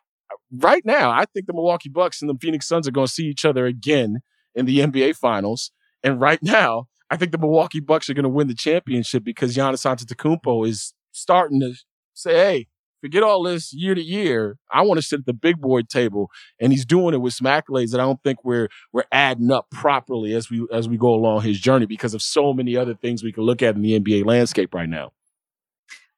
right 0.52 0.84
now, 0.86 1.12
I 1.12 1.26
think 1.26 1.46
the 1.46 1.54
Milwaukee 1.54 1.90
Bucks 1.90 2.22
and 2.22 2.30
the 2.30 2.38
Phoenix 2.40 2.68
Suns 2.68 2.88
are 2.88 2.92
going 2.92 3.08
to 3.08 3.14
see 3.14 3.26
each 3.26 3.46
other 3.46 3.66
again 3.66 4.20
in 4.56 4.66
the 4.66 4.80
NBA 4.80 5.16
Finals. 5.16 5.72
And 6.04 6.20
right 6.20 6.42
now, 6.42 6.88
I 7.10 7.18
think 7.18 7.32
the 7.32 7.38
Milwaukee 7.38 7.80
Bucks 7.80 8.10
are 8.10 8.14
going 8.14 8.24
to 8.24 8.30
win 8.30 8.48
the 8.48 8.54
championship 8.54 9.24
because 9.24 9.56
Giannis 9.56 9.86
Antetokounmpo 9.86 10.68
is 10.68 10.94
starting 11.12 11.60
to 11.62 11.74
say, 12.14 12.34
"Hey, 12.34 12.68
forget 13.02 13.24
all 13.24 13.44
this 13.44 13.74
year 13.74 13.96
to 13.96 14.02
year. 14.02 14.58
I 14.72 14.84
want 14.84 15.00
to 15.00 15.06
sit 15.06 15.20
at 15.20 15.26
the 15.26 15.34
big 15.34 15.60
boy 15.60 15.82
table." 15.82 16.30
And 16.60 16.72
he's 16.72 16.86
doing 16.86 17.14
it 17.14 17.22
with 17.22 17.34
some 17.34 17.48
accolades 17.48 17.92
that 17.92 18.00
I 18.00 18.04
don't 18.04 18.22
think 18.24 18.44
we're 18.44 18.70
we're 18.94 19.06
adding 19.12 19.52
up 19.52 19.70
properly 19.72 20.34
as 20.34 20.50
we 20.50 20.66
as 20.72 20.88
we 20.88 20.98
go 20.98 21.14
along 21.14 21.42
his 21.42 21.60
journey 21.60 21.86
because 21.86 22.14
of 22.14 22.22
so 22.22 22.54
many 22.54 22.78
other 22.78 22.94
things 22.94 23.24
we 23.24 23.32
can 23.34 23.44
look 23.44 23.62
at 23.64 23.76
in 23.76 23.82
the 23.82 24.00
NBA 24.00 24.26
landscape 24.26 24.74
right 24.74 24.90
now. 24.90 25.12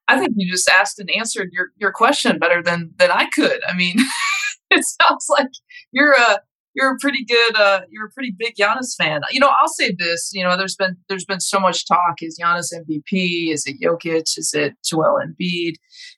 I 0.08 0.20
think 0.20 0.34
you 0.36 0.52
just 0.52 0.70
asked 0.70 1.00
and 1.00 1.10
answered 1.18 1.50
your 1.54 1.70
your 1.78 1.94
question 1.94 2.38
better 2.38 2.62
than 2.62 2.92
than 2.98 3.12
I 3.12 3.28
could. 3.30 3.62
I 3.66 3.74
mean, 3.74 3.96
it 4.70 4.84
sounds 4.84 5.28
like 5.30 5.48
you're 5.92 6.14
a 6.14 6.42
you're 6.74 6.94
a 6.94 6.98
pretty 7.00 7.26
good 7.26 7.56
uh, 7.56 7.82
you're 7.90 8.08
a 8.08 8.12
pretty 8.12 8.34
big 8.38 8.56
Giannis 8.56 8.96
fan. 8.98 9.22
You 9.32 9.40
know, 9.40 9.50
I'll 9.50 9.68
say 9.68 9.94
this, 9.98 10.32
you 10.34 10.44
know, 10.44 10.56
there's 10.56 10.76
been 10.76 10.98
there's 11.10 11.26
been 11.26 11.40
so 11.40 11.60
much 11.60 11.88
talk. 11.88 12.16
Is 12.22 12.40
Giannis 12.42 12.74
MVP? 12.74 13.52
Is 13.52 13.66
it 13.66 13.82
Jokic? 13.82 14.38
Is 14.38 14.52
it 14.54 14.76
Joel 14.84 15.20
Embiid? 15.22 15.74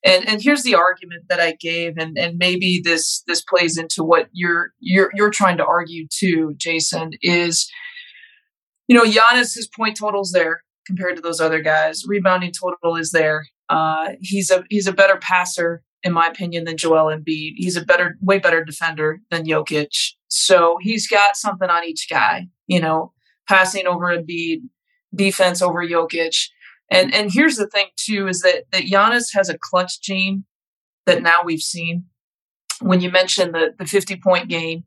And 0.06 0.28
and 0.28 0.42
here's 0.42 0.64
the 0.64 0.76
argument 0.76 1.24
that 1.30 1.40
I 1.40 1.56
gave, 1.60 1.98
and 1.98 2.18
and 2.18 2.38
maybe 2.38 2.82
this 2.84 3.24
this 3.28 3.42
plays 3.42 3.78
into 3.78 4.04
what 4.04 4.30
you're 4.32 4.74
you're 4.80 5.12
you're 5.14 5.32
trying 5.32 5.58
to 5.58 5.66
argue 5.66 6.08
too, 6.10 6.54
Jason, 6.58 7.12
is 7.22 7.70
you 8.88 8.96
know, 8.96 9.04
Giannis 9.04 9.56
his 9.56 9.70
point 9.76 9.98
total's 9.98 10.32
there 10.32 10.64
compared 10.86 11.16
to 11.16 11.22
those 11.22 11.40
other 11.40 11.62
guys. 11.62 12.04
Rebounding 12.06 12.52
total 12.52 12.96
is 12.96 13.12
there. 13.12 13.46
Uh, 13.70 14.10
he's 14.22 14.52
a 14.52 14.64
he's 14.70 14.88
a 14.88 14.94
better 14.94 15.18
passer 15.18 15.82
in 16.04 16.14
my 16.14 16.28
opinion, 16.28 16.66
than 16.66 16.78
Joel 16.78 17.16
Embiid. 17.16 17.54
He's 17.56 17.78
a 17.78 17.86
better, 17.86 18.18
way 18.22 18.40
better 18.40 18.64
defender 18.64 19.22
than 19.32 19.46
Jokic. 19.46 20.14
So 20.28 20.78
he's 20.82 21.08
got 21.08 21.38
something 21.38 21.70
on 21.70 21.84
each 21.84 22.10
guy, 22.10 22.48
you 22.68 22.80
know, 22.80 23.14
passing 23.48 23.88
over 23.88 24.06
Embiid, 24.06 24.62
defense 25.16 25.62
over 25.62 25.86
Jokic. 25.86 26.50
And 26.90 27.14
and 27.14 27.32
here's 27.32 27.56
the 27.56 27.68
thing 27.68 27.88
too 27.96 28.28
is 28.28 28.42
that 28.42 28.66
that 28.72 28.84
Giannis 28.84 29.34
has 29.34 29.50
a 29.50 29.58
clutch 29.58 30.02
gene 30.02 30.46
that 31.06 31.22
now 31.22 31.40
we've 31.44 31.62
seen. 31.62 32.06
When 32.82 33.02
you 33.02 33.10
mentioned 33.12 33.54
the 33.54 33.74
the 33.78 33.86
50 33.86 34.18
point 34.18 34.50
game 34.50 34.84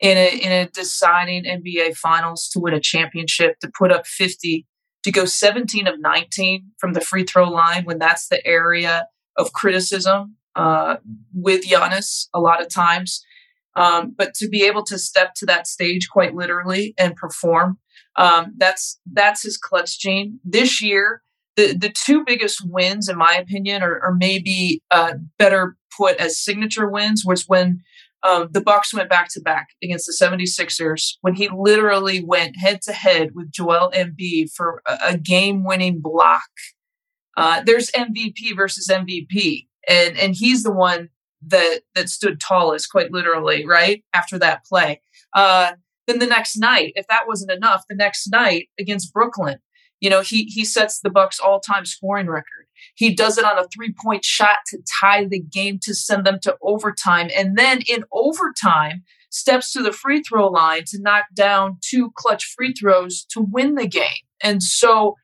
in 0.00 0.16
a 0.16 0.28
in 0.28 0.52
a 0.52 0.68
deciding 0.68 1.44
NBA 1.44 1.96
finals 1.96 2.48
to 2.50 2.60
win 2.60 2.74
a 2.74 2.80
championship, 2.80 3.58
to 3.60 3.70
put 3.76 3.90
up 3.90 4.06
50, 4.06 4.66
to 5.02 5.10
go 5.10 5.24
17 5.24 5.86
of 5.86 6.00
19 6.00 6.70
from 6.78 6.92
the 6.92 7.00
free 7.00 7.24
throw 7.24 7.48
line 7.48 7.84
when 7.84 7.98
that's 7.98 8.28
the 8.28 8.44
area 8.46 9.06
of 9.36 9.52
criticism 9.52 10.36
uh, 10.56 10.96
with 11.32 11.66
Giannis 11.66 12.28
a 12.34 12.40
lot 12.40 12.60
of 12.60 12.68
times. 12.68 13.24
Um, 13.76 14.14
but 14.16 14.34
to 14.34 14.48
be 14.48 14.64
able 14.64 14.84
to 14.84 14.98
step 14.98 15.34
to 15.36 15.46
that 15.46 15.66
stage 15.66 16.08
quite 16.08 16.34
literally 16.34 16.94
and 16.96 17.16
perform, 17.16 17.78
um, 18.16 18.54
that's 18.56 19.00
that's 19.12 19.42
his 19.42 19.56
clutch 19.56 19.98
gene. 19.98 20.38
This 20.44 20.80
year, 20.80 21.22
the 21.56 21.76
the 21.76 21.92
two 21.92 22.24
biggest 22.24 22.62
wins, 22.64 23.08
in 23.08 23.18
my 23.18 23.34
opinion, 23.34 23.82
are, 23.82 24.00
are 24.00 24.14
maybe 24.14 24.82
uh, 24.90 25.14
better 25.38 25.76
put 25.96 26.16
as 26.18 26.38
signature 26.38 26.88
wins, 26.88 27.24
was 27.26 27.48
when 27.48 27.82
um, 28.24 28.48
the 28.52 28.60
Bucks 28.60 28.94
went 28.94 29.10
back 29.10 29.28
to 29.30 29.40
back 29.40 29.68
against 29.82 30.06
the 30.06 30.24
76ers 30.24 31.16
when 31.20 31.34
he 31.34 31.48
literally 31.54 32.24
went 32.24 32.56
head 32.56 32.80
to 32.82 32.92
head 32.92 33.30
with 33.34 33.52
Joel 33.52 33.92
Embiid 33.94 34.50
for 34.50 34.82
a, 34.86 34.98
a 35.08 35.18
game 35.18 35.64
winning 35.64 36.00
block. 36.00 36.48
Uh, 37.36 37.62
there's 37.66 37.90
MVP 37.90 38.56
versus 38.56 38.88
MVP, 38.88 39.66
and 39.88 40.16
and 40.16 40.34
he's 40.34 40.62
the 40.62 40.72
one 40.72 41.08
that 41.46 41.80
that 41.94 42.08
stood 42.08 42.40
tallest, 42.40 42.90
quite 42.90 43.12
literally, 43.12 43.66
right 43.66 44.04
after 44.12 44.38
that 44.38 44.64
play. 44.64 45.00
Uh, 45.34 45.72
then 46.06 46.18
the 46.18 46.26
next 46.26 46.56
night, 46.56 46.92
if 46.96 47.06
that 47.08 47.26
wasn't 47.26 47.50
enough, 47.50 47.84
the 47.88 47.94
next 47.94 48.30
night 48.30 48.68
against 48.78 49.12
Brooklyn, 49.12 49.58
you 50.00 50.10
know, 50.10 50.20
he 50.20 50.44
he 50.44 50.64
sets 50.64 51.00
the 51.00 51.10
Bucks 51.10 51.40
all-time 51.40 51.86
scoring 51.86 52.26
record. 52.26 52.66
He 52.94 53.14
does 53.14 53.38
it 53.38 53.44
on 53.44 53.58
a 53.58 53.68
three-point 53.74 54.24
shot 54.24 54.58
to 54.68 54.78
tie 55.00 55.24
the 55.24 55.40
game 55.40 55.78
to 55.82 55.94
send 55.94 56.26
them 56.26 56.38
to 56.42 56.56
overtime, 56.62 57.30
and 57.36 57.56
then 57.56 57.82
in 57.88 58.04
overtime 58.12 59.02
steps 59.30 59.72
to 59.72 59.82
the 59.82 59.92
free 59.92 60.22
throw 60.22 60.48
line 60.48 60.84
to 60.86 61.00
knock 61.00 61.24
down 61.34 61.78
two 61.80 62.12
clutch 62.14 62.44
free 62.56 62.72
throws 62.72 63.24
to 63.30 63.40
win 63.40 63.74
the 63.74 63.88
game. 63.88 64.22
And 64.42 64.62
so 64.62 65.16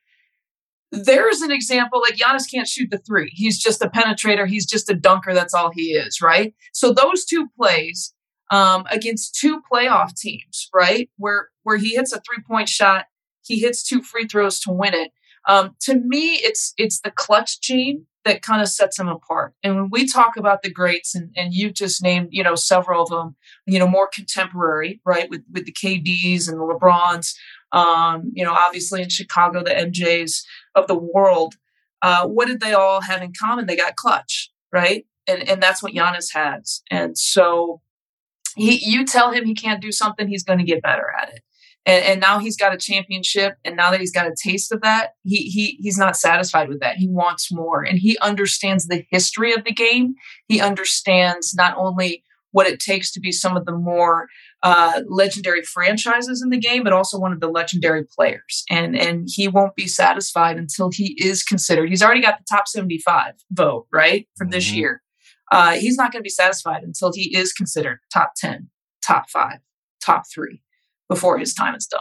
there's 0.93 1.41
an 1.41 1.53
example 1.53 2.01
like 2.01 2.17
Giannis 2.17 2.51
can't 2.51 2.67
shoot 2.67 2.91
the 2.91 2.99
three. 2.99 3.31
He's 3.33 3.59
just 3.59 3.83
a 3.83 3.89
penetrator. 3.89 4.47
He's 4.47 4.67
just 4.67 4.91
a 4.91 4.95
dunker. 4.95 5.35
That's 5.35 5.55
all 5.55 5.71
he 5.73 5.93
is, 5.93 6.21
right? 6.21 6.55
So 6.73 6.93
those 6.93 7.25
two 7.25 7.49
plays 7.57 8.13
um, 8.51 8.85
against 8.91 9.37
two 9.37 9.63
playoff 9.71 10.17
teams, 10.17 10.69
right, 10.75 11.09
where 11.17 11.49
where 11.63 11.77
he 11.77 11.95
hits 11.95 12.13
a 12.13 12.21
three 12.21 12.43
point 12.47 12.69
shot, 12.69 13.07
he 13.45 13.61
hits 13.61 13.83
two 13.83 14.03
free 14.03 14.27
throws 14.27 14.61
to 14.61 14.73
win 14.73 14.95
it. 14.95 15.13
Um, 15.49 15.77
to 15.83 15.95
me, 15.95 16.35
it's 16.35 16.75
it's 16.77 17.01
the 17.01 17.13
clutch 17.13 17.61
gene 17.61 18.07
that 18.25 18.43
kind 18.43 18.61
of 18.61 18.69
sets 18.69 18.99
him 18.99 19.09
apart. 19.09 19.55
And 19.63 19.77
when 19.77 19.89
we 19.91 20.07
talk 20.07 20.37
about 20.37 20.63
the 20.63 20.71
greats, 20.71 21.15
and, 21.15 21.31
and 21.37 21.55
you 21.55 21.71
just 21.71 22.03
named, 22.03 22.29
you 22.31 22.43
know, 22.43 22.55
several 22.55 23.03
of 23.03 23.09
them, 23.09 23.35
you 23.67 23.79
know, 23.79 23.89
more 23.89 24.09
contemporary, 24.13 25.01
right, 25.05 25.31
with 25.31 25.43
with 25.53 25.65
the 25.65 25.73
KDs 25.73 26.49
and 26.49 26.59
the 26.59 26.65
LeBrons, 26.65 27.35
um, 27.73 28.33
you 28.35 28.45
know, 28.45 28.53
obviously 28.53 29.03
in 29.03 29.09
Chicago, 29.09 29.63
the 29.63 29.71
MJs 29.71 30.43
of 30.75 30.87
the 30.87 30.99
world. 30.99 31.55
Uh, 32.03 32.27
what 32.27 32.49
did 32.49 32.61
they 32.61 32.73
all 32.73 33.03
have 33.03 33.23
in 33.23 33.33
common? 33.39 33.67
They 33.67 33.77
got 33.77 33.97
clutch, 33.97 34.51
right? 34.73 35.07
And 35.27 35.49
and 35.49 35.63
that's 35.63 35.83
what 35.83 35.93
Giannis 35.93 36.33
has. 36.35 36.83
And 36.91 37.17
so 37.17 37.81
he, 38.57 38.81
you 38.83 39.05
tell 39.05 39.33
him 39.33 39.45
he 39.45 39.55
can't 39.55 39.83
do 39.83 39.93
something, 39.93 40.29
he's 40.29 40.45
going 40.45 40.59
to 40.59 40.65
get 40.65 40.83
better 40.83 41.07
at 41.21 41.29
it. 41.31 41.43
And, 41.87 42.05
and 42.05 42.21
now 42.21 42.39
he's 42.39 42.57
got 42.57 42.75
a 42.75 42.79
championship, 42.79 43.55
and 43.65 43.77
now 43.77 43.91
that 43.91 44.01
he's 44.01 44.13
got 44.13 44.27
a 44.27 44.35
taste 44.43 44.71
of 44.73 44.83
that, 44.83 45.15
he 45.25 45.37
he 45.37 45.79
he's 45.81 45.99
not 45.99 46.17
satisfied 46.17 46.69
with 46.69 46.81
that. 46.81 46.97
He 46.97 47.09
wants 47.09 47.51
more, 47.51 47.83
and 47.83 47.99
he 47.99 48.19
understands 48.19 48.87
the 48.87 49.05
history 49.11 49.53
of 49.55 49.65
the 49.65 49.73
game. 49.73 50.15
He 50.47 50.61
understands 50.61 51.55
not 51.55 51.77
only 51.77 52.25
what 52.53 52.67
it 52.67 52.81
takes 52.81 53.11
to 53.13 53.21
be 53.21 53.33
some 53.33 53.57
of 53.57 53.65
the 53.65 53.73
more 53.73 54.29
uh, 54.63 55.01
legendary 55.09 55.63
franchises 55.63 56.43
in 56.43 56.51
the 56.51 56.59
game, 56.59 56.85
but 56.85 56.93
also 56.93 57.19
one 57.19 57.33
of 57.33 57.41
the 57.41 57.49
legendary 57.49 58.05
players. 58.05 58.65
And 58.69 58.97
and 58.97 59.29
he 59.31 59.49
won't 59.49 59.75
be 59.75 59.87
satisfied 59.87 60.59
until 60.59 60.91
he 60.91 61.17
is 61.23 61.43
considered. 61.43 61.89
He's 61.89 62.03
already 62.03 62.23
got 62.23 62.39
the 62.39 62.45
top 62.49 62.69
seventy 62.69 62.99
five 62.99 63.35
vote 63.51 63.87
right 63.93 64.29
from 64.37 64.51
this 64.51 64.67
mm-hmm. 64.67 64.77
year. 64.77 65.03
Uh, 65.51 65.73
he's 65.73 65.97
not 65.97 66.13
going 66.13 66.21
to 66.21 66.25
be 66.25 66.31
satisfied 66.31 66.83
until 66.83 67.13
he 67.13 67.37
is 67.37 67.53
considered 67.53 68.01
top 68.13 68.33
ten, 68.37 68.71
top 69.05 69.29
five, 69.31 69.59
top 70.05 70.25
three 70.33 70.63
before 71.09 71.39
his 71.39 71.55
time 71.55 71.75
is 71.75 71.87
done. 71.87 72.01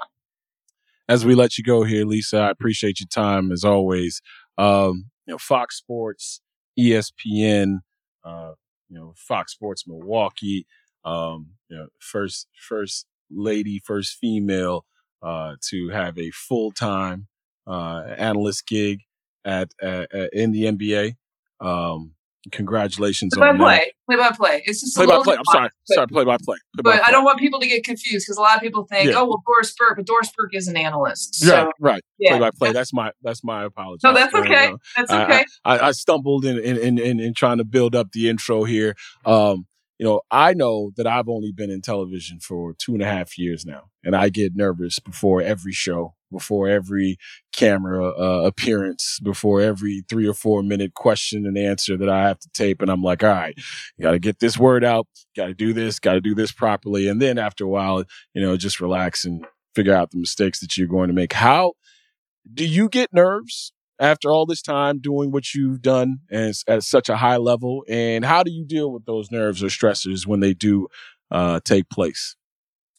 As 1.07 1.25
we 1.25 1.33
let 1.33 1.57
you 1.57 1.63
go 1.63 1.83
here, 1.83 2.05
Lisa, 2.05 2.37
I 2.37 2.49
appreciate 2.51 2.99
your 2.99 3.07
time 3.07 3.51
as 3.51 3.63
always. 3.63 4.21
Um, 4.59 5.09
you 5.25 5.33
know, 5.33 5.37
Fox 5.39 5.77
Sports, 5.77 6.41
ESPN, 6.79 7.79
uh, 8.23 8.51
you 8.89 8.99
know, 8.99 9.13
Fox 9.15 9.53
Sports 9.53 9.87
Milwaukee, 9.87 10.67
um, 11.05 11.51
you 11.69 11.77
know, 11.77 11.87
first 11.99 12.47
first 12.67 13.05
lady, 13.31 13.79
first 13.83 14.17
female 14.19 14.85
uh, 15.21 15.55
to 15.69 15.89
have 15.89 16.17
a 16.17 16.31
full 16.31 16.71
time 16.71 17.27
uh, 17.67 18.03
analyst 18.17 18.67
gig 18.67 19.01
at, 19.45 19.69
at, 19.81 20.13
at, 20.13 20.33
in 20.33 20.51
the 20.51 20.63
NBA. 20.63 21.15
Um, 21.59 22.13
Congratulations 22.53 23.33
play 23.35 23.49
on 23.49 23.57
by 23.57 23.79
play, 23.79 23.91
play 24.07 24.15
by 24.15 24.31
play. 24.31 24.63
It's 24.65 24.79
just 24.79 24.95
play 24.95 25.05
by 25.05 25.19
play. 25.21 25.35
I'm 25.35 25.43
sorry, 25.51 25.69
but, 25.87 25.93
sorry, 25.93 26.07
play 26.07 26.23
by 26.23 26.37
play. 26.37 26.55
Play 26.73 26.81
but 26.83 27.03
I 27.03 27.11
don't 27.11 27.25
want 27.25 27.37
people 27.37 27.59
to 27.59 27.67
get 27.67 27.83
confused 27.83 28.25
because 28.25 28.37
a 28.37 28.41
lot 28.41 28.55
of 28.55 28.61
people 28.61 28.85
think, 28.85 29.09
yeah. 29.09 29.17
oh 29.17 29.25
well, 29.25 29.43
Doris 29.45 29.75
Burke, 29.77 29.97
but 29.97 30.05
Doris 30.05 30.31
Burke 30.37 30.55
is 30.55 30.69
an 30.69 30.77
analyst. 30.77 31.35
So, 31.35 31.53
right, 31.53 31.73
right. 31.81 32.03
Yeah. 32.17 32.31
Play 32.31 32.39
by 32.39 32.51
play. 32.51 32.71
That's 32.71 32.93
my 32.93 33.11
that's 33.21 33.43
my 33.43 33.65
apology. 33.65 33.99
No, 34.05 34.13
that's 34.13 34.33
okay. 34.33 34.73
That's 34.95 35.11
okay. 35.11 35.43
I, 35.65 35.77
I, 35.77 35.87
I 35.87 35.91
stumbled 35.91 36.45
in 36.45 36.57
in, 36.59 36.77
in 36.77 36.97
in 36.97 37.19
in 37.19 37.33
trying 37.33 37.57
to 37.57 37.65
build 37.65 37.93
up 37.93 38.13
the 38.13 38.29
intro 38.29 38.63
here. 38.63 38.95
Um, 39.25 39.67
you 39.99 40.05
know, 40.05 40.21
I 40.31 40.53
know 40.53 40.91
that 40.95 41.05
I've 41.05 41.27
only 41.27 41.51
been 41.51 41.69
in 41.69 41.81
television 41.81 42.39
for 42.39 42.73
two 42.73 42.93
and 42.93 43.03
a 43.03 43.05
half 43.05 43.37
years 43.37 43.65
now, 43.65 43.89
and 44.03 44.15
I 44.15 44.29
get 44.29 44.55
nervous 44.55 44.97
before 44.97 45.41
every 45.41 45.73
show, 45.73 46.15
before 46.31 46.69
every 46.69 47.17
camera 47.53 48.09
uh, 48.09 48.43
appearance, 48.45 49.19
before 49.21 49.59
every 49.59 50.03
three 50.09 50.25
or 50.25 50.33
four 50.33 50.63
minute 50.63 50.93
question 50.93 51.45
and 51.45 51.57
answer 51.57 51.97
that 51.97 52.07
I 52.09 52.23
have 52.29 52.39
to 52.39 52.49
tape. 52.53 52.81
And 52.81 52.89
I'm 52.89 53.03
like, 53.03 53.23
all 53.25 53.29
right, 53.29 53.57
you 53.97 54.03
got 54.03 54.11
to 54.11 54.19
get 54.19 54.39
this 54.39 54.57
word 54.57 54.85
out, 54.85 55.05
got 55.35 55.47
to 55.47 55.53
do 55.53 55.73
this, 55.73 55.99
got 55.99 56.13
to 56.13 56.21
do 56.21 56.33
this 56.33 56.53
properly. 56.53 57.09
And 57.09 57.21
then 57.21 57.37
after 57.37 57.65
a 57.65 57.69
while, 57.69 58.05
you 58.33 58.41
know, 58.41 58.55
just 58.55 58.79
relax 58.79 59.25
and 59.25 59.45
figure 59.75 59.93
out 59.93 60.11
the 60.11 60.17
mistakes 60.17 60.61
that 60.61 60.77
you're 60.77 60.87
going 60.87 61.09
to 61.09 61.13
make. 61.13 61.33
How 61.33 61.73
do 62.51 62.65
you 62.65 62.87
get 62.87 63.13
nerves 63.13 63.73
after 63.99 64.29
all 64.29 64.45
this 64.45 64.61
time 64.61 64.99
doing 64.99 65.31
what 65.31 65.53
you've 65.53 65.81
done 65.81 66.19
as, 66.31 66.63
at 66.67 66.83
such 66.83 67.09
a 67.09 67.17
high 67.17 67.37
level? 67.37 67.83
And 67.89 68.25
how 68.25 68.43
do 68.43 68.51
you 68.51 68.65
deal 68.65 68.91
with 68.91 69.05
those 69.05 69.31
nerves 69.31 69.63
or 69.63 69.67
stressors 69.67 70.25
when 70.25 70.39
they 70.39 70.53
do 70.53 70.87
uh, 71.31 71.59
take 71.63 71.89
place? 71.89 72.35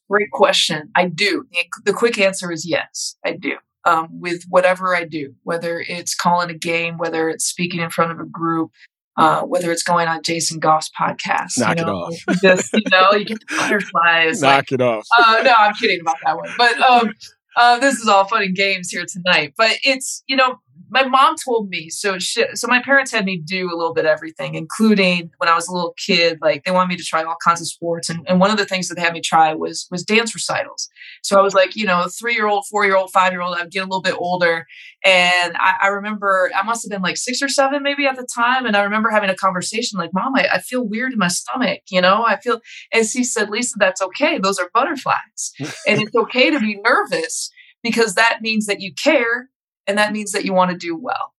Great 0.08 0.30
question. 0.32 0.90
I 0.94 1.06
do. 1.06 1.44
The 1.84 1.92
quick 1.92 2.18
answer 2.18 2.50
is 2.50 2.68
yes, 2.68 3.16
I 3.24 3.32
do. 3.32 3.56
Um, 3.86 4.08
with 4.20 4.44
whatever 4.48 4.94
I 4.94 5.04
do, 5.04 5.34
whether 5.42 5.80
it's 5.80 6.14
calling 6.14 6.50
a 6.50 6.58
game, 6.58 6.98
whether 6.98 7.30
it's 7.30 7.46
speaking 7.46 7.80
in 7.80 7.88
front 7.88 8.12
of 8.12 8.20
a 8.20 8.26
group, 8.26 8.72
uh, 9.16 9.42
whether 9.42 9.70
it's 9.70 9.82
going 9.82 10.08
on 10.08 10.22
Jason 10.22 10.58
Goff's 10.58 10.90
podcast. 10.98 11.58
Knock 11.58 11.78
you 11.78 11.84
know, 11.84 12.08
it 12.08 12.22
off. 12.28 12.40
Just, 12.42 12.72
you 12.72 12.82
know, 12.90 13.12
you 13.12 13.24
get 13.24 13.38
the 13.40 13.46
butterflies. 13.56 14.42
Knock 14.42 14.56
like, 14.56 14.72
it 14.72 14.80
off. 14.80 15.06
Uh, 15.18 15.42
no, 15.44 15.52
I'm 15.58 15.74
kidding 15.74 16.00
about 16.00 16.16
that 16.24 16.36
one. 16.36 16.48
But 16.58 16.80
um, 16.80 17.14
uh, 17.56 17.78
this 17.78 17.96
is 17.96 18.08
all 18.08 18.26
fun 18.26 18.42
and 18.42 18.54
games 18.54 18.90
here 18.90 19.04
tonight. 19.06 19.54
But 19.56 19.72
it's, 19.82 20.22
you 20.26 20.36
know, 20.36 20.56
my 20.90 21.04
mom 21.04 21.36
told 21.42 21.68
me 21.68 21.88
so 21.88 22.18
she, 22.18 22.44
so 22.54 22.66
my 22.66 22.82
parents 22.82 23.12
had 23.12 23.24
me 23.24 23.38
do 23.38 23.66
a 23.66 23.76
little 23.76 23.94
bit 23.94 24.04
of 24.04 24.10
everything 24.10 24.54
including 24.54 25.30
when 25.38 25.48
i 25.48 25.54
was 25.54 25.68
a 25.68 25.72
little 25.72 25.94
kid 26.04 26.38
like 26.40 26.64
they 26.64 26.70
wanted 26.70 26.88
me 26.88 26.96
to 26.96 27.04
try 27.04 27.22
all 27.22 27.36
kinds 27.44 27.60
of 27.60 27.68
sports 27.68 28.08
and, 28.08 28.26
and 28.28 28.40
one 28.40 28.50
of 28.50 28.56
the 28.56 28.66
things 28.66 28.88
that 28.88 28.96
they 28.96 29.02
had 29.02 29.12
me 29.12 29.20
try 29.20 29.54
was 29.54 29.86
was 29.90 30.04
dance 30.04 30.34
recitals. 30.34 30.88
So 31.22 31.38
i 31.38 31.42
was 31.42 31.54
like 31.54 31.76
you 31.76 31.86
know 31.86 32.06
three 32.08 32.34
year 32.34 32.48
old 32.48 32.66
four 32.66 32.84
year 32.84 32.96
old 32.96 33.10
five 33.10 33.32
year 33.32 33.40
old 33.40 33.56
i'd 33.56 33.70
get 33.70 33.80
a 33.80 33.84
little 33.84 34.02
bit 34.02 34.14
older 34.18 34.66
and 35.04 35.56
I, 35.56 35.74
I, 35.82 35.86
remember 35.88 36.50
i 36.54 36.62
must 36.62 36.84
have 36.84 36.90
been 36.90 37.02
like 37.02 37.16
six 37.16 37.40
or 37.40 37.48
seven 37.48 37.82
maybe 37.82 38.06
at 38.06 38.16
the 38.16 38.26
time 38.34 38.66
and 38.66 38.76
i 38.76 38.82
remember 38.82 39.10
having 39.10 39.30
a 39.30 39.34
conversation 39.34 39.98
like 39.98 40.10
mom 40.12 40.34
I, 40.36 40.48
I 40.54 40.58
feel 40.58 40.86
weird 40.86 41.12
in 41.12 41.18
my 41.18 41.28
stomach 41.28 41.80
you 41.90 42.00
know? 42.00 42.24
I 42.24 42.36
feel 42.36 42.60
and 42.92 43.06
she 43.06 43.24
said 43.24 43.50
lisa 43.50 43.76
that's 43.78 44.02
okay 44.02 44.38
those 44.38 44.58
are 44.58 44.70
butterflies. 44.72 45.52
And 45.86 46.00
it's 46.02 46.14
okay 46.14 46.50
to 46.50 46.60
be 46.60 46.80
nervous 46.84 47.50
because 47.82 48.14
that 48.14 48.38
means 48.42 48.66
that 48.66 48.80
you 48.80 48.92
care 48.94 49.48
and 49.90 49.98
that 49.98 50.12
means 50.12 50.30
that 50.32 50.44
you 50.44 50.54
want 50.54 50.70
to 50.70 50.76
do 50.76 50.96
well. 50.96 51.34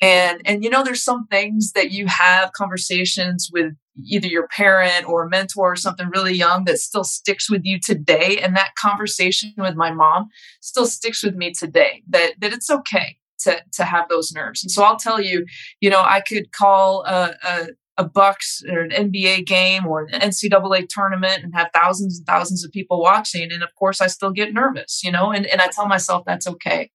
And 0.00 0.40
and 0.44 0.62
you 0.62 0.70
know 0.70 0.84
there's 0.84 1.02
some 1.02 1.26
things 1.26 1.72
that 1.72 1.90
you 1.90 2.06
have 2.06 2.52
conversations 2.52 3.50
with 3.52 3.74
either 4.04 4.26
your 4.26 4.46
parent 4.48 5.08
or 5.08 5.24
a 5.24 5.28
mentor 5.28 5.72
or 5.72 5.76
something 5.76 6.08
really 6.14 6.34
young 6.34 6.64
that 6.66 6.78
still 6.78 7.02
sticks 7.02 7.50
with 7.50 7.62
you 7.64 7.80
today 7.80 8.38
and 8.42 8.54
that 8.54 8.74
conversation 8.78 9.54
with 9.56 9.74
my 9.74 9.90
mom 9.90 10.28
still 10.60 10.86
sticks 10.86 11.24
with 11.24 11.34
me 11.34 11.50
today 11.50 12.02
that 12.06 12.34
that 12.38 12.52
it's 12.52 12.68
okay 12.68 13.16
to 13.38 13.56
to 13.72 13.84
have 13.84 14.06
those 14.10 14.32
nerves. 14.32 14.62
And 14.62 14.70
so 14.70 14.84
i'll 14.84 14.98
tell 14.98 15.20
you 15.20 15.46
you 15.80 15.88
know 15.88 16.02
i 16.06 16.20
could 16.20 16.52
call 16.52 17.04
a, 17.06 17.34
a 17.42 17.68
a 17.98 18.04
Bucks 18.04 18.62
or 18.68 18.80
an 18.80 18.90
NBA 18.90 19.46
game 19.46 19.86
or 19.86 20.02
an 20.02 20.20
NCAA 20.20 20.88
tournament 20.88 21.42
and 21.42 21.54
have 21.54 21.70
thousands 21.72 22.18
and 22.18 22.26
thousands 22.26 22.64
of 22.64 22.72
people 22.72 23.00
watching. 23.00 23.50
And 23.50 23.62
of 23.62 23.74
course, 23.74 24.00
I 24.00 24.06
still 24.06 24.30
get 24.30 24.52
nervous, 24.52 25.02
you 25.02 25.10
know, 25.10 25.32
and, 25.32 25.46
and 25.46 25.60
I 25.60 25.68
tell 25.68 25.86
myself 25.86 26.24
that's 26.26 26.46
okay. 26.46 26.90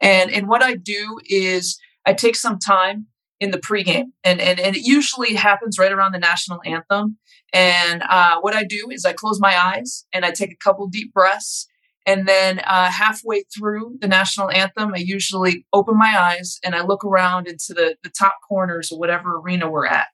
And 0.00 0.30
and 0.30 0.48
what 0.48 0.62
I 0.62 0.74
do 0.74 1.18
is 1.26 1.78
I 2.06 2.12
take 2.14 2.36
some 2.36 2.58
time 2.58 3.06
in 3.40 3.50
the 3.50 3.58
pregame, 3.58 4.12
and 4.24 4.40
and, 4.40 4.58
and 4.58 4.76
it 4.76 4.82
usually 4.82 5.34
happens 5.34 5.78
right 5.78 5.92
around 5.92 6.12
the 6.12 6.18
national 6.18 6.60
anthem. 6.64 7.18
And 7.52 8.02
uh, 8.08 8.40
what 8.40 8.54
I 8.54 8.64
do 8.64 8.88
is 8.90 9.04
I 9.04 9.12
close 9.12 9.40
my 9.40 9.58
eyes 9.58 10.04
and 10.12 10.24
I 10.24 10.30
take 10.30 10.52
a 10.52 10.56
couple 10.56 10.86
deep 10.86 11.12
breaths. 11.12 11.66
And 12.06 12.26
then 12.26 12.60
uh, 12.60 12.90
halfway 12.90 13.44
through 13.54 13.98
the 14.00 14.08
national 14.08 14.50
anthem, 14.50 14.92
I 14.94 14.98
usually 14.98 15.66
open 15.72 15.98
my 15.98 16.18
eyes 16.18 16.58
and 16.64 16.74
I 16.74 16.82
look 16.82 17.04
around 17.04 17.46
into 17.46 17.74
the, 17.74 17.96
the 18.02 18.10
top 18.10 18.36
corners 18.48 18.90
of 18.90 18.98
whatever 18.98 19.36
arena 19.36 19.70
we're 19.70 19.86
at. 19.86 20.08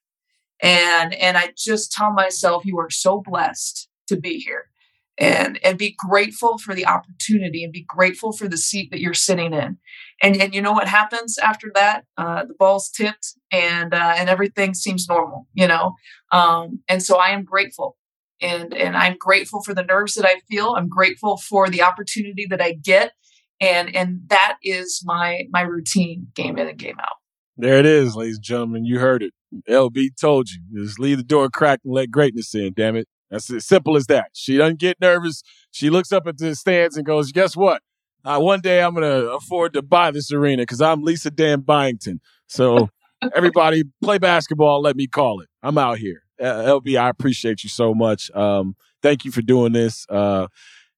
And, 0.64 1.12
and 1.16 1.36
I 1.36 1.52
just 1.58 1.92
tell 1.92 2.10
myself, 2.10 2.64
you 2.64 2.78
are 2.78 2.88
so 2.88 3.20
blessed 3.20 3.86
to 4.08 4.16
be 4.16 4.38
here. 4.38 4.70
And 5.16 5.60
and 5.64 5.78
be 5.78 5.94
grateful 5.96 6.58
for 6.58 6.74
the 6.74 6.86
opportunity 6.86 7.62
and 7.62 7.72
be 7.72 7.84
grateful 7.86 8.32
for 8.32 8.48
the 8.48 8.56
seat 8.56 8.90
that 8.90 8.98
you're 8.98 9.14
sitting 9.14 9.52
in. 9.52 9.78
And 10.20 10.36
and 10.36 10.52
you 10.52 10.60
know 10.60 10.72
what 10.72 10.88
happens 10.88 11.38
after 11.38 11.70
that? 11.76 12.04
Uh, 12.16 12.46
the 12.46 12.54
ball's 12.54 12.90
tipped 12.90 13.34
and 13.52 13.94
uh, 13.94 14.14
and 14.16 14.28
everything 14.28 14.74
seems 14.74 15.08
normal 15.08 15.46
you 15.54 15.68
know? 15.68 15.94
Um, 16.32 16.80
and 16.88 17.00
so 17.00 17.18
i 17.18 17.28
am 17.28 17.44
grateful. 17.44 17.96
And 18.40 18.74
and 18.74 18.96
i'm 18.96 19.16
grateful 19.16 19.62
for 19.62 19.72
the 19.72 19.84
nerves 19.84 20.14
that 20.14 20.26
i 20.26 20.40
feel. 20.50 20.74
I'm 20.76 20.88
grateful 20.88 21.36
for 21.36 21.70
the 21.70 21.82
opportunity 21.82 22.46
that 22.50 22.60
i 22.60 22.72
get. 22.72 23.12
And 23.60 23.94
and 23.94 24.22
that 24.26 24.56
is 24.64 25.00
my 25.04 25.42
my 25.50 25.60
routine 25.60 26.26
game 26.34 26.58
in 26.58 26.66
and 26.66 26.76
game 26.76 26.98
out. 26.98 27.18
There 27.56 27.78
it 27.78 27.86
is 27.86 28.16
ladies 28.16 28.38
and 28.38 28.44
gentlemen. 28.44 28.84
You 28.84 28.98
heard 28.98 29.22
it 29.22 29.32
lb 29.68 30.08
told 30.20 30.48
you 30.50 30.84
just 30.84 30.98
leave 30.98 31.16
the 31.16 31.22
door 31.24 31.48
cracked 31.48 31.84
and 31.84 31.94
let 31.94 32.10
greatness 32.10 32.54
in 32.54 32.72
damn 32.74 32.96
it 32.96 33.08
that's 33.30 33.50
as 33.50 33.66
simple 33.66 33.96
as 33.96 34.06
that. 34.06 34.30
She 34.32 34.56
doesn't 34.58 34.78
get 34.78 35.00
nervous. 35.00 35.42
She 35.72 35.90
looks 35.90 36.12
up 36.12 36.26
at 36.28 36.38
the 36.38 36.54
stands 36.54 36.96
and 36.96 37.04
goes, 37.04 37.32
"Guess 37.32 37.56
what? 37.56 37.82
Uh, 38.24 38.38
one 38.38 38.60
day 38.60 38.82
I'm 38.82 38.94
going 38.94 39.02
to 39.02 39.32
afford 39.32 39.74
to 39.74 39.82
buy 39.82 40.10
this 40.10 40.32
arena 40.32 40.62
because 40.62 40.80
I'm 40.80 41.02
Lisa 41.02 41.30
Dan 41.30 41.60
Byington. 41.60 42.20
So 42.46 42.88
everybody 43.34 43.84
play 44.02 44.18
basketball. 44.18 44.80
Let 44.80 44.96
me 44.96 45.06
call 45.06 45.40
it. 45.40 45.48
I'm 45.62 45.76
out 45.76 45.98
here. 45.98 46.22
Uh, 46.40 46.78
LB, 46.80 46.98
I 46.98 47.08
appreciate 47.08 47.62
you 47.64 47.68
so 47.68 47.92
much. 47.92 48.30
Um, 48.34 48.76
thank 49.02 49.24
you 49.24 49.32
for 49.32 49.42
doing 49.42 49.72
this. 49.72 50.06
Uh, 50.08 50.46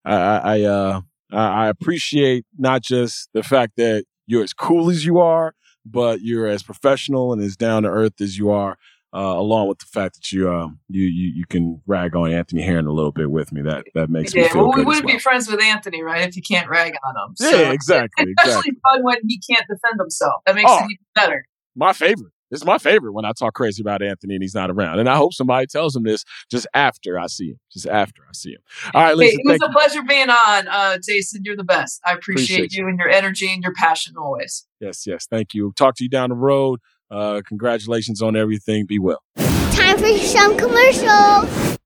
I 0.05 0.15
I, 0.15 0.63
uh, 0.63 1.01
I 1.33 1.69
appreciate 1.69 2.45
not 2.57 2.83
just 2.83 3.29
the 3.33 3.43
fact 3.43 3.73
that 3.77 4.05
you're 4.27 4.45
as 4.45 4.53
cool 4.53 4.91
as 4.91 5.05
you 5.05 5.19
are, 5.19 5.55
but 5.89 6.21
you're 6.21 6.47
as 6.47 6.63
professional 6.63 7.33
and 7.33 7.43
as 7.43 7.57
down 7.57 7.85
to 7.85 7.89
earth 7.89 8.21
as 8.21 8.37
you 8.37 8.51
are 8.51 8.77
uh, 9.15 9.19
along 9.39 9.69
with 9.69 9.79
the 9.79 9.87
fact 9.87 10.15
that 10.17 10.33
you 10.33 10.53
um 10.53 10.79
you 10.89 11.05
you 11.05 11.33
you 11.35 11.47
can 11.47 11.81
rag 11.87 12.15
on 12.15 12.31
Anthony 12.31 12.63
Herron 12.63 12.87
a 12.87 12.93
little 12.93 13.13
bit 13.13 13.31
with 13.31 13.51
me. 13.51 13.63
That 13.63 13.87
that 13.95 14.11
makes 14.11 14.35
yeah, 14.35 14.43
me 14.43 14.49
feel 14.49 14.63
well, 14.63 14.73
good. 14.73 14.81
we 14.81 14.85
wouldn't 14.85 15.07
well. 15.07 15.15
be 15.15 15.21
friends 15.21 15.49
with 15.49 15.63
Anthony, 15.63 16.03
right? 16.03 16.29
If 16.29 16.37
you 16.37 16.43
can't 16.43 16.69
rag 16.69 16.95
on 17.07 17.15
him. 17.17 17.37
So 17.37 17.49
yeah, 17.51 17.73
exactly. 17.73 18.35
Especially 18.39 18.59
exactly. 18.59 18.73
fun 18.83 19.03
when 19.05 19.17
he 19.27 19.41
can't 19.49 19.65
defend 19.69 19.99
himself. 19.99 20.43
That 20.45 20.55
makes 20.55 20.71
oh, 20.71 20.79
it 20.81 20.85
even 20.85 21.05
better. 21.15 21.47
My 21.75 21.93
favorite. 21.93 22.33
It's 22.51 22.65
my 22.65 22.79
favorite 22.79 23.13
when 23.13 23.25
I 23.25 23.33
talk 23.33 23.55
crazy 23.55 23.83
about 23.83 24.03
Anthony 24.03 24.35
and 24.35 24.43
he's 24.43 24.55
not 24.55 24.71
around. 24.71 25.01
And 25.01 25.09
I 25.09 25.17
hope 25.17 25.35
somebody 25.35 25.67
tells 25.67 25.97
him 25.97 26.05
this 26.05 26.25
just 26.51 26.67
after 26.75 27.19
I 27.19 27.27
see 27.27 27.51
him. 27.51 27.59
Just 27.73 27.87
after 27.87 28.23
I 28.23 28.33
see 28.33 28.53
him. 28.53 28.61
All 28.95 29.03
right, 29.03 29.17
Lisa. 29.17 29.33
Hey, 29.37 29.43
it 29.45 29.61
was 29.61 29.69
a 29.69 29.73
pleasure 29.73 30.03
being 30.07 30.31
on, 30.31 30.69
uh, 30.69 30.99
Jason. 31.05 31.43
You're 31.45 31.57
the 31.57 31.65
best. 31.65 32.01
I 32.07 32.13
appreciate, 32.13 32.59
Appreciate 32.59 32.73
you, 32.75 32.85
you. 32.85 32.89
and 32.91 32.99
your 32.99 33.09
energy 33.09 33.53
and 33.53 33.63
your 33.63 33.75
passion 33.75 34.15
always. 34.17 34.67
Yes, 34.81 35.07
yes. 35.07 35.27
Thank 35.29 35.55
you. 35.55 35.73
Talk 35.77 35.97
to 35.97 36.05
you 36.05 36.11
down 36.11 36.29
the 36.31 36.37
road. 36.37 36.81
Uh, 37.11 37.43
congratulations 37.47 38.23
on 38.23 38.37
everything. 38.37 38.87
Be 38.87 38.99
well. 38.99 39.23
Time 39.37 39.99
for 39.99 40.17
some 40.19 40.57
commercials. 40.57 41.79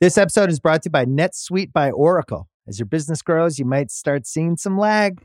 This 0.00 0.18
episode 0.18 0.50
is 0.50 0.60
brought 0.60 0.82
to 0.82 0.88
you 0.88 0.92
by 0.92 1.06
NetSuite 1.06 1.72
by 1.72 1.90
Oracle. 1.90 2.48
As 2.68 2.78
your 2.78 2.86
business 2.86 3.22
grows, 3.22 3.58
you 3.58 3.64
might 3.64 3.90
start 3.90 4.26
seeing 4.26 4.56
some 4.56 4.76
lag. 4.78 5.24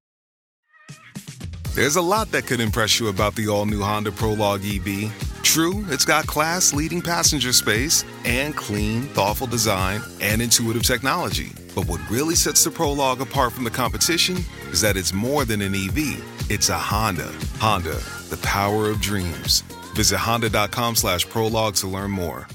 There's 1.73 1.95
a 1.95 2.01
lot 2.01 2.31
that 2.31 2.47
could 2.47 2.59
impress 2.59 2.99
you 2.99 3.07
about 3.07 3.35
the 3.35 3.47
all 3.47 3.65
new 3.65 3.81
Honda 3.81 4.11
Prologue 4.11 4.61
EV. 4.65 5.11
True, 5.41 5.85
it's 5.87 6.05
got 6.05 6.27
class 6.27 6.73
leading 6.73 7.01
passenger 7.01 7.53
space 7.53 8.03
and 8.25 8.55
clean, 8.55 9.03
thoughtful 9.03 9.47
design 9.47 10.01
and 10.19 10.41
intuitive 10.41 10.83
technology. 10.83 11.51
But 11.73 11.87
what 11.87 12.01
really 12.09 12.35
sets 12.35 12.63
the 12.63 12.71
Prologue 12.71 13.21
apart 13.21 13.53
from 13.53 13.63
the 13.63 13.69
competition 13.69 14.37
is 14.71 14.81
that 14.81 14.97
it's 14.97 15.13
more 15.13 15.45
than 15.45 15.61
an 15.61 15.73
EV, 15.73 16.21
it's 16.49 16.69
a 16.69 16.77
Honda. 16.77 17.31
Honda, 17.59 17.99
the 18.29 18.39
power 18.43 18.89
of 18.89 18.99
dreams. 18.99 19.61
Visit 19.95 20.17
honda.com 20.17 20.95
slash 20.95 21.27
prologue 21.27 21.75
to 21.75 21.87
learn 21.87 22.11
more. 22.11 22.47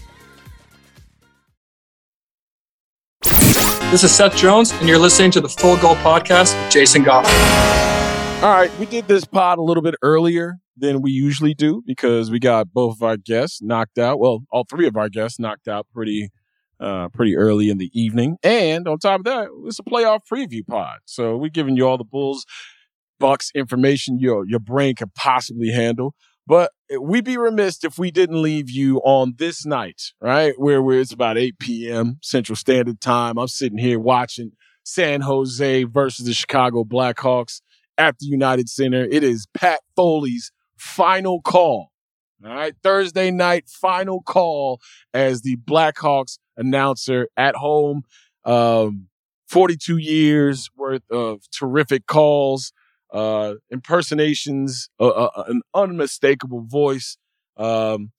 This 3.91 4.05
is 4.05 4.11
Seth 4.11 4.37
Jones, 4.37 4.73
and 4.73 4.89
you're 4.89 4.99
listening 4.99 5.31
to 5.33 5.41
the 5.41 5.49
Full 5.49 5.77
Go 5.77 5.95
Podcast 5.97 6.61
with 6.61 6.73
Jason 6.73 7.05
Goff. 7.05 7.25
All 8.43 8.53
right, 8.53 8.79
we 8.79 8.85
did 8.85 9.09
this 9.09 9.25
pod 9.25 9.59
a 9.59 9.63
little 9.63 9.83
bit 9.83 9.95
earlier 10.03 10.57
than 10.77 11.01
we 11.01 11.11
usually 11.11 11.55
do 11.55 11.83
because 11.87 12.31
we 12.31 12.39
got 12.39 12.73
both 12.73 12.97
of 12.97 13.03
our 13.03 13.17
guests 13.17 13.63
knocked 13.63 13.99
out. 13.99 14.21
Well, 14.21 14.41
all 14.53 14.65
three 14.69 14.87
of 14.87 14.95
our 14.95 15.09
guests 15.09 15.41
knocked 15.41 15.69
out 15.69 15.87
pretty 15.93 16.29
uh, 16.79 17.09
pretty 17.09 17.35
early 17.35 17.71
in 17.71 17.79
the 17.79 17.91
evening. 17.99 18.37
And 18.43 18.87
on 18.87 18.99
top 18.99 19.21
of 19.21 19.25
that, 19.25 19.49
it's 19.65 19.79
a 19.79 19.83
playoff 19.83 20.21
preview 20.31 20.65
pod. 20.67 20.99
So 21.07 21.37
we're 21.37 21.49
giving 21.49 21.77
you 21.79 21.89
all 21.89 21.97
the 21.97 22.05
Bulls, 22.05 22.45
Bucks 23.19 23.51
information 23.55 24.19
your 24.19 24.47
your 24.47 24.61
brain 24.61 24.95
could 24.95 25.15
possibly 25.15 25.71
handle. 25.71 26.15
But 26.47 26.73
we'd 27.01 27.25
be 27.25 27.39
remiss 27.39 27.83
if 27.83 27.99
we 27.99 28.11
didn't 28.11 28.43
leave 28.43 28.69
you 28.71 28.99
on 28.99 29.35
this 29.39 29.65
night, 29.65 30.13
right? 30.21 30.53
Where, 30.59 30.83
where 30.83 31.01
it's 31.01 31.13
about 31.13 31.39
8 31.39 31.59
p.m. 31.59 32.19
Central 32.23 32.55
Standard 32.55 33.01
Time. 33.01 33.39
I'm 33.39 33.49
sitting 33.49 33.79
here 33.79 33.99
watching 33.99 34.53
San 34.85 35.23
Jose 35.23 35.85
versus 35.85 36.27
the 36.27 36.35
Chicago 36.35 36.85
Blackhawks 36.85 37.63
at 37.99 38.19
the 38.19 38.27
United 38.27 38.69
Center. 38.69 39.05
It 39.05 39.23
is 39.23 39.47
Pat 39.55 39.81
Foley's 39.95 40.53
final 40.77 41.41
call. 41.41 41.91
All 42.45 42.55
right. 42.55 42.75
Thursday 42.83 43.31
night, 43.31 43.69
final 43.69 44.21
call 44.23 44.81
as 45.15 45.43
the 45.43 45.57
Blackhawks 45.57 46.39
announcer 46.57 47.29
at 47.37 47.57
home. 47.57 48.03
Um, 48.45 49.09
42 49.49 49.97
years 49.97 50.69
worth 50.77 51.09
of 51.11 51.43
terrific 51.51 52.07
calls 52.07 52.73
uh, 53.13 53.55
impersonations, 53.71 54.91
uh, 55.01 55.09
uh, 55.09 55.45
an 55.49 55.63
unmistakable 55.75 56.63
voice, 56.63 57.17
um, 57.57 58.13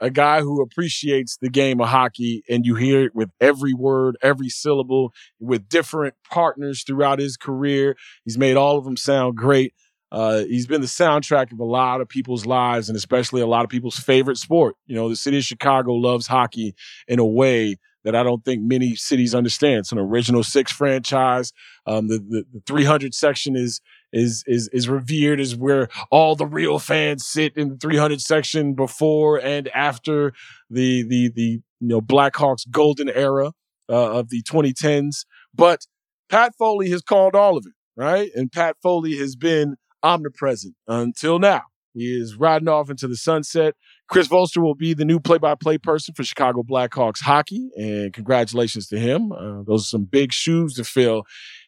a 0.00 0.10
guy 0.10 0.40
who 0.40 0.60
appreciates 0.60 1.36
the 1.40 1.48
game 1.48 1.80
of 1.80 1.88
hockey, 1.88 2.42
and 2.48 2.66
you 2.66 2.74
hear 2.74 3.04
it 3.04 3.14
with 3.14 3.30
every 3.40 3.74
word, 3.74 4.16
every 4.22 4.48
syllable, 4.48 5.12
with 5.40 5.68
different 5.68 6.14
partners 6.30 6.84
throughout 6.86 7.18
his 7.18 7.36
career. 7.36 7.96
He's 8.24 8.38
made 8.38 8.56
all 8.56 8.78
of 8.78 8.84
them 8.84 8.96
sound 8.96 9.36
great. 9.36 9.74
Uh, 10.12 10.44
he's 10.44 10.66
been 10.66 10.80
the 10.80 10.86
soundtrack 10.86 11.52
of 11.52 11.58
a 11.58 11.64
lot 11.64 12.00
of 12.00 12.08
people's 12.08 12.46
lives, 12.46 12.88
and 12.88 12.96
especially 12.96 13.40
a 13.40 13.46
lot 13.46 13.64
of 13.64 13.70
people's 13.70 13.98
favorite 13.98 14.38
sport. 14.38 14.76
You 14.86 14.94
know, 14.94 15.08
the 15.08 15.16
city 15.16 15.38
of 15.38 15.44
Chicago 15.44 15.92
loves 15.92 16.26
hockey 16.26 16.74
in 17.08 17.18
a 17.18 17.26
way 17.26 17.76
that 18.04 18.14
I 18.14 18.22
don't 18.22 18.44
think 18.44 18.62
many 18.62 18.94
cities 18.94 19.34
understand. 19.34 19.80
It's 19.80 19.90
an 19.90 19.98
original 19.98 20.44
six 20.44 20.70
franchise. 20.70 21.52
Um, 21.86 22.06
the, 22.06 22.18
the, 22.18 22.44
the 22.52 22.62
300 22.64 23.12
section 23.14 23.56
is 23.56 23.80
is 24.16 24.42
is 24.46 24.68
is 24.72 24.88
revered 24.88 25.40
as 25.40 25.54
where 25.54 25.88
all 26.10 26.36
the 26.36 26.46
real 26.46 26.78
fans 26.78 27.26
sit 27.26 27.56
in 27.56 27.68
the 27.68 27.76
300 27.76 28.20
section 28.20 28.74
before 28.74 29.38
and 29.38 29.68
after 29.68 30.32
the 30.70 31.02
the 31.02 31.30
the 31.34 31.60
you 31.80 31.88
know, 31.88 32.00
Blackhawks 32.00 32.68
golden 32.70 33.08
era 33.08 33.52
uh, 33.88 34.18
of 34.18 34.30
the 34.30 34.42
2010s. 34.42 35.24
But 35.54 35.86
Pat 36.28 36.54
Foley 36.58 36.90
has 36.90 37.02
called 37.02 37.34
all 37.34 37.56
of 37.56 37.64
it, 37.66 37.72
right? 37.96 38.30
And 38.34 38.50
Pat 38.50 38.76
Foley 38.82 39.16
has 39.18 39.36
been 39.36 39.76
omnipresent 40.02 40.74
until 40.86 41.38
now. 41.38 41.62
He 41.94 42.14
is 42.14 42.36
riding 42.36 42.68
off 42.68 42.90
into 42.90 43.08
the 43.08 43.16
sunset. 43.16 43.74
Chris 44.06 44.28
Vosters 44.28 44.62
will 44.62 44.74
be 44.74 44.92
the 44.92 45.06
new 45.06 45.18
play-by-play 45.18 45.78
person 45.78 46.12
for 46.14 46.24
Chicago 46.24 46.62
Blackhawks 46.62 47.22
hockey, 47.22 47.70
and 47.74 48.12
congratulations 48.12 48.86
to 48.88 48.98
him. 48.98 49.32
Uh, 49.32 49.62
those 49.62 49.84
are 49.84 49.88
some 49.88 50.04
big 50.04 50.30
shoes 50.30 50.74
to 50.74 50.84
fill, 50.84 51.24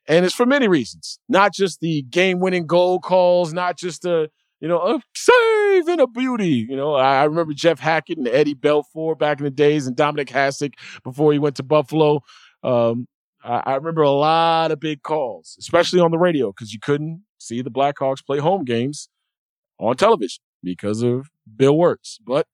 and 0.09 0.25
it's 0.25 0.35
for 0.35 0.47
many 0.47 0.67
reasons, 0.67 1.21
not 1.29 1.53
just 1.53 1.81
the 1.81 2.03
game-winning 2.03 2.67
goal 2.67 2.99
calls, 2.99 3.53
not 3.53 3.79
just 3.79 4.05
a 4.05 4.31
you 4.61 4.67
know 4.67 4.81
a 4.81 5.01
save 5.15 5.89
and 5.89 6.01
a 6.01 6.07
beauty. 6.07 6.67
You 6.69 6.77
know, 6.77 6.95
I, 6.95 7.25
remember 7.25 7.53
Jeff 7.53 7.79
Hackett 7.79 8.19
and 8.19 8.27
Eddie 8.27 8.55
Belfour 8.55 9.17
back 9.17 9.39
in 9.39 9.45
the 9.45 9.51
days, 9.51 9.87
and 9.87 9.97
Dominik 9.97 10.29
Hasek 10.29 10.73
before 11.05 11.33
he 11.33 11.39
went 11.39 11.57
to 11.57 11.63
Buffalo. 11.63 12.23
Um, 12.65 13.07
I, 13.45 13.63
I 13.67 13.75
remember 13.77 14.03
a 14.03 14.11
lot 14.11 14.73
of 14.73 14.81
big 14.81 15.03
calls, 15.03 15.57
especially 15.61 16.01
on 16.01 16.11
the 16.11 16.19
radio, 16.19 16.51
because 16.53 16.73
you 16.73 16.81
couldn't 16.81 17.23
see 17.39 17.63
the 17.63 17.71
Blackhawks 17.71 18.25
play 18.25 18.39
home 18.39 18.65
games 18.65 19.09
on 19.79 19.97
television 19.97 20.43
because 20.63 21.03
of 21.03 21.29
Bill 21.57 21.77
Wirtz. 21.77 22.19
But 22.27 22.47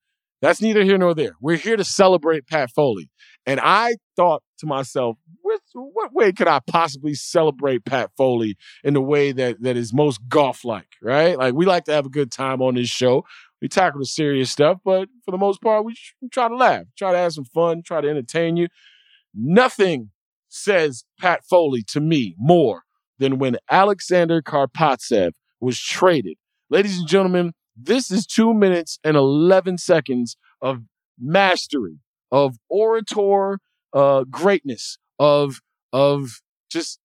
that's 0.45 0.61
neither 0.61 0.83
here 0.83 0.99
nor 0.99 1.15
there. 1.15 1.35
We're 1.41 1.57
here 1.57 1.75
to 1.75 1.83
celebrate 1.83 2.45
Pat 2.45 2.69
Foley. 2.69 3.09
And 3.47 3.59
I 3.59 3.95
thought 4.15 4.43
to 4.59 4.67
myself, 4.67 5.17
what, 5.41 5.59
what 5.73 6.13
way 6.13 6.33
could 6.33 6.47
I 6.47 6.59
possibly 6.67 7.15
celebrate 7.15 7.83
Pat 7.83 8.11
Foley 8.15 8.55
in 8.83 8.93
the 8.93 9.01
way 9.01 9.31
that, 9.31 9.57
that 9.61 9.75
is 9.75 9.91
most 9.91 10.19
Goff 10.29 10.63
like, 10.63 10.87
right? 11.01 11.35
Like, 11.35 11.55
we 11.55 11.65
like 11.65 11.85
to 11.85 11.93
have 11.93 12.05
a 12.05 12.09
good 12.09 12.31
time 12.31 12.61
on 12.61 12.75
this 12.75 12.89
show. 12.89 13.23
We 13.59 13.67
tackle 13.69 13.99
the 13.99 14.05
serious 14.05 14.51
stuff, 14.51 14.77
but 14.85 15.09
for 15.23 15.31
the 15.31 15.39
most 15.39 15.63
part, 15.63 15.83
we 15.83 15.95
try 16.31 16.47
to 16.47 16.55
laugh, 16.55 16.83
try 16.95 17.11
to 17.11 17.17
have 17.17 17.33
some 17.33 17.45
fun, 17.45 17.81
try 17.83 18.01
to 18.01 18.07
entertain 18.07 18.55
you. 18.55 18.67
Nothing 19.33 20.11
says 20.47 21.05
Pat 21.19 21.41
Foley 21.49 21.81
to 21.87 21.99
me 21.99 22.35
more 22.37 22.83
than 23.17 23.39
when 23.39 23.57
Alexander 23.71 24.43
Karpovtsev 24.43 25.31
was 25.59 25.79
traded. 25.79 26.37
Ladies 26.69 26.99
and 26.99 27.07
gentlemen, 27.07 27.53
this 27.75 28.09
is 28.11 28.25
two 28.25 28.53
minutes 28.53 28.99
and 29.03 29.17
11 29.17 29.77
seconds 29.77 30.37
of 30.61 30.83
mastery, 31.19 31.99
of 32.31 32.57
orator 32.69 33.59
uh, 33.93 34.23
greatness, 34.25 34.97
of, 35.19 35.61
of 35.93 36.41
just 36.69 36.99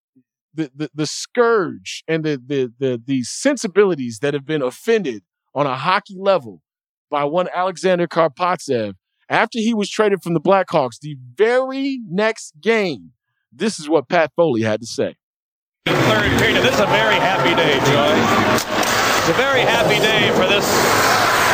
the, 0.55 0.71
the, 0.75 0.91
the 0.95 1.07
scourge 1.07 2.03
and 2.09 2.25
the, 2.25 2.41
the, 2.45 2.73
the, 2.79 3.03
the 3.05 3.23
sensibilities 3.23 4.19
that 4.21 4.35
have 4.35 4.47
been 4.47 4.63
offended 4.63 5.23
on 5.55 5.67
a 5.67 5.77
hockey 5.77 6.17
level 6.19 6.63
by 7.11 7.25
one 7.25 7.49
Alexander 7.55 8.07
Karpovtsev 8.07 8.95
after 9.29 9.59
he 9.59 9.75
was 9.75 9.91
traded 9.91 10.23
from 10.23 10.35
the 10.35 10.41
Blackhawks 10.41 10.99
the 11.01 11.17
very 11.37 12.01
next 12.09 12.55
game. 12.61 13.13
This 13.53 13.79
is 13.81 13.89
what 13.89 14.09
Pat 14.09 14.33
Foley 14.37 14.63
had 14.63 14.81
to 14.81 14.87
say. 14.87 15.17
Third 15.87 16.39
period. 16.39 16.63
This 16.63 16.75
is 16.75 16.81
a 16.81 16.87
very 16.87 17.17
happy 17.17 17.55
day, 17.55 17.79
Joy. 18.75 18.80
It's 19.31 19.39
a 19.39 19.43
very 19.43 19.63
happy 19.63 20.03
day 20.03 20.27
for 20.35 20.51
this 20.51 20.67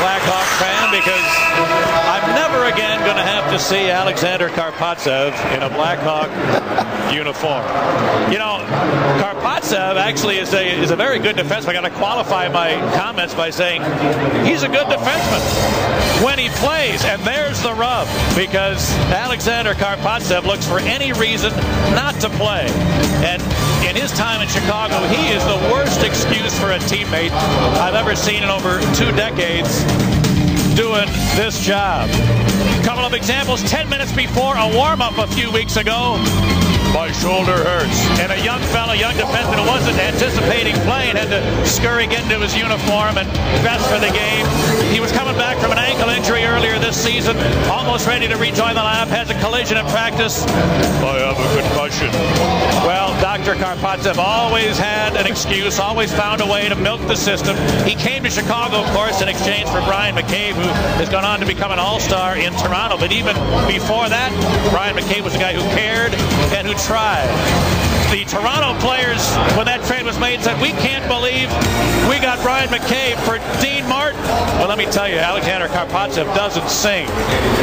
Blackhawk 0.00 0.48
fan 0.56 0.88
because 0.96 1.25
I'm 1.56 2.34
never 2.34 2.64
again 2.66 2.98
going 3.04 3.16
to 3.16 3.22
have 3.22 3.50
to 3.52 3.58
see 3.58 3.90
Alexander 3.90 4.48
Karpovtsev 4.48 5.32
in 5.54 5.62
a 5.62 5.68
Blackhawk 5.68 6.30
uniform. 7.12 7.64
You 8.30 8.38
know, 8.38 8.64
Karpovtsev 9.20 9.96
actually 9.96 10.38
is 10.38 10.52
a 10.52 10.66
is 10.66 10.90
a 10.90 10.96
very 10.96 11.18
good 11.18 11.36
defenseman. 11.36 11.68
I 11.68 11.72
got 11.72 11.80
to 11.82 11.90
qualify 11.90 12.48
my 12.48 12.74
comments 12.96 13.34
by 13.34 13.50
saying 13.50 13.82
he's 14.44 14.62
a 14.62 14.68
good 14.68 14.86
defenseman 14.86 15.42
when 16.22 16.38
he 16.38 16.48
plays, 16.60 17.04
and 17.04 17.20
there's 17.22 17.62
the 17.62 17.74
rub 17.74 18.06
because 18.36 18.92
Alexander 19.12 19.74
Karpovtsev 19.74 20.44
looks 20.44 20.66
for 20.66 20.80
any 20.80 21.12
reason 21.12 21.52
not 21.94 22.14
to 22.20 22.28
play, 22.30 22.66
and 23.24 23.42
in 23.86 23.96
his 23.96 24.12
time 24.12 24.42
in 24.42 24.48
Chicago, 24.48 24.98
he 25.08 25.28
is 25.28 25.44
the 25.44 25.72
worst 25.72 26.02
excuse 26.02 26.58
for 26.58 26.72
a 26.72 26.78
teammate 26.80 27.30
I've 27.78 27.94
ever 27.94 28.16
seen 28.16 28.42
in 28.42 28.50
over 28.50 28.80
two 28.94 29.10
decades 29.12 29.84
doing 30.76 31.06
this 31.34 31.58
job. 31.60 32.10
A 32.10 32.84
couple 32.84 33.04
of 33.04 33.14
examples 33.14 33.62
10 33.62 33.88
minutes 33.88 34.12
before 34.12 34.56
a 34.58 34.76
warm 34.76 35.00
up 35.00 35.16
a 35.16 35.26
few 35.26 35.50
weeks 35.50 35.76
ago. 35.76 36.16
My 36.96 37.12
shoulder 37.12 37.52
hurts. 37.52 38.08
And 38.24 38.32
a 38.32 38.40
young 38.42 38.60
fella, 38.72 38.96
young 38.96 39.12
defenseman 39.12 39.60
who 39.60 39.68
wasn't 39.68 39.98
anticipating 39.98 40.74
playing 40.88 41.16
had 41.16 41.28
to 41.28 41.44
scurry 41.68 42.06
get 42.06 42.22
into 42.24 42.40
his 42.40 42.56
uniform 42.56 43.20
and 43.20 43.28
dress 43.60 43.84
for 43.84 44.00
the 44.00 44.08
game. 44.16 44.48
He 44.88 44.98
was 44.98 45.12
coming 45.12 45.36
back 45.36 45.58
from 45.58 45.72
an 45.72 45.78
ankle 45.78 46.08
injury 46.08 46.44
earlier 46.44 46.78
this 46.78 46.96
season, 46.96 47.36
almost 47.68 48.06
ready 48.06 48.26
to 48.28 48.36
rejoin 48.38 48.72
the 48.72 48.82
lab, 48.82 49.08
has 49.08 49.28
a 49.28 49.38
collision 49.44 49.76
in 49.76 49.84
practice. 49.92 50.46
I 51.04 51.20
have 51.20 51.36
a 51.36 51.48
concussion. 51.60 52.08
Well, 52.88 53.12
Dr. 53.20 53.60
Karpovtsev 53.60 54.16
always 54.16 54.78
had 54.78 55.16
an 55.16 55.26
excuse, 55.26 55.78
always 55.78 56.10
found 56.10 56.40
a 56.40 56.46
way 56.46 56.66
to 56.70 56.76
milk 56.76 57.02
the 57.02 57.16
system. 57.16 57.56
He 57.84 57.94
came 57.94 58.24
to 58.24 58.30
Chicago, 58.30 58.80
of 58.80 58.88
course, 58.96 59.20
in 59.20 59.28
exchange 59.28 59.68
for 59.68 59.84
Bryan 59.84 60.16
McCabe, 60.16 60.54
who 60.54 60.68
has 60.96 61.10
gone 61.10 61.26
on 61.26 61.40
to 61.40 61.46
become 61.46 61.72
an 61.72 61.78
all-star 61.78 62.38
in 62.38 62.54
Toronto. 62.54 62.96
But 62.96 63.12
even 63.12 63.36
before 63.68 64.08
that, 64.08 64.32
Bryan 64.72 64.96
McCabe 64.96 65.22
was 65.22 65.34
a 65.34 65.38
guy 65.38 65.52
who 65.52 65.60
cared 65.76 66.14
and 66.56 66.66
who 66.66 66.72
tried. 66.86 67.26
The 68.14 68.22
Toronto 68.30 68.78
players, 68.78 69.18
when 69.58 69.66
that 69.66 69.82
trade 69.90 70.06
was 70.06 70.14
made, 70.22 70.38
said, 70.38 70.54
we 70.62 70.70
can't 70.78 71.02
believe 71.10 71.50
we 72.06 72.22
got 72.22 72.38
Bryan 72.46 72.70
McCabe 72.70 73.18
for 73.26 73.42
Dean 73.58 73.82
Martin. 73.90 74.22
Well, 74.62 74.70
let 74.70 74.78
me 74.78 74.86
tell 74.86 75.10
you, 75.10 75.18
Alexander 75.18 75.66
Karpovtsev 75.66 76.30
doesn't 76.38 76.70
sing. 76.70 77.10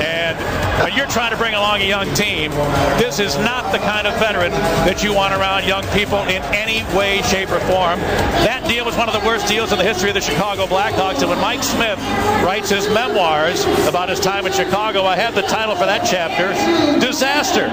And 0.03 0.35
when 0.81 0.95
you're 0.95 1.07
trying 1.07 1.31
to 1.31 1.37
bring 1.37 1.53
along 1.53 1.81
a 1.81 1.85
young 1.85 2.11
team, 2.13 2.51
this 2.97 3.19
is 3.19 3.37
not 3.37 3.71
the 3.71 3.79
kind 3.79 4.07
of 4.07 4.13
veteran 4.19 4.51
that 4.87 5.03
you 5.03 5.13
want 5.13 5.33
around 5.33 5.65
young 5.65 5.83
people 5.93 6.19
in 6.23 6.41
any 6.53 6.83
way, 6.97 7.21
shape, 7.23 7.51
or 7.51 7.59
form. 7.61 7.99
That 8.45 8.65
deal 8.67 8.85
was 8.85 8.95
one 8.97 9.07
of 9.07 9.13
the 9.13 9.25
worst 9.25 9.47
deals 9.47 9.71
in 9.71 9.77
the 9.77 9.83
history 9.83 10.09
of 10.09 10.15
the 10.15 10.21
Chicago 10.21 10.65
Blackhawks. 10.65 11.19
And 11.19 11.29
when 11.29 11.39
Mike 11.39 11.63
Smith 11.63 11.99
writes 12.43 12.69
his 12.69 12.87
memoirs 12.89 13.63
about 13.87 14.09
his 14.09 14.19
time 14.19 14.45
in 14.45 14.53
Chicago, 14.53 15.03
I 15.03 15.15
have 15.15 15.35
the 15.35 15.43
title 15.43 15.75
for 15.75 15.85
that 15.85 16.07
chapter, 16.09 16.53
Disaster. 16.99 17.69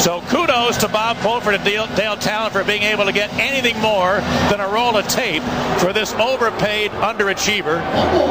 So 0.00 0.20
kudos 0.22 0.76
to 0.78 0.88
Bob 0.88 1.16
Pulford 1.18 1.54
and 1.54 1.64
Dale, 1.64 2.16
Tallon 2.16 2.50
for 2.50 2.64
being 2.64 2.82
able 2.82 3.04
to 3.04 3.12
get 3.12 3.32
anything 3.34 3.80
more 3.80 4.20
than 4.50 4.60
a 4.60 4.68
roll 4.68 4.96
of 4.96 5.06
tape 5.06 5.42
for 5.78 5.92
this 5.92 6.12
overpaid 6.14 6.90
underachiever. 6.90 7.80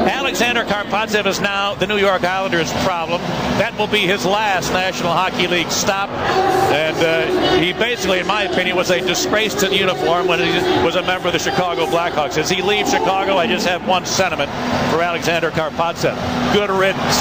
Alexander 0.08 0.66
Karpovtsev 0.66 1.26
is 1.26 1.40
now 1.40 1.74
the 1.74 1.88
New 1.88 1.98
York 1.98 2.24
Islanders' 2.24 2.72
problem. 2.84 3.22
That 3.58 3.78
will 3.78 3.88
be 3.94 4.08
his 4.08 4.26
last 4.26 4.74
National 4.74 5.12
Hockey 5.12 5.46
League 5.46 5.70
stop. 5.70 6.10
And 6.10 6.98
uh, 6.98 7.60
he 7.60 7.74
basically, 7.74 8.20
in 8.20 8.26
my 8.26 8.44
opinion, 8.44 8.76
was 8.76 8.90
a 8.90 9.00
disgrace 9.00 9.54
to 9.54 9.70
the 9.70 9.78
uniform 9.78 10.28
when 10.28 10.40
he 10.40 10.52
was 10.84 10.96
a 10.96 11.04
member 11.04 11.28
of 11.28 11.34
the 11.34 11.40
Chicago 11.40 11.86
Blackhawks. 11.86 12.40
As 12.40 12.50
he 12.50 12.64
leaves 12.64 12.90
Chicago, 12.90 13.38
I 13.38 13.46
just 13.46 13.68
have 13.68 13.88
one 13.88 14.04
sentiment 14.08 14.50
for 14.90 15.02
Alexander 15.02 15.52
Karpovtsev. 15.52 16.16
Good 16.54 16.72
riddance. 16.72 17.18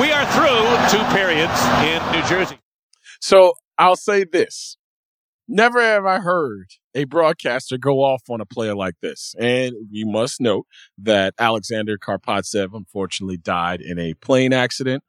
We 0.00 0.12
are 0.12 0.24
through 0.30 0.96
two 0.96 1.04
periods 1.12 1.60
in 1.82 2.00
New 2.12 2.24
Jersey. 2.28 2.58
So 3.20 3.54
I'll 3.76 3.96
say 3.96 4.22
this. 4.22 4.76
Never 5.48 5.80
have 5.80 6.06
I 6.06 6.20
heard 6.20 6.68
a 6.94 7.04
broadcaster 7.04 7.78
go 7.78 8.04
off 8.04 8.22
on 8.30 8.40
a 8.40 8.46
player 8.46 8.76
like 8.76 8.94
this. 9.02 9.34
And 9.40 9.74
you 9.90 10.06
must 10.06 10.40
note 10.40 10.66
that 10.98 11.34
Alexander 11.38 11.98
Karpovtsev 11.98 12.74
unfortunately 12.74 13.38
died 13.38 13.80
in 13.80 13.98
a 13.98 14.14
plane 14.14 14.52
accident. 14.52 15.02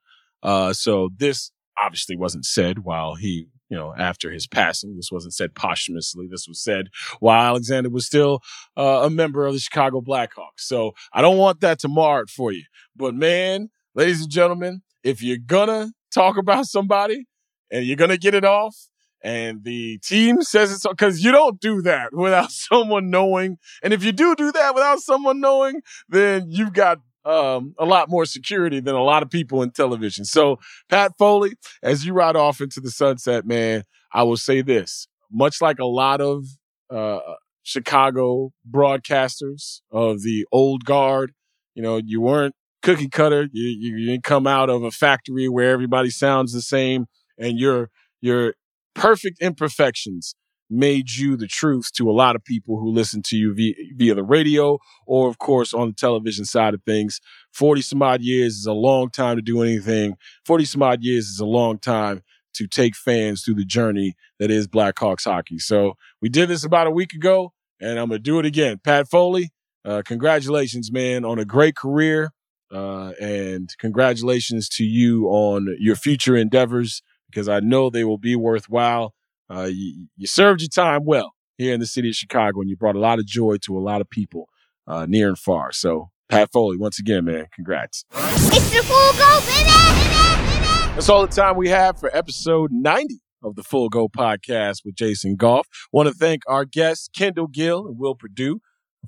Uh, 0.43 0.73
so 0.73 1.09
this 1.17 1.51
obviously 1.77 2.15
wasn't 2.15 2.45
said 2.45 2.79
while 2.79 3.15
he, 3.15 3.47
you 3.69 3.77
know, 3.77 3.93
after 3.97 4.31
his 4.31 4.47
passing. 4.47 4.95
This 4.95 5.11
wasn't 5.11 5.33
said 5.33 5.55
posthumously. 5.55 6.27
This 6.29 6.47
was 6.47 6.61
said 6.61 6.88
while 7.19 7.51
Alexander 7.51 7.89
was 7.89 8.05
still 8.05 8.41
uh, 8.75 9.01
a 9.03 9.09
member 9.09 9.45
of 9.45 9.53
the 9.53 9.59
Chicago 9.59 10.01
Blackhawks. 10.01 10.59
So 10.59 10.93
I 11.13 11.21
don't 11.21 11.38
want 11.38 11.61
that 11.61 11.79
to 11.79 11.88
mar 11.88 12.21
it 12.21 12.29
for 12.29 12.51
you. 12.51 12.63
But 12.95 13.15
man, 13.15 13.69
ladies 13.95 14.21
and 14.21 14.29
gentlemen, 14.29 14.81
if 15.03 15.21
you're 15.21 15.38
gonna 15.38 15.91
talk 16.13 16.38
about 16.38 16.65
somebody 16.65 17.25
and 17.71 17.85
you're 17.85 17.97
gonna 17.97 18.17
get 18.17 18.33
it 18.33 18.45
off, 18.45 18.75
and 19.23 19.63
the 19.63 19.97
team 19.99 20.41
says 20.41 20.71
it's 20.71 20.88
because 20.88 21.23
you 21.23 21.31
don't 21.31 21.59
do 21.59 21.81
that 21.81 22.09
without 22.13 22.51
someone 22.51 23.09
knowing. 23.09 23.57
And 23.81 23.93
if 23.93 24.03
you 24.03 24.11
do 24.11 24.35
do 24.35 24.51
that 24.51 24.75
without 24.75 24.99
someone 24.99 25.39
knowing, 25.39 25.81
then 26.07 26.45
you've 26.49 26.73
got 26.73 26.99
um, 27.28 27.75
a 27.78 27.86
lot 27.86 28.09
more 28.09 28.25
security 28.25 28.80
than 28.80 28.95
a 28.95 29.03
lot 29.03 29.21
of 29.21 29.30
people 29.30 29.61
in 29.61 29.71
television. 29.71 30.25
So, 30.25 30.59
Pat 30.89 31.11
Foley, 31.17 31.53
as 31.84 32.05
you 32.05 32.13
ride 32.13 32.36
off 32.36 32.61
into 32.61 32.80
the 32.80 32.91
sunset, 32.91 33.45
man, 33.45 33.84
I 34.13 34.23
will 34.23 34.38
say 34.38 34.61
this: 34.61 35.07
much 35.32 35.61
like 35.61 35.80
a 35.80 35.86
lot 35.86 36.21
of 36.21 36.45
uh, 36.89 37.19
Chicago 37.63 38.51
broadcasters 38.69 39.82
of 39.91 40.21
the 40.21 40.45
old 40.51 40.86
guard, 40.86 41.34
you 41.75 41.84
know, 41.84 41.97
you 41.97 42.21
weren't 42.21 42.55
cookie 42.82 43.09
cutter. 43.09 43.47
You, 43.51 43.67
you, 43.67 43.97
you 43.97 44.05
didn't 44.07 44.23
come 44.23 44.47
out 44.47 44.69
of 44.69 44.84
a 44.84 44.91
factory 44.91 45.49
where 45.49 45.71
everybody 45.71 46.09
sounds 46.09 46.53
the 46.53 46.61
same, 46.61 47.07
and 47.38 47.59
your 47.59 47.89
your 48.21 48.55
perfect 48.95 49.41
imperfections 49.41 50.34
made 50.70 51.11
you 51.11 51.38
the 51.38 51.47
truth 51.47 51.91
to 51.93 52.09
a 52.09 52.11
lot 52.11 52.36
of 52.36 52.43
people 52.43 52.80
who 52.80 52.91
listen 52.91 53.22
to 53.24 53.36
you 53.38 53.53
via, 53.53 53.74
via 53.95 54.15
the 54.15 54.24
radio 54.24 54.78
or, 55.05 55.30
of 55.30 55.38
course, 55.38 55.74
on 55.74 55.88
the 55.88 55.93
television 55.93 56.45
side 56.45 56.74
of 56.74 56.84
things. 56.84 57.20
40 57.53 57.82
some 57.82 58.01
odd 58.01 58.22
years 58.22 58.55
is 58.55 58.65
a 58.65 58.74
long 58.74 59.09
time 59.09 59.36
to 59.38 59.41
do 59.41 59.61
anything. 59.61 60.18
40 60.45 60.65
some 60.65 60.84
odd 60.84 61.01
years 61.01 61.28
is 61.28 61.39
a 61.39 61.45
long 61.45 61.80
time 61.80 62.22
to 62.53 62.68
take 62.68 62.95
fans 62.95 63.43
through 63.43 63.55
the 63.55 63.65
journey 63.65 64.15
that 64.39 64.49
is 64.49 64.68
Blackhawks 64.68 65.26
hockey. 65.26 65.59
So 65.59 65.93
we 66.22 66.30
did 66.30 66.49
this 66.49 66.63
about 66.63 66.88
a 66.88 66.91
week 66.91 67.13
ago, 67.13 67.53
and 67.80 67.99
I'm 67.99 68.09
going 68.09 68.20
to 68.20 68.24
do 68.24 68.39
it 68.39 68.45
again. 68.45 68.80
Pat 68.84 69.07
Foley, 69.07 69.51
uh, 69.86 70.01
congratulations, 70.03 70.91
man, 70.91 71.24
on 71.24 71.39
a 71.39 71.45
great 71.45 71.76
career. 71.76 72.32
Uh, 72.70 73.13
and 73.22 73.74
congratulations 73.78 74.68
to 74.68 74.84
you 74.84 75.28
on 75.28 75.74
your 75.80 75.95
future 75.95 76.36
endeavors 76.36 77.01
because 77.30 77.47
I 77.47 77.61
know 77.61 77.89
they 77.89 78.03
will 78.03 78.18
be 78.18 78.36
worthwhile. 78.36 79.13
Uh, 79.49 79.69
you, 79.71 80.07
you, 80.17 80.27
served 80.27 80.61
your 80.61 80.69
time 80.69 81.05
well 81.05 81.33
here 81.57 81.73
in 81.73 81.79
the 81.79 81.87
city 81.87 82.09
of 82.09 82.15
Chicago, 82.15 82.61
and 82.61 82.69
you 82.69 82.75
brought 82.75 82.95
a 82.95 82.99
lot 82.99 83.19
of 83.19 83.25
joy 83.25 83.57
to 83.63 83.77
a 83.77 83.79
lot 83.79 84.01
of 84.01 84.09
people 84.09 84.49
uh, 84.87 85.05
near 85.07 85.27
and 85.27 85.39
far. 85.39 85.71
So, 85.71 86.09
Pat 86.29 86.51
Foley, 86.51 86.77
once 86.77 86.99
again, 86.99 87.25
man, 87.25 87.45
congrats. 87.53 88.05
It's 88.13 88.69
the 88.69 88.83
full 88.83 89.13
go, 89.13 89.39
baby! 89.45 90.93
That's 90.95 91.09
all 91.09 91.25
the 91.25 91.33
time 91.33 91.55
we 91.55 91.69
have 91.69 91.99
for 91.99 92.15
episode 92.15 92.71
90 92.71 93.19
of 93.43 93.55
the 93.55 93.63
Full 93.63 93.87
Go 93.87 94.09
podcast 94.09 94.83
with 94.83 94.95
Jason 94.95 95.35
Goff. 95.35 95.67
Want 95.91 96.09
to 96.09 96.13
thank 96.13 96.41
our 96.47 96.65
guests, 96.65 97.07
Kendall 97.15 97.47
Gill 97.47 97.87
and 97.87 97.97
Will 97.97 98.15
Perdue 98.15 98.59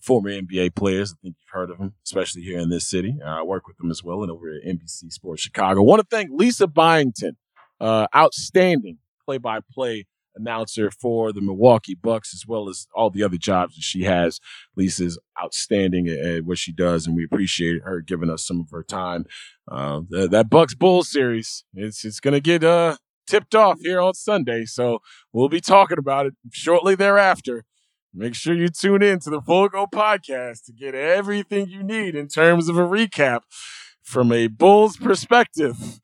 former 0.02 0.30
NBA 0.30 0.76
players. 0.76 1.12
I 1.12 1.16
think 1.22 1.36
you've 1.40 1.52
heard 1.52 1.70
of 1.70 1.78
them, 1.78 1.94
especially 2.06 2.44
here 2.44 2.60
in 2.60 2.70
this 2.70 2.90
city. 2.90 3.18
Uh, 3.24 3.40
I 3.40 3.44
work 3.44 3.68
with 3.68 3.78
them 3.78 3.92
as 3.92 4.04
well 4.04 4.22
and 4.22 4.32
over 4.32 4.50
at 4.50 4.64
NBC 4.66 5.12
Sports 5.12 5.42
Chicago. 5.42 5.82
I 5.82 5.84
want 5.84 6.02
to 6.02 6.08
thank 6.10 6.30
Lisa 6.32 6.68
Byington, 6.68 7.38
uh, 7.80 8.08
outstanding 8.16 8.98
play-by-play 9.26 10.06
announcer 10.40 10.90
for 10.92 11.32
the 11.32 11.42
Milwaukee 11.42 11.96
Bucks, 11.96 12.34
as 12.34 12.46
well 12.48 12.70
as 12.70 12.88
all 12.96 13.10
the 13.10 13.24
other 13.24 13.38
jobs 13.38 13.76
that 13.76 13.84
she 13.84 14.04
has. 14.04 14.40
Lisa's 14.76 15.20
outstanding 15.42 16.08
at, 16.08 16.46
what 16.46 16.58
she 16.58 16.72
does, 16.72 17.06
and 17.06 17.16
we 17.16 17.24
appreciate 17.24 17.84
her 17.84 18.02
giving 18.02 18.30
us 18.30 18.46
some 18.46 18.60
of 18.60 18.70
her 18.72 18.84
time. 18.84 19.26
Uh, 19.70 20.02
the, 20.10 20.28
that 20.28 20.50
Bucks 20.50 20.74
Bulls 20.76 21.12
series, 21.12 21.64
it's 21.74 22.04
it's 22.06 22.20
gonna 22.20 22.40
get 22.40 22.64
uh 22.64 22.98
tipped 23.28 23.54
off 23.54 23.80
here 23.82 24.02
on 24.02 24.14
Sunday, 24.14 24.66
so 24.66 25.00
we'll 25.32 25.50
be 25.50 25.62
talking 25.62 26.00
about 26.00 26.26
it 26.26 26.34
shortly 26.52 26.96
thereafter. 26.96 27.66
Make 28.14 28.34
sure 28.34 28.56
you 28.56 28.70
tune 28.70 29.04
in 29.04 29.20
to 29.20 29.30
the 29.30 29.42
Full 29.42 29.70
Go 29.70 29.86
podcast 29.86 30.66
to 30.66 30.74
get 30.74 30.96
everything 30.96 31.68
you 31.68 31.84
need 31.84 32.16
in 32.16 32.28
terms 32.28 32.68
of 32.68 32.76
a 32.76 32.82
recap 32.82 33.42
from 34.02 34.32
a 34.32 34.48
Bulls 34.48 34.98
perspective. 34.98 36.00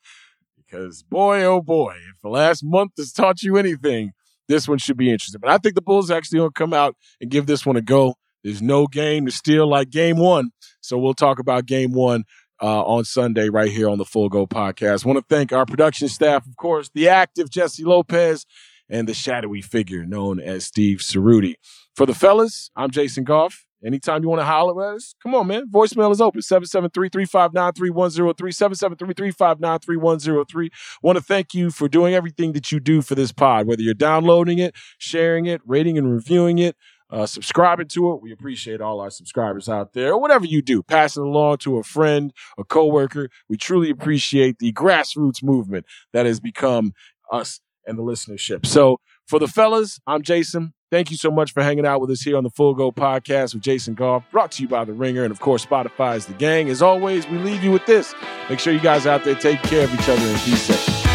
Because 0.55 1.01
boy, 1.03 1.43
oh 1.43 1.61
boy, 1.61 1.95
if 2.13 2.21
the 2.21 2.29
last 2.29 2.63
month 2.63 2.93
has 2.97 3.11
taught 3.11 3.41
you 3.41 3.57
anything, 3.57 4.11
this 4.47 4.67
one 4.67 4.77
should 4.77 4.97
be 4.97 5.11
interesting. 5.11 5.39
But 5.41 5.51
I 5.51 5.57
think 5.57 5.75
the 5.75 5.81
Bulls 5.81 6.11
actually 6.11 6.39
going 6.39 6.51
to 6.51 6.59
come 6.59 6.73
out 6.73 6.95
and 7.21 7.29
give 7.29 7.45
this 7.45 7.65
one 7.65 7.75
a 7.75 7.81
go. 7.81 8.15
There's 8.43 8.61
no 8.61 8.87
game 8.87 9.25
to 9.25 9.31
steal 9.31 9.67
like 9.67 9.89
game 9.89 10.17
one. 10.17 10.51
So 10.81 10.97
we'll 10.97 11.15
talk 11.15 11.39
about 11.39 11.65
game 11.65 11.91
one 11.93 12.25
uh, 12.61 12.83
on 12.83 13.03
Sunday 13.05 13.49
right 13.49 13.71
here 13.71 13.89
on 13.89 13.97
the 13.97 14.05
Full 14.05 14.29
Go 14.29 14.45
podcast. 14.45 15.05
Want 15.05 15.17
to 15.17 15.25
thank 15.27 15.51
our 15.51 15.65
production 15.65 16.07
staff, 16.07 16.45
of 16.45 16.55
course, 16.55 16.89
the 16.93 17.09
active 17.09 17.49
Jessie 17.49 17.83
Lopez 17.83 18.45
and 18.89 19.09
the 19.09 19.13
shadowy 19.13 19.61
figure 19.61 20.05
known 20.05 20.39
as 20.39 20.65
Steve 20.65 20.99
Ceurti. 20.99 21.55
For 21.95 22.05
the 22.05 22.13
fellas, 22.13 22.69
I'm 22.75 22.91
Jason 22.91 23.23
Goff. 23.23 23.65
Anytime 23.85 24.23
you 24.23 24.29
want 24.29 24.41
to 24.41 24.45
holler 24.45 24.89
at 24.89 24.95
us, 24.95 25.13
come 25.21 25.35
on, 25.35 25.47
man. 25.47 25.69
Voicemail 25.69 26.11
is 26.11 26.19
open 26.19 26.41
773 26.41 27.09
359 27.09 27.73
3103. 27.73 28.51
773 28.51 29.13
359 29.13 29.79
3103. 29.79 30.69
Want 31.03 31.17
to 31.17 31.23
thank 31.23 31.53
you 31.53 31.69
for 31.69 31.87
doing 31.87 32.15
everything 32.15 32.53
that 32.53 32.71
you 32.71 32.79
do 32.79 33.01
for 33.01 33.13
this 33.13 33.31
pod, 33.31 33.67
whether 33.67 33.83
you're 33.83 33.93
downloading 33.93 34.57
it, 34.57 34.73
sharing 34.97 35.45
it, 35.45 35.61
rating 35.65 35.97
and 35.97 36.11
reviewing 36.11 36.57
it. 36.57 36.75
Uh, 37.11 37.27
subscribing 37.27 37.87
to 37.87 38.11
it. 38.13 38.21
We 38.21 38.31
appreciate 38.31 38.81
all 38.81 38.99
our 38.99 39.11
subscribers 39.11 39.69
out 39.69 39.93
there. 39.93 40.13
Or 40.13 40.19
whatever 40.19 40.45
you 40.45 40.63
do, 40.63 40.81
passing 40.81 41.21
along 41.21 41.59
to 41.59 41.77
a 41.77 41.83
friend, 41.83 42.33
a 42.57 42.63
coworker. 42.63 43.29
We 43.47 43.57
truly 43.57 43.91
appreciate 43.91 44.57
the 44.57 44.73
grassroots 44.73 45.43
movement 45.43 45.85
that 46.13 46.25
has 46.25 46.39
become 46.39 46.93
us 47.31 47.59
and 47.85 47.99
the 47.99 48.03
listenership. 48.03 48.65
So 48.65 48.97
for 49.27 49.37
the 49.37 49.47
fellas, 49.47 49.99
I'm 50.07 50.23
Jason. 50.23 50.73
Thank 50.95 51.11
you 51.11 51.17
so 51.17 51.29
much 51.29 51.51
for 51.51 51.61
hanging 51.61 51.85
out 51.85 51.99
with 51.99 52.09
us 52.09 52.21
here 52.21 52.37
on 52.37 52.45
the 52.45 52.49
Full 52.49 52.73
Go 52.73 52.89
podcast 52.89 53.53
with 53.53 53.61
Jason 53.61 53.95
Goff, 53.95 54.23
brought 54.31 54.53
to 54.53 54.61
you 54.61 54.69
by 54.69 54.85
The 54.85 54.93
Ringer 54.93 55.25
and, 55.25 55.31
of 55.33 55.41
course, 55.41 55.65
Spotify's 55.65 56.25
The 56.25 56.33
Gang. 56.35 56.69
As 56.69 56.81
always, 56.81 57.27
we 57.27 57.37
leave 57.37 57.65
you 57.65 57.71
with 57.73 57.85
this. 57.85 58.15
Make 58.49 58.59
sure 58.59 58.71
you 58.71 58.79
guys 58.79 59.05
out 59.05 59.25
there 59.25 59.35
take 59.35 59.61
care 59.61 59.83
of 59.83 59.93
each 59.93 60.07
other 60.07 60.21
and 60.21 60.45
be 60.45 60.55
safe. 60.55 61.14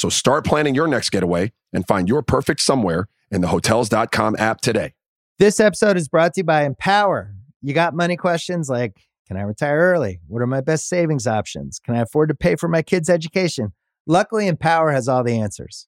So 0.00 0.08
start 0.08 0.46
planning 0.46 0.74
your 0.74 0.88
next 0.88 1.10
getaway 1.10 1.52
and 1.74 1.86
find 1.86 2.08
your 2.08 2.22
perfect 2.22 2.62
somewhere 2.62 3.06
in 3.30 3.42
the 3.42 3.48
hotels.com 3.48 4.34
app 4.38 4.62
today. 4.62 4.94
This 5.38 5.60
episode 5.60 5.98
is 5.98 6.08
brought 6.08 6.32
to 6.34 6.40
you 6.40 6.44
by 6.44 6.64
Empower. 6.64 7.34
You 7.60 7.74
got 7.74 7.94
money 7.94 8.16
questions 8.16 8.70
like 8.70 8.96
Can 9.28 9.36
I 9.36 9.42
retire 9.42 9.78
early? 9.78 10.20
What 10.26 10.40
are 10.40 10.46
my 10.46 10.62
best 10.62 10.88
savings 10.88 11.26
options? 11.26 11.78
Can 11.84 11.96
I 11.96 12.00
afford 12.00 12.30
to 12.30 12.34
pay 12.34 12.56
for 12.56 12.66
my 12.66 12.80
kids' 12.80 13.10
education? 13.10 13.74
Luckily, 14.06 14.46
Empower 14.48 14.90
has 14.90 15.06
all 15.06 15.22
the 15.22 15.38
answers. 15.38 15.86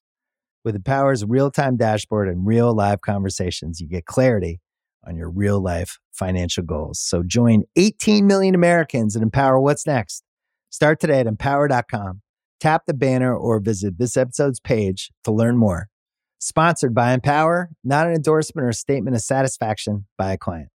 With 0.63 0.75
Empower's 0.75 1.25
real 1.25 1.49
time 1.49 1.75
dashboard 1.75 2.29
and 2.29 2.45
real 2.45 2.71
live 2.71 3.01
conversations, 3.01 3.81
you 3.81 3.87
get 3.87 4.05
clarity 4.05 4.61
on 5.07 5.15
your 5.15 5.31
real 5.31 5.59
life 5.59 5.97
financial 6.11 6.63
goals. 6.63 6.99
So 6.99 7.23
join 7.23 7.63
18 7.77 8.27
million 8.27 8.53
Americans 8.53 9.15
and 9.15 9.23
empower 9.23 9.59
what's 9.59 9.87
next. 9.87 10.21
Start 10.69 10.99
today 10.99 11.21
at 11.21 11.25
empower.com. 11.25 12.21
Tap 12.63 12.83
the 12.87 12.93
banner 12.93 13.35
or 13.35 13.59
visit 13.59 13.97
this 13.97 14.15
episode's 14.15 14.61
page 14.61 15.11
to 15.25 15.33
learn 15.33 15.57
more. 15.57 15.89
Sponsored 16.39 16.95
by 16.95 17.11
Empower, 17.11 17.71
not 17.83 18.07
an 18.07 18.13
endorsement 18.13 18.65
or 18.65 18.71
statement 18.71 19.17
of 19.17 19.21
satisfaction 19.21 20.05
by 20.17 20.31
a 20.31 20.37
client. 20.37 20.69